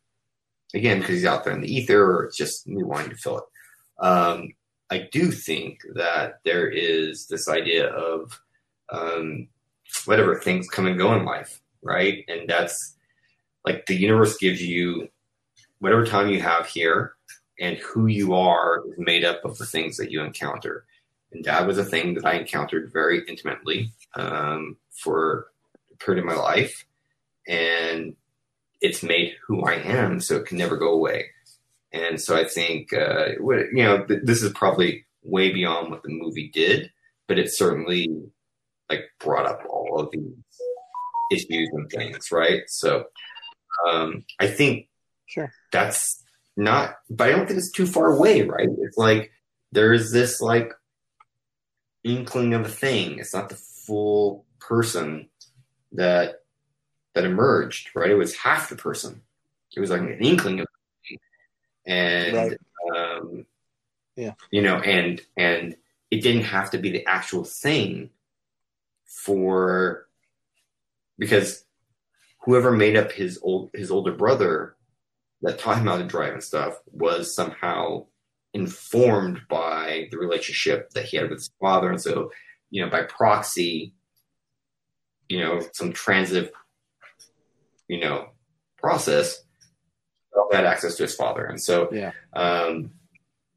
again 0.75 1.01
because 1.01 1.17
he's 1.17 1.25
out 1.25 1.45
there 1.45 1.53
in 1.53 1.61
the 1.61 1.75
ether 1.75 2.03
or 2.03 2.25
it's 2.25 2.37
just 2.37 2.67
me 2.67 2.83
wanting 2.83 3.11
to 3.11 3.17
feel 3.17 3.39
it. 3.39 4.05
Um, 4.05 4.49
I 4.91 5.09
do 5.11 5.31
think 5.31 5.81
that 5.95 6.41
there 6.45 6.69
is 6.69 7.27
this 7.27 7.49
idea 7.49 7.89
of 7.89 8.39
um, 8.91 9.49
whatever 10.05 10.39
things 10.39 10.69
come 10.69 10.87
and 10.87 10.99
go 10.99 11.15
in 11.15 11.25
life, 11.25 11.62
right? 11.83 12.25
And 12.29 12.49
that's 12.49 12.97
like 13.65 13.87
the 13.87 13.95
universe 13.95 14.37
gives 14.39 14.63
you 14.63 15.09
whatever 15.79 16.07
time 16.07 16.31
you 16.31 16.41
have 16.41 16.67
here, 16.67 17.15
and 17.61 17.77
who 17.79 18.07
you 18.07 18.35
are 18.35 18.83
is 18.89 18.95
made 18.99 19.25
up 19.25 19.45
of 19.45 19.59
the 19.59 19.67
things 19.67 19.97
that 19.97 20.11
you 20.11 20.23
encounter. 20.23 20.85
And 21.33 21.45
that 21.45 21.67
was 21.67 21.79
a 21.79 21.85
thing 21.85 22.15
that 22.15 22.25
I 22.25 22.35
encountered 22.35 22.93
very 22.93 23.23
intimately 23.29 23.91
um, 24.15 24.77
for 24.91 25.49
a 25.93 25.97
period 25.97 26.21
of 26.21 26.27
my 26.27 26.35
life, 26.35 26.85
and 27.49 28.15
it's 28.81 29.03
made 29.03 29.37
who 29.47 29.63
I 29.63 29.75
am, 29.75 30.21
so 30.21 30.37
it 30.37 30.47
can 30.47 30.59
never 30.59 30.77
go 30.77 30.93
away. 30.93 31.27
And 31.93 32.21
so 32.21 32.37
I 32.37 32.45
think, 32.45 32.93
uh, 32.93 33.31
you 33.39 33.83
know, 33.83 34.07
this 34.09 34.43
is 34.43 34.53
probably 34.53 35.05
way 35.23 35.53
beyond 35.53 35.91
what 35.91 36.03
the 36.03 36.09
movie 36.09 36.51
did, 36.53 36.91
but 37.29 37.39
it 37.39 37.51
certainly 37.51 38.09
like 38.89 39.05
brought 39.21 39.47
up 39.47 39.63
all 39.69 40.01
of 40.01 40.11
these 40.11 40.23
issues 41.31 41.71
and 41.73 41.91
things, 41.91 42.31
right? 42.33 42.63
So 42.69 43.05
um, 43.89 44.25
I 44.39 44.47
think 44.47 44.89
sure 45.27 45.53
that's 45.71 46.23
not, 46.57 46.97
but 47.09 47.29
I 47.29 47.33
don't 47.33 47.47
think 47.47 47.59
it's 47.59 47.71
too 47.71 47.87
far 47.87 48.13
away, 48.13 48.43
right? 48.43 48.69
It's 48.81 48.99
like 48.99 49.33
there's 49.73 50.13
this 50.13 50.41
like 50.41 50.73
inkling 52.05 52.55
of 52.55 52.67
a 52.67 52.69
thing. 52.69 53.19
It's 53.19 53.35
not 53.35 53.49
the 53.49 53.57
full 53.57 54.45
person 54.59 55.29
that 55.93 56.43
that 57.15 57.25
emerged, 57.25 57.91
right? 57.95 58.11
It 58.11 58.17
was 58.17 58.37
half 58.37 58.69
the 58.69 58.77
person. 58.77 59.23
It 59.75 59.81
was 59.81 59.91
like 59.91 60.01
an 60.01 60.19
inkling 60.21 60.61
of 60.61 60.67
and 61.85 62.37
right. 62.37 62.59
um, 62.97 63.47
yeah, 64.17 64.33
you 64.51 64.63
know, 64.63 64.77
and 64.77 65.21
and 65.37 65.77
it 66.11 66.23
didn't 66.23 66.45
have 66.45 66.71
to 66.71 66.79
be 66.79 66.91
the 66.91 67.07
actual 67.07 67.45
thing 67.45 68.11
for 69.07 70.07
because 71.19 71.65
whoever 72.45 72.73
made 72.73 72.97
up 72.97 73.13
his 73.13 73.39
old 73.43 73.71
his 73.75 73.91
older 73.91 74.13
brother 74.13 74.77
that 75.43 75.59
taught 75.59 75.79
him 75.79 75.87
how 75.87 75.99
to 75.99 76.05
drive 76.05 76.33
and 76.33 76.43
stuff 76.43 76.79
was 76.91 77.35
somehow 77.35 78.07
informed 78.55 79.41
by 79.49 80.09
the 80.11 80.19
relationship 80.19 80.91
that 80.91 81.05
he 81.05 81.17
had 81.17 81.31
with 81.31 81.39
his 81.39 81.51
father, 81.61 81.91
and 81.91 82.01
so 82.01 82.31
you 82.71 82.85
know 82.85 82.91
by 82.91 83.03
proxy, 83.03 83.95
you 85.29 85.41
know 85.41 85.61
some 85.73 85.93
transitive, 85.93 86.51
you 87.89 88.01
know, 88.01 88.29
process 88.79 89.43
had 90.53 90.65
access 90.65 90.97
to 90.97 91.03
his 91.03 91.15
father, 91.15 91.45
and 91.45 91.61
so 91.61 91.89
yeah. 91.93 92.13
um, 92.35 92.91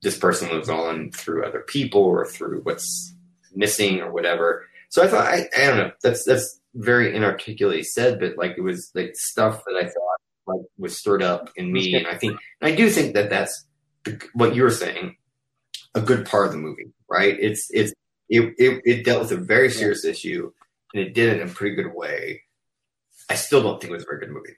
this 0.02 0.18
person 0.18 0.50
lives 0.50 0.70
on 0.70 1.12
through 1.12 1.46
other 1.46 1.62
people 1.62 2.02
or 2.02 2.26
through 2.26 2.62
what's 2.62 3.14
missing 3.54 4.00
or 4.00 4.12
whatever. 4.12 4.66
So 4.90 5.04
I 5.04 5.08
thought 5.08 5.26
I, 5.26 5.50
I 5.58 5.66
don't 5.66 5.78
know 5.78 5.92
that's 6.02 6.24
that's 6.24 6.60
very 6.76 7.16
inarticulately 7.16 7.84
said, 7.84 8.20
but 8.20 8.38
like 8.38 8.56
it 8.58 8.62
was 8.62 8.92
like 8.94 9.16
stuff 9.16 9.64
that 9.66 9.76
I 9.76 9.86
thought 9.86 10.20
like 10.48 10.66
was 10.78 10.98
stirred 10.98 11.24
up 11.24 11.50
in 11.56 11.72
me, 11.72 11.96
and 11.96 12.06
I 12.06 12.16
think 12.16 12.38
and 12.62 12.72
I 12.72 12.76
do 12.76 12.90
think 12.90 13.16
that 13.16 13.30
that's 13.30 13.66
what 14.34 14.56
you're 14.56 14.70
saying 14.70 15.16
a 15.96 16.02
good 16.02 16.26
part 16.26 16.48
of 16.48 16.52
the 16.52 16.60
movie, 16.60 16.92
right? 17.10 17.36
It's 17.40 17.68
it's 17.72 17.94
it 18.30 18.54
it, 18.58 18.82
it 18.86 19.06
dealt 19.06 19.24
with 19.24 19.32
a 19.32 19.38
very 19.38 19.70
serious 19.72 20.04
yeah. 20.04 20.12
issue 20.12 20.52
and 20.94 21.04
it 21.04 21.14
did 21.14 21.30
it 21.30 21.42
in 21.42 21.48
a 21.48 21.52
pretty 21.52 21.76
good 21.76 21.94
way. 21.94 22.44
I 23.30 23.36
still 23.36 23.62
don't 23.62 23.80
think 23.80 23.92
it 23.92 23.96
was 23.96 24.04
a 24.04 24.08
very 24.08 24.20
good 24.20 24.32
movie. 24.32 24.56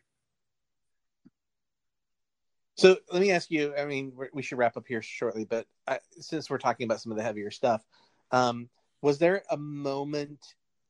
So 2.76 2.98
let 3.12 3.22
me 3.22 3.32
ask 3.32 3.50
you. 3.50 3.74
I 3.76 3.86
mean, 3.86 4.14
we 4.34 4.44
should 4.44 4.60
wrap 4.60 4.78
up 4.78 4.86
here 4.88 5.02
shortly, 5.02 5.46
but 5.46 5.66
I, 5.88 6.00
since 6.20 6.50
we're 6.50 6.60
talking 6.60 6.86
about 6.86 7.02
some 7.02 7.12
of 7.12 7.18
the 7.18 7.24
heavier 7.24 7.50
stuff, 7.50 7.84
um, 8.32 8.70
was 9.02 9.18
there 9.18 9.44
a 9.50 9.58
moment 9.58 10.40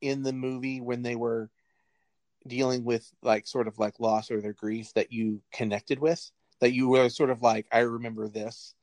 in 0.02 0.24
the 0.24 0.34
movie 0.34 0.82
when 0.82 1.02
they 1.02 1.16
were 1.16 1.50
dealing 2.46 2.84
with 2.84 3.10
like 3.22 3.48
sort 3.48 3.68
of 3.68 3.78
like 3.80 4.00
loss 4.00 4.32
or 4.32 4.42
their 4.42 4.54
grief 4.54 4.94
that 4.94 5.12
you 5.12 5.42
connected 5.52 6.00
with? 6.00 6.32
That 6.60 6.74
you 6.74 6.90
were 6.90 7.10
sort 7.10 7.30
of 7.30 7.42
like, 7.42 7.68
I 7.72 7.80
remember 7.80 8.28
this. 8.28 8.74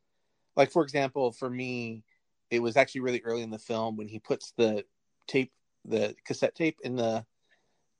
Like 0.57 0.71
for 0.71 0.83
example, 0.83 1.33
for 1.33 1.51
me, 1.51 2.05
it 2.51 2.61
was 2.61 2.77
actually 2.77 3.01
really 3.01 3.23
early 3.25 3.43
in 3.43 3.51
the 3.51 3.59
film 3.59 3.97
when 3.97 4.09
he 4.09 4.19
puts 4.19 4.53
the 4.57 4.85
tape, 5.27 5.53
the 5.85 6.15
cassette 6.25 6.55
tape 6.55 6.79
in 6.85 6.97
the 6.97 7.25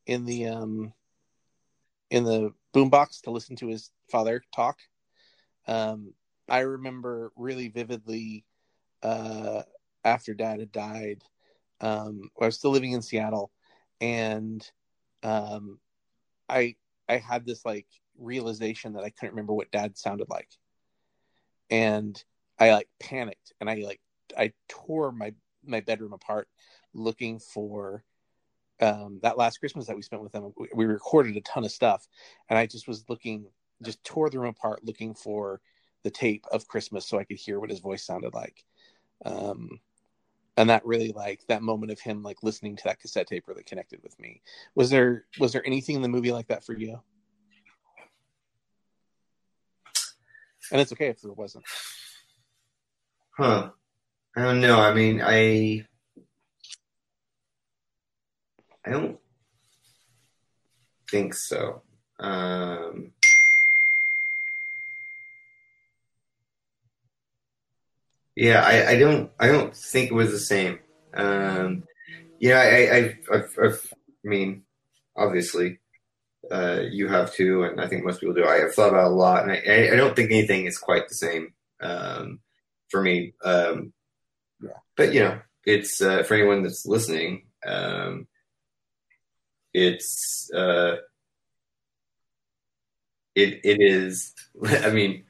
in 0.07 0.25
the 0.25 0.47
um 0.47 0.93
in 2.11 2.25
the 2.25 2.53
boombox 2.75 3.23
to 3.23 3.31
listen 3.31 3.57
to 3.57 3.67
his 3.67 3.91
father 4.11 4.43
talk 4.55 4.79
um, 5.67 6.13
I 6.49 6.61
remember 6.61 7.33
really 7.37 7.69
vividly 7.69 8.45
uh, 9.03 9.63
after 10.05 10.35
dad 10.35 10.61
had 10.61 10.73
died. 10.73 11.23
Um, 11.81 12.31
I 12.41 12.47
was 12.47 12.59
still 12.59 12.71
living 12.71 12.93
in 12.93 13.03
Seattle, 13.03 13.51
and 14.01 14.69
um, 15.23 15.79
I 16.49 16.77
I 17.09 17.17
had 17.19 17.47
this 17.47 17.65
like 17.65 17.87
realization 18.19 18.95
that 18.95 19.05
I 19.05 19.11
couldn't 19.11 19.35
remember 19.35 19.55
what 19.55 19.71
dad 19.71 19.97
sounded 19.99 20.29
like, 20.31 20.49
and 21.71 22.23
I 22.59 22.73
like 22.73 22.89
panicked 23.01 23.53
and 23.61 23.69
I 23.69 23.75
like 23.77 24.01
I 24.39 24.53
tore 24.69 25.13
my 25.13 25.35
my 25.65 25.81
bedroom 25.81 26.13
apart 26.13 26.49
looking 26.93 27.39
for 27.39 28.05
um, 28.81 29.21
that 29.23 29.39
last 29.39 29.59
Christmas 29.59 29.87
that 29.87 29.97
we 29.97 30.03
spent 30.03 30.23
with 30.23 30.33
them. 30.33 30.53
We 30.75 30.85
recorded 30.85 31.37
a 31.37 31.41
ton 31.43 31.65
of 31.65 31.73
stuff, 31.73 32.07
and 32.49 32.59
I 32.59 32.67
just 32.67 32.89
was 32.89 33.05
looking 33.09 33.47
just 33.83 34.03
tore 34.05 34.31
the 34.31 34.39
room 34.39 34.51
apart 34.51 34.85
looking 34.85 35.15
for 35.15 35.61
the 36.05 36.11
tape 36.11 36.45
of 36.53 36.69
Christmas 36.69 37.07
so 37.07 37.19
I 37.19 37.25
could 37.25 37.39
hear 37.39 37.59
what 37.59 37.71
his 37.71 37.81
voice 37.81 38.05
sounded 38.05 38.35
like. 38.35 38.65
Um, 39.25 39.81
and 40.57 40.71
that 40.71 40.85
really 40.87 41.13
like 41.13 41.41
that 41.49 41.63
moment 41.63 41.91
of 41.91 42.01
him 42.01 42.23
like 42.23 42.43
listening 42.43 42.77
to 42.77 42.85
that 42.85 43.01
cassette 43.01 43.27
tape 43.27 43.49
really 43.49 43.65
connected 43.65 44.03
with 44.03 44.19
me. 44.21 44.41
Was 44.75 44.91
there 44.91 45.25
was 45.39 45.53
there 45.53 45.67
anything 45.67 45.97
in 45.97 46.03
the 46.03 46.09
movie 46.09 46.33
like 46.33 46.49
that 46.49 46.65
for 46.65 46.75
you? 46.75 47.01
And 50.73 50.81
it's 50.81 50.93
okay 50.93 51.09
if 51.09 51.21
there 51.21 51.33
wasn't. 51.33 51.65
Huh. 53.37 53.71
I 54.37 54.43
don't 54.43 54.61
know. 54.61 54.81
I 54.81 54.95
mean, 54.95 55.21
I 55.23 55.87
I 58.85 58.91
don't 58.91 59.19
think 61.11 61.35
so. 61.35 61.83
Um 62.19 63.13
Yeah, 68.37 68.61
I, 68.63 68.91
I 68.93 68.99
don't 68.99 69.31
I 69.39 69.49
don't 69.49 69.75
think 69.77 70.11
it 70.11 70.15
was 70.15 70.31
the 70.31 70.39
same. 70.39 70.81
Um, 71.15 71.85
yeah, 72.41 72.59
I, 72.59 72.97
I, 72.97 73.19
I've, 73.33 73.59
I've, 73.63 73.93
i 74.25 74.29
mean, 74.29 74.65
obviously, 75.17 75.79
uh, 76.51 76.81
you 76.91 77.09
have 77.09 77.33
too, 77.35 77.65
and 77.65 77.81
I 77.81 77.89
think 77.89 78.05
most 78.05 78.21
people 78.21 78.35
do. 78.35 78.47
I 78.47 78.61
have 78.61 78.75
thought 78.75 78.91
about 78.91 79.13
a 79.13 79.15
lot, 79.15 79.45
and 79.45 79.53
I, 79.53 79.93
I 79.93 79.97
don't 79.97 80.17
think 80.17 80.31
anything 80.33 80.67
is 80.67 80.79
quite 80.79 81.09
the 81.09 81.15
same 81.15 81.55
um, 81.81 82.41
for 82.91 83.03
me. 83.03 83.35
Um, 83.45 83.93
yeah. 84.63 84.71
But 84.97 85.15
you 85.15 85.21
know, 85.21 85.41
it's 85.67 86.03
uh, 86.03 86.25
for 86.25 86.35
anyone 86.35 86.63
that's 86.63 86.87
listening. 86.87 87.47
Um, 87.67 88.27
it's 89.73 90.51
uh, 90.55 90.97
it 93.35 93.61
it 93.65 93.81
is. 93.81 94.35
I 94.65 94.91
mean, 94.91 95.25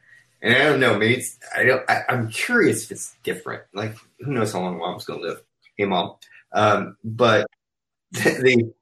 and 0.44 0.54
I 0.54 0.58
don't 0.58 0.78
know, 0.78 0.98
maybe 0.98 1.14
it's, 1.14 1.38
I 1.56 1.64
don't, 1.64 1.90
I, 1.90 2.02
am 2.10 2.28
curious 2.28 2.84
if 2.84 2.92
it's 2.92 3.16
different. 3.22 3.62
Like, 3.72 3.96
who 4.20 4.30
knows 4.30 4.52
how 4.52 4.60
long 4.60 4.78
mom's 4.78 5.06
going 5.06 5.22
to 5.22 5.26
live. 5.26 5.42
Hey, 5.74 5.86
mom. 5.86 6.16
Um, 6.52 6.98
but 7.02 7.46
the, 8.12 8.74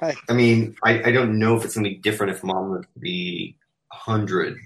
Hi. 0.00 0.14
I 0.30 0.32
mean, 0.32 0.74
I, 0.82 1.02
I 1.02 1.12
don't 1.12 1.38
know 1.38 1.54
if 1.54 1.66
it's 1.66 1.74
going 1.74 1.84
to 1.84 1.90
be 1.90 1.96
different 1.96 2.32
if 2.32 2.42
mom 2.42 2.70
would 2.70 2.86
be 2.98 3.58
100, 3.88 4.56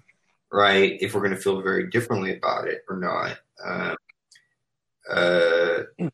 right? 0.52 0.96
If 1.00 1.14
we're 1.14 1.20
going 1.20 1.34
to 1.34 1.40
feel 1.40 1.62
very 1.62 1.90
differently 1.90 2.36
about 2.36 2.68
it 2.68 2.82
or 2.88 2.96
not. 2.96 3.36
Um, 3.64 3.96
uh, 5.10 5.82
mm. 6.00 6.10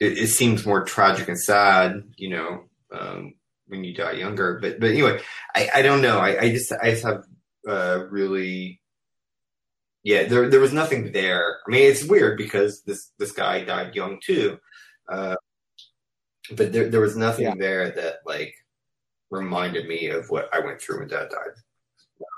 it, 0.00 0.18
it, 0.18 0.28
seems 0.28 0.66
more 0.66 0.84
tragic 0.84 1.28
and 1.28 1.38
sad, 1.38 2.02
you 2.16 2.30
know, 2.30 2.64
um, 2.90 3.34
when 3.68 3.84
you 3.84 3.94
die 3.94 4.12
younger. 4.12 4.58
But, 4.60 4.80
but 4.80 4.90
anyway, 4.90 5.20
I, 5.54 5.70
I 5.76 5.82
don't 5.82 6.02
know. 6.02 6.18
I, 6.18 6.40
I 6.40 6.50
just, 6.50 6.72
I 6.72 6.90
just 6.90 7.04
have 7.04 7.24
uh, 7.68 8.04
really 8.10 8.80
yeah, 10.02 10.24
there 10.24 10.48
there 10.48 10.60
was 10.60 10.72
nothing 10.72 11.12
there. 11.12 11.58
I 11.66 11.70
mean, 11.70 11.90
it's 11.90 12.04
weird 12.04 12.38
because 12.38 12.82
this 12.82 13.12
this 13.18 13.32
guy 13.32 13.64
died 13.64 13.94
young 13.94 14.18
too, 14.22 14.58
uh, 15.10 15.36
but 16.52 16.72
there 16.72 16.88
there 16.88 17.00
was 17.00 17.16
nothing 17.16 17.44
yeah. 17.44 17.54
there 17.58 17.90
that 17.90 18.16
like 18.24 18.54
reminded 19.30 19.86
me 19.86 20.08
of 20.08 20.30
what 20.30 20.48
I 20.52 20.60
went 20.60 20.80
through 20.80 21.00
when 21.00 21.08
Dad 21.08 21.28
died. 21.28 21.54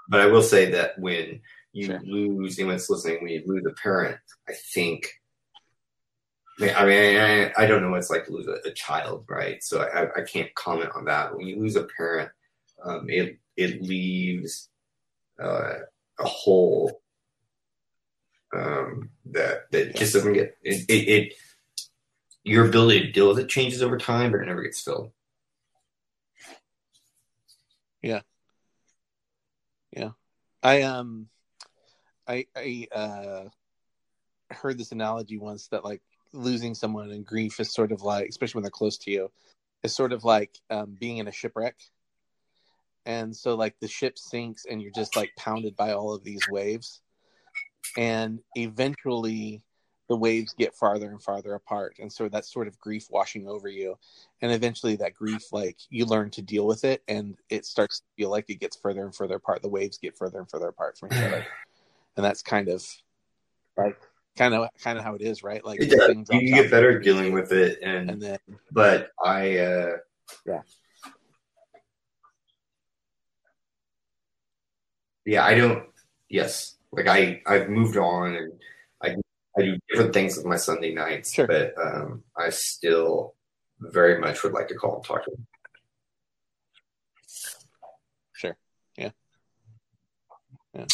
But 0.08 0.20
I 0.20 0.26
will 0.26 0.42
say 0.42 0.70
that 0.72 0.98
when 0.98 1.40
you 1.72 1.86
sure. 1.86 2.00
lose, 2.04 2.58
anyone's 2.58 2.90
listening, 2.90 3.22
when 3.22 3.32
you 3.32 3.42
lose 3.46 3.64
a 3.66 3.80
parent, 3.80 4.18
I 4.48 4.52
think. 4.74 5.08
I 6.60 6.84
mean, 6.84 7.16
I, 7.18 7.52
I 7.56 7.66
don't 7.66 7.80
know 7.80 7.90
what 7.90 7.98
it's 7.98 8.10
like 8.10 8.26
to 8.26 8.32
lose 8.32 8.46
a, 8.46 8.68
a 8.68 8.72
child, 8.72 9.24
right? 9.28 9.62
So 9.64 9.80
I, 9.80 10.20
I 10.20 10.22
can't 10.22 10.54
comment 10.54 10.90
on 10.94 11.06
that. 11.06 11.34
When 11.34 11.46
you 11.46 11.58
lose 11.58 11.76
a 11.76 11.88
parent, 11.96 12.30
um, 12.84 13.08
it 13.08 13.38
it 13.56 13.82
leaves 13.82 14.68
uh, 15.40 15.74
a 16.18 16.24
hole 16.24 17.00
um, 18.54 19.10
that 19.26 19.70
that 19.70 19.96
just 19.96 20.12
doesn't 20.12 20.32
get 20.32 20.56
it, 20.62 20.84
it, 20.88 21.08
it, 21.08 21.34
Your 22.44 22.66
ability 22.68 23.00
to 23.00 23.12
deal 23.12 23.28
with 23.28 23.38
it 23.38 23.48
changes 23.48 23.82
over 23.82 23.96
time, 23.96 24.32
but 24.32 24.40
it 24.40 24.46
never 24.46 24.62
gets 24.62 24.82
filled. 24.82 25.12
Yeah, 28.02 28.20
yeah. 29.96 30.10
I 30.62 30.82
um, 30.82 31.28
I 32.26 32.46
I 32.56 32.88
uh, 32.92 33.44
heard 34.50 34.78
this 34.78 34.92
analogy 34.92 35.38
once 35.38 35.68
that 35.68 35.84
like 35.84 36.02
losing 36.32 36.74
someone 36.74 37.10
in 37.10 37.22
grief 37.22 37.60
is 37.60 37.72
sort 37.72 37.92
of 37.92 38.02
like, 38.02 38.28
especially 38.28 38.58
when 38.58 38.62
they're 38.64 38.70
close 38.70 38.98
to 38.98 39.10
you, 39.10 39.30
is 39.82 39.94
sort 39.94 40.12
of 40.12 40.24
like 40.24 40.58
um, 40.70 40.96
being 40.98 41.18
in 41.18 41.28
a 41.28 41.32
shipwreck 41.32 41.76
and 43.06 43.34
so 43.34 43.54
like 43.54 43.74
the 43.80 43.88
ship 43.88 44.18
sinks 44.18 44.64
and 44.68 44.80
you're 44.80 44.92
just 44.94 45.16
like 45.16 45.30
pounded 45.36 45.76
by 45.76 45.92
all 45.92 46.12
of 46.12 46.24
these 46.24 46.42
waves. 46.50 47.00
And 47.96 48.40
eventually 48.54 49.62
the 50.08 50.16
waves 50.16 50.54
get 50.58 50.74
farther 50.74 51.10
and 51.10 51.22
farther 51.22 51.54
apart 51.54 51.96
and 51.98 52.12
so 52.12 52.28
that's 52.28 52.52
sort 52.52 52.68
of 52.68 52.78
grief 52.78 53.06
washing 53.10 53.48
over 53.48 53.68
you. 53.68 53.96
And 54.40 54.52
eventually 54.52 54.96
that 54.96 55.14
grief 55.14 55.42
like 55.52 55.78
you 55.90 56.04
learn 56.04 56.30
to 56.30 56.42
deal 56.42 56.66
with 56.66 56.84
it 56.84 57.02
and 57.08 57.36
it 57.48 57.64
starts 57.64 58.00
to 58.00 58.06
feel 58.16 58.30
like 58.30 58.48
it 58.48 58.60
gets 58.60 58.76
further 58.76 59.04
and 59.04 59.14
further 59.14 59.36
apart. 59.36 59.62
The 59.62 59.68
waves 59.68 59.98
get 59.98 60.16
further 60.16 60.38
and 60.38 60.50
further 60.50 60.68
apart 60.68 60.98
from 60.98 61.12
each 61.12 61.22
other. 61.22 61.46
And 62.14 62.22
that's 62.22 62.42
kind 62.42 62.68
of 62.68 62.84
like 63.78 63.98
kind 64.36 64.54
of 64.54 64.68
kind 64.82 64.98
of 64.98 65.04
how 65.04 65.14
it 65.14 65.22
is 65.22 65.42
right? 65.42 65.64
Like. 65.64 65.80
You, 65.80 66.54
get 66.54 66.70
better 66.70 66.98
at 66.98 67.02
dealing 67.02 67.32
with 67.32 67.52
it, 67.52 67.78
and, 67.82 68.10
and 68.10 68.22
then 68.22 68.38
but 68.70 69.10
I, 69.22 69.58
uh, 69.58 69.96
Yeah. 70.46 70.60
Yeah, 75.24 75.44
I 75.44 75.54
don't. 75.54 75.84
Yes, 76.28 76.76
like 76.92 77.06
I, 77.08 77.42
I've 77.46 77.68
moved 77.68 77.96
on, 77.96 78.34
and 78.36 78.52
I, 79.02 79.16
I 79.58 79.62
do 79.62 79.78
different 79.90 80.14
things 80.14 80.36
with 80.36 80.46
my 80.46 80.56
Sunday 80.56 80.94
nights, 80.94 81.32
Sure. 81.32 81.46
but 81.46 81.74
um, 81.82 82.22
I 82.36 82.50
still 82.50 83.34
very 83.80 84.20
much 84.20 84.42
would 84.42 84.52
like 84.52 84.68
to 84.68 84.74
call 84.74 84.96
and 84.96 85.04
talk 85.04 85.24
to 85.24 85.30
him. 85.32 85.46
sure 88.34 88.56
yeah 88.96 89.10
yeah 90.74 90.84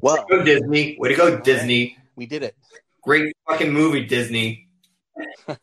well 0.00 0.24
Go 0.28 0.42
Disney! 0.44 0.96
Way 0.98 1.08
to 1.10 1.14
go, 1.14 1.40
Disney! 1.40 1.96
we 2.16 2.26
did 2.26 2.42
it 2.42 2.56
Great 3.02 3.34
fucking 3.48 3.72
movie, 3.72 4.04
Disney. 4.06 4.68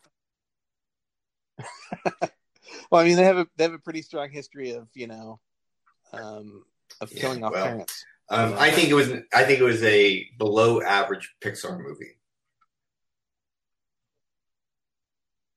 Well, 2.90 3.00
I 3.00 3.04
mean, 3.04 3.16
they 3.16 3.24
have 3.24 3.38
a 3.38 3.46
they 3.56 3.64
have 3.64 3.72
a 3.72 3.78
pretty 3.78 4.02
strong 4.02 4.30
history 4.30 4.72
of 4.72 4.88
you 4.94 5.06
know, 5.06 5.38
um, 6.12 6.64
of 7.00 7.12
Yeah, 7.12 7.20
killing 7.20 7.44
off 7.44 7.52
well, 7.52 7.66
parents. 7.66 8.04
Um, 8.28 8.54
I 8.58 8.70
think 8.70 8.90
it 8.90 8.94
was. 8.94 9.10
I 9.34 9.44
think 9.44 9.58
it 9.60 9.64
was 9.64 9.82
a 9.82 10.28
below 10.38 10.80
average 10.80 11.34
Pixar 11.40 11.82
movie. 11.82 12.16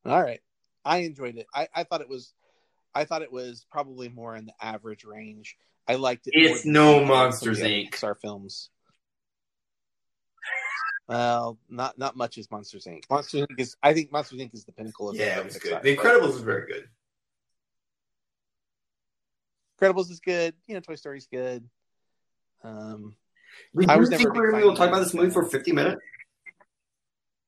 All 0.05 0.21
right, 0.21 0.41
I 0.83 0.97
enjoyed 0.99 1.37
it. 1.37 1.47
I, 1.53 1.67
I 1.73 1.83
thought 1.83 2.01
it 2.01 2.09
was, 2.09 2.33
I 2.93 3.05
thought 3.05 3.21
it 3.21 3.31
was 3.31 3.65
probably 3.71 4.09
more 4.09 4.35
in 4.35 4.45
the 4.45 4.53
average 4.61 5.05
range. 5.05 5.55
I 5.87 5.95
liked 5.95 6.27
it. 6.27 6.33
It's 6.35 6.65
no 6.65 6.93
some 6.93 7.01
of 7.03 7.07
the 7.07 7.13
Monsters, 7.13 7.59
Inc. 7.61 7.91
Pixar 7.91 8.15
films. 8.19 8.69
Well, 11.07 11.57
not 11.69 11.97
not 11.97 12.15
much 12.17 12.37
as 12.37 12.49
Monsters 12.49 12.85
Inc. 12.85 13.03
Monsters 13.09 13.41
Inc. 13.41 13.59
is 13.59 13.75
I 13.83 13.93
think 13.93 14.11
Monsters 14.11 14.39
Inc. 14.39 14.53
is 14.53 14.65
the 14.65 14.71
pinnacle 14.71 15.09
of 15.09 15.15
Yeah, 15.15 15.39
it 15.39 15.45
was 15.45 15.57
Pixar. 15.57 15.61
good. 15.61 15.83
The 15.83 15.95
Incredibles 15.95 16.35
is 16.35 16.41
very 16.41 16.65
good. 16.67 16.89
Incredibles 19.83 20.09
is 20.09 20.19
good. 20.19 20.53
You 20.67 20.75
know, 20.75 20.79
Toy 20.79 20.95
Story's 20.95 21.27
good. 21.27 21.67
Um, 22.63 23.15
Did 23.77 23.89
I 23.89 23.95
you 23.95 23.99
was 23.99 24.09
never 24.09 24.23
think 24.23 24.33
we 24.33 24.41
were 24.41 24.51
fan 24.51 24.61
able 24.61 24.71
to 24.71 24.77
talk 24.77 24.89
about 24.89 24.99
this 24.99 25.13
movie 25.13 25.31
for 25.31 25.45
50 25.45 25.71
minutes? 25.73 26.01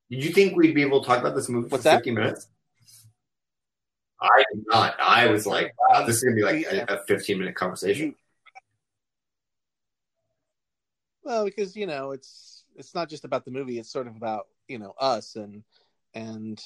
Did 0.09 0.23
you 0.23 0.31
think 0.31 0.55
we'd 0.55 0.75
be 0.75 0.81
able 0.81 1.01
to 1.01 1.07
talk 1.07 1.19
about 1.19 1.36
this 1.36 1.49
movie 1.49 1.69
for 1.69 1.73
What's 1.73 1.83
that? 1.86 1.97
50 1.97 2.11
minutes? 2.11 2.47
I 4.21 4.43
did 4.53 4.63
not. 4.67 4.95
I 4.99 5.27
was 5.27 5.45
like, 5.45 5.73
wow, 5.77 6.05
this 6.05 6.17
is 6.17 6.23
going 6.23 6.36
to 6.36 6.39
be 6.39 6.43
like 6.43 6.89
a, 6.89 6.93
a 6.95 7.05
15 7.05 7.39
minute 7.39 7.55
conversation. 7.55 8.15
Well, 11.23 11.45
because 11.45 11.75
you 11.75 11.88
know, 11.88 12.11
it's 12.11 12.65
it's 12.75 12.93
not 12.93 13.09
just 13.09 13.25
about 13.25 13.45
the 13.45 13.51
movie; 13.51 13.79
it's 13.79 13.91
sort 13.91 14.07
of 14.07 14.15
about 14.15 14.47
you 14.67 14.77
know 14.77 14.93
us 14.99 15.36
and 15.36 15.63
and 16.13 16.61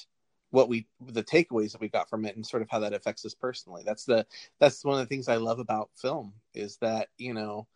what 0.50 0.68
we 0.68 0.86
the 1.00 1.22
takeaways 1.22 1.72
that 1.72 1.80
we 1.80 1.88
got 1.88 2.10
from 2.10 2.24
it, 2.24 2.36
and 2.36 2.46
sort 2.46 2.62
of 2.62 2.68
how 2.70 2.80
that 2.80 2.92
affects 2.92 3.24
us 3.24 3.34
personally. 3.34 3.82
That's 3.84 4.04
the 4.04 4.26
that's 4.58 4.84
one 4.84 5.00
of 5.00 5.00
the 5.00 5.06
things 5.06 5.28
I 5.28 5.36
love 5.36 5.58
about 5.58 5.90
film 5.96 6.34
is 6.54 6.76
that 6.78 7.08
you 7.18 7.34
know, 7.34 7.66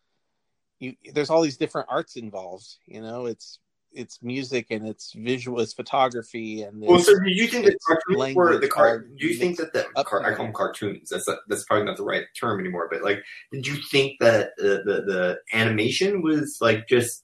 you 0.78 0.94
there's 1.12 1.30
all 1.30 1.42
these 1.42 1.56
different 1.56 1.88
arts 1.90 2.16
involved. 2.16 2.66
You 2.86 3.02
know, 3.02 3.26
it's 3.26 3.58
it's 3.92 4.22
music 4.22 4.66
and 4.70 4.86
it's 4.86 5.12
visual, 5.12 5.60
it's 5.60 5.72
photography, 5.72 6.62
and 6.62 6.80
Well, 6.82 6.98
so 6.98 7.18
did 7.18 7.36
you 7.36 7.46
think 7.46 7.66
the 7.66 7.78
cartoons 7.86 8.34
were 8.34 8.58
the 8.58 8.68
car? 8.68 9.00
Do 9.00 9.26
you 9.26 9.34
think 9.34 9.56
that 9.58 9.72
the 9.72 9.84
car? 10.04 10.24
I 10.24 10.34
call 10.34 10.46
them 10.46 10.54
cartoons. 10.54 11.10
That's 11.10 11.28
not, 11.28 11.38
that's 11.48 11.64
probably 11.64 11.86
not 11.86 11.96
the 11.96 12.04
right 12.04 12.24
term 12.38 12.60
anymore. 12.60 12.88
But 12.90 13.02
like, 13.02 13.22
did 13.52 13.66
you 13.66 13.76
think 13.90 14.18
that 14.20 14.48
uh, 14.58 14.82
the 14.84 15.04
the 15.06 15.38
animation 15.52 16.22
was 16.22 16.58
like 16.60 16.88
just? 16.88 17.22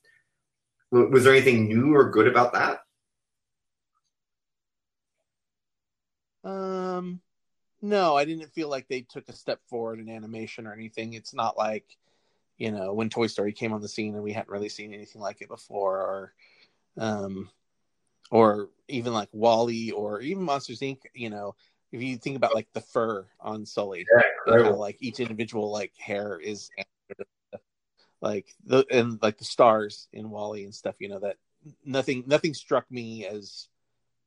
Was 0.93 1.23
there 1.23 1.35
anything 1.35 1.69
new 1.69 1.95
or 1.95 2.11
good 2.11 2.27
about 2.27 2.53
that? 2.55 2.81
Um, 6.45 7.21
no, 7.83 8.17
I 8.17 8.25
didn't 8.25 8.53
feel 8.53 8.69
like 8.69 8.89
they 8.89 9.03
took 9.03 9.29
a 9.29 9.35
step 9.35 9.61
forward 9.67 10.01
in 10.01 10.09
animation 10.09 10.67
or 10.67 10.73
anything. 10.73 11.15
It's 11.15 11.35
not 11.35 11.57
like, 11.57 11.97
you 12.59 12.71
know, 12.71 12.93
when 12.93 13.09
Toy 13.09 13.27
Story 13.27 13.53
came 13.53 13.73
on 13.73 13.81
the 13.81 13.89
scene 13.89 14.15
and 14.15 14.23
we 14.23 14.33
hadn't 14.33 14.51
really 14.51 14.69
seen 14.69 14.93
anything 14.93 15.23
like 15.23 15.41
it 15.41 15.49
before, 15.49 15.99
or, 15.99 16.35
um, 16.99 17.51
or 18.31 18.69
even 18.89 19.13
like 19.13 19.29
WALL-E 19.33 19.93
or 19.93 20.21
even 20.21 20.43
Monsters 20.43 20.81
Inc. 20.81 20.99
You 21.15 21.31
know, 21.31 21.55
if 21.93 22.03
you 22.03 22.17
think 22.17 22.37
about 22.37 22.55
like 22.55 22.69
the 22.73 22.81
fur 22.81 23.27
on 23.41 23.67
Sulley, 23.67 24.07
and 24.47 24.65
how 24.65 24.75
like 24.75 24.97
each 25.01 25.21
individual 25.21 25.71
like 25.71 25.93
hair 25.97 26.39
is 26.39 26.71
like 28.21 28.55
the 28.65 28.87
and 28.91 29.19
like 29.23 29.39
the 29.39 29.45
stars 29.45 30.09
in 30.13 30.31
WALL-E 30.31 30.65
and 30.65 30.75
stuff. 30.75 30.97
You 30.99 31.09
know 31.09 31.21
that 31.21 31.37
nothing 31.85 32.25
nothing 32.27 32.55
struck 32.55 32.91
me 32.91 33.27
as 33.27 33.69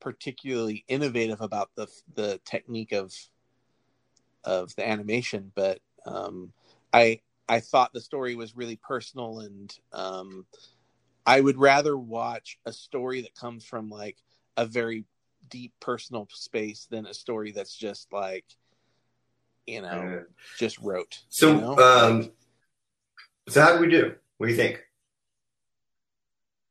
particularly 0.04 0.84
innovative 0.88 1.41
about 1.41 1.70
the 1.76 1.88
the 2.14 2.39
technique 2.45 2.91
of 2.91 3.14
of 4.43 4.76
the 4.76 4.88
animation, 4.88 5.51
but 5.56 5.80
um, 6.06 6.51
I 6.91 7.22
I 7.47 7.62
thought 7.62 7.93
the 7.93 8.01
story 8.01 8.36
was 8.36 8.56
really 8.56 8.76
personal 8.76 9.39
and 9.39 9.76
um, 9.93 10.45
I 11.26 11.39
would 11.39 11.58
rather 11.58 11.97
watch 11.97 12.60
a 12.66 12.74
story 12.74 13.22
that 13.22 13.36
comes 13.36 13.64
from 13.64 13.89
like 13.89 14.18
a 14.58 14.66
very 14.66 15.06
deep 15.49 15.74
personal 15.80 16.28
space 16.32 16.88
than 16.89 17.06
a 17.06 17.14
story 17.14 17.51
that's 17.51 17.76
just 17.76 18.12
like 18.12 18.45
you 19.66 19.82
know 19.82 20.24
just 20.58 20.78
rote. 20.80 21.24
so, 21.30 21.56
you 21.56 21.62
know? 21.62 21.78
um, 21.78 22.32
so 23.47 23.62
how 23.62 23.74
do 23.74 23.80
we 23.80 23.89
do? 23.89 24.16
What 24.38 24.47
do 24.47 24.51
you 24.51 24.58
think? 24.58 24.84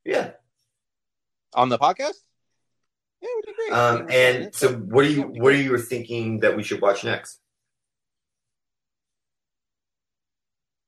Yeah. 0.05 0.33
on 1.55 1.69
the 1.71 1.79
podcast. 1.79 2.25
Yeah, 3.23 3.29
we 3.37 3.43
did 3.43 3.55
great. 3.57 3.73
Um, 3.73 4.07
and 4.11 4.55
so, 4.55 4.73
what 4.75 5.05
are 5.05 5.09
you 5.09 5.23
what 5.23 5.53
are 5.53 5.57
you 5.57 5.79
thinking 5.79 6.41
that 6.41 6.57
we 6.57 6.63
should 6.65 6.81
watch 6.83 7.05
next? 7.05 7.39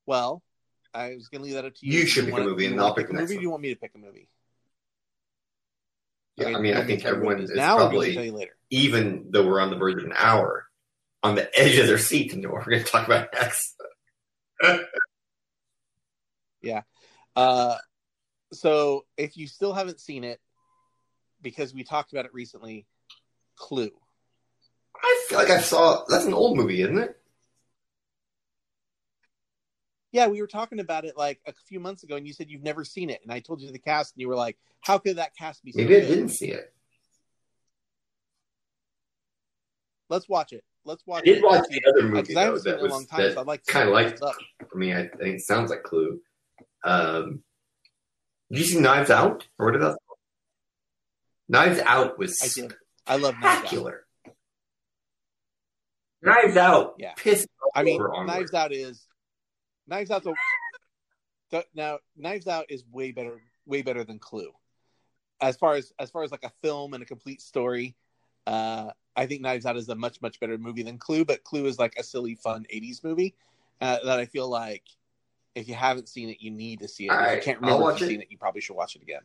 Well, 0.07 0.43
I 0.93 1.15
was 1.15 1.29
gonna 1.29 1.45
leave 1.45 1.55
that 1.55 1.65
up 1.65 1.75
to 1.77 1.87
you. 1.87 1.93
You 1.93 2.01
Do 2.03 2.07
should 2.07 2.25
pick 2.25 2.35
a 2.35 2.37
wanna- 2.39 2.47
movie 2.51 2.67
and 2.67 2.81
I'll 2.81 2.95
pick 2.95 3.07
pick 3.07 3.15
a 3.15 3.17
next 3.19 3.23
movie. 3.31 3.35
One. 3.37 3.41
do 3.41 3.43
you 3.45 3.51
want 3.51 3.63
me 3.63 3.69
to 3.75 3.81
pick 3.81 3.93
a 3.95 3.99
movie? 3.99 4.29
Yeah, 6.37 6.47
Okay, 6.47 6.55
I 6.57 6.61
mean, 6.61 6.73
I 6.75 6.79
want 6.79 6.89
me 6.89 6.93
think 6.97 7.01
to 7.01 7.05
tell 7.07 7.15
you 7.15 7.21
what 7.25 7.33
everyone 7.35 7.41
it 7.41 7.45
is 7.45 7.51
is 7.51 7.57
now, 7.57 7.77
or 7.77 7.79
do 7.79 7.83
you 7.85 7.85
want 7.85 7.93
me 7.93 8.07
to 8.09 8.13
probably 8.13 8.15
tell 8.15 8.25
you 8.25 8.33
later. 8.33 8.57
even 8.71 9.27
though 9.31 9.47
we're 9.47 9.61
on 9.61 9.71
the 9.71 9.77
verge 9.77 9.99
of 9.99 10.05
an 10.05 10.15
hour, 10.17 10.67
on 11.23 11.37
the 11.37 11.49
edge 11.59 11.79
of 11.79 11.87
their 11.87 11.99
seat 11.99 12.33
to 12.33 12.37
know 12.39 12.51
what 12.51 12.67
we're 12.67 12.73
going 12.73 12.85
to 12.85 12.91
talk 12.91 13.07
about 13.07 13.29
next. 13.33 13.75
Yeah. 16.63 16.81
Uh, 17.37 17.77
so 18.55 19.05
if 19.19 19.37
you 19.37 19.47
still 19.47 19.75
haven't 19.75 20.01
seen 20.01 20.25
it, 20.25 20.41
because 21.45 21.73
we 21.73 21.85
talked 21.85 22.13
about 22.13 22.25
it 22.25 22.35
recently, 22.35 22.87
Clue. 23.57 23.93
I 25.01 25.27
feel 25.29 25.39
like 25.39 25.51
I 25.51 25.61
saw 25.61 26.05
that's 26.09 26.25
an 26.25 26.35
old 26.35 26.57
movie, 26.57 26.81
isn't 26.83 26.99
it? 26.99 27.17
Yeah, 30.11 30.29
we 30.29 30.41
were 30.41 30.47
talking 30.47 30.81
about 30.81 31.05
it 31.05 31.17
like 31.17 31.41
a 31.47 31.53
few 31.69 31.79
months 31.79 32.03
ago, 32.03 32.17
and 32.17 32.27
you 32.27 32.33
said 32.33 32.49
you've 32.49 32.63
never 32.63 32.85
seen 32.85 33.11
it, 33.11 33.21
and 33.23 33.33
I 33.33 33.41
told 33.41 33.61
you 33.61 33.71
the 33.71 33.79
cast, 33.79 34.15
and 34.15 34.21
you 34.21 34.29
were 34.29 34.37
like, 34.37 34.57
"How 34.81 34.99
could 34.99 35.17
that 35.17 35.37
cast 35.37 35.63
be 35.63 35.73
so 35.73 35.79
Maybe 35.79 35.97
I 35.97 36.01
good?" 36.01 36.09
didn't 36.09 36.29
see 36.31 36.51
it. 36.51 36.73
Let's 40.09 40.29
watch 40.29 40.53
it. 40.53 40.65
Let's 40.85 41.07
watch. 41.07 41.23
I 41.23 41.27
did 41.27 41.39
it. 41.39 41.45
watch 41.45 41.69
the 41.69 41.83
other 41.89 42.09
movie 42.09 42.37
I 42.37 42.47
though 42.47 42.59
that 42.59 42.75
it 42.77 42.81
a 42.81 42.85
long 42.85 42.91
was 43.01 43.07
time, 43.07 43.35
that 43.35 43.47
like 43.47 43.65
kind 43.67 43.89
of 43.89 43.95
like 43.95 44.09
it's 44.09 44.23
up. 44.23 44.35
for 44.71 44.79
me. 44.79 44.93
I, 44.93 45.01
I 45.01 45.09
think 45.09 45.37
it 45.37 45.41
sounds 45.41 45.71
like 45.71 45.83
Clue. 45.83 46.21
Um, 46.85 47.43
did 48.51 48.59
you 48.61 48.65
see 48.65 48.81
Knives 48.81 49.11
Out 49.11 49.49
or 49.59 49.67
what 49.67 49.77
about 49.77 49.99
Knives 51.49 51.81
Out 51.81 52.19
was 52.19 52.43
I 52.43 52.49
did. 52.63 52.75
I 53.07 53.17
love 53.17 53.35
Knives 53.35 53.45
Out. 53.45 53.53
spectacular. 53.59 54.07
Knives 56.23 56.57
Out, 56.57 56.95
Yeah. 56.99 57.13
pissed 57.17 57.49
I 57.75 57.83
mean. 57.83 58.01
Knives 58.27 58.55
Out 58.55 58.73
is 58.73 59.07
Knives 59.87 60.11
Out's 60.11 60.27
a 60.27 60.35
so- 61.51 61.63
now 61.75 61.99
Knives 62.17 62.49
Out 62.49 62.67
is 62.71 62.85
way 62.91 63.13
better, 63.13 63.41
way 63.67 63.83
better 63.83 64.05
than 64.05 64.19
Clue. 64.19 64.53
As 65.41 65.57
far 65.57 65.75
as 65.75 65.93
as 65.99 66.11
far 66.11 66.23
as 66.23 66.31
like 66.33 66.45
a 66.45 66.53
film 66.63 66.95
and 66.95 67.03
a 67.03 67.07
complete 67.07 67.43
story, 67.43 67.95
uh, 68.47 68.91
I 69.15 69.27
think 69.27 69.43
Knives 69.43 69.67
Out 69.67 69.77
is 69.77 69.89
a 69.89 69.95
much 69.95 70.23
much 70.23 70.41
better 70.41 70.57
movie 70.57 70.83
than 70.83 70.99
Clue. 70.99 71.25
But 71.25 71.45
Clue 71.45 71.67
is 71.67 71.79
like 71.79 71.95
a 71.99 72.03
silly, 72.03 72.35
fun 72.37 72.67
'80s 72.73 73.05
movie 73.05 73.35
uh, 73.83 73.99
that 74.05 74.19
I 74.19 74.25
feel 74.25 74.49
like 74.49 74.85
if 75.55 75.69
you 75.69 75.75
haven't 75.75 76.09
seen 76.09 76.31
it, 76.31 76.39
you 76.41 76.51
need 76.51 76.81
to 76.81 76.89
see 76.89 77.07
it. 77.07 77.11
All 77.11 77.19
if 77.19 77.37
you 77.37 77.43
can't 77.43 77.61
remember 77.61 77.91
if 77.93 78.01
you've 78.01 78.09
it. 78.09 78.13
seen 78.13 78.23
it, 78.23 78.29
you 78.31 78.39
probably 78.39 78.61
should 78.63 78.77
watch 78.77 78.97
it 78.97 79.03
again. 79.03 79.23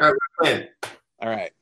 Man, 0.00 0.68
All 1.22 1.30
right, 1.30 1.52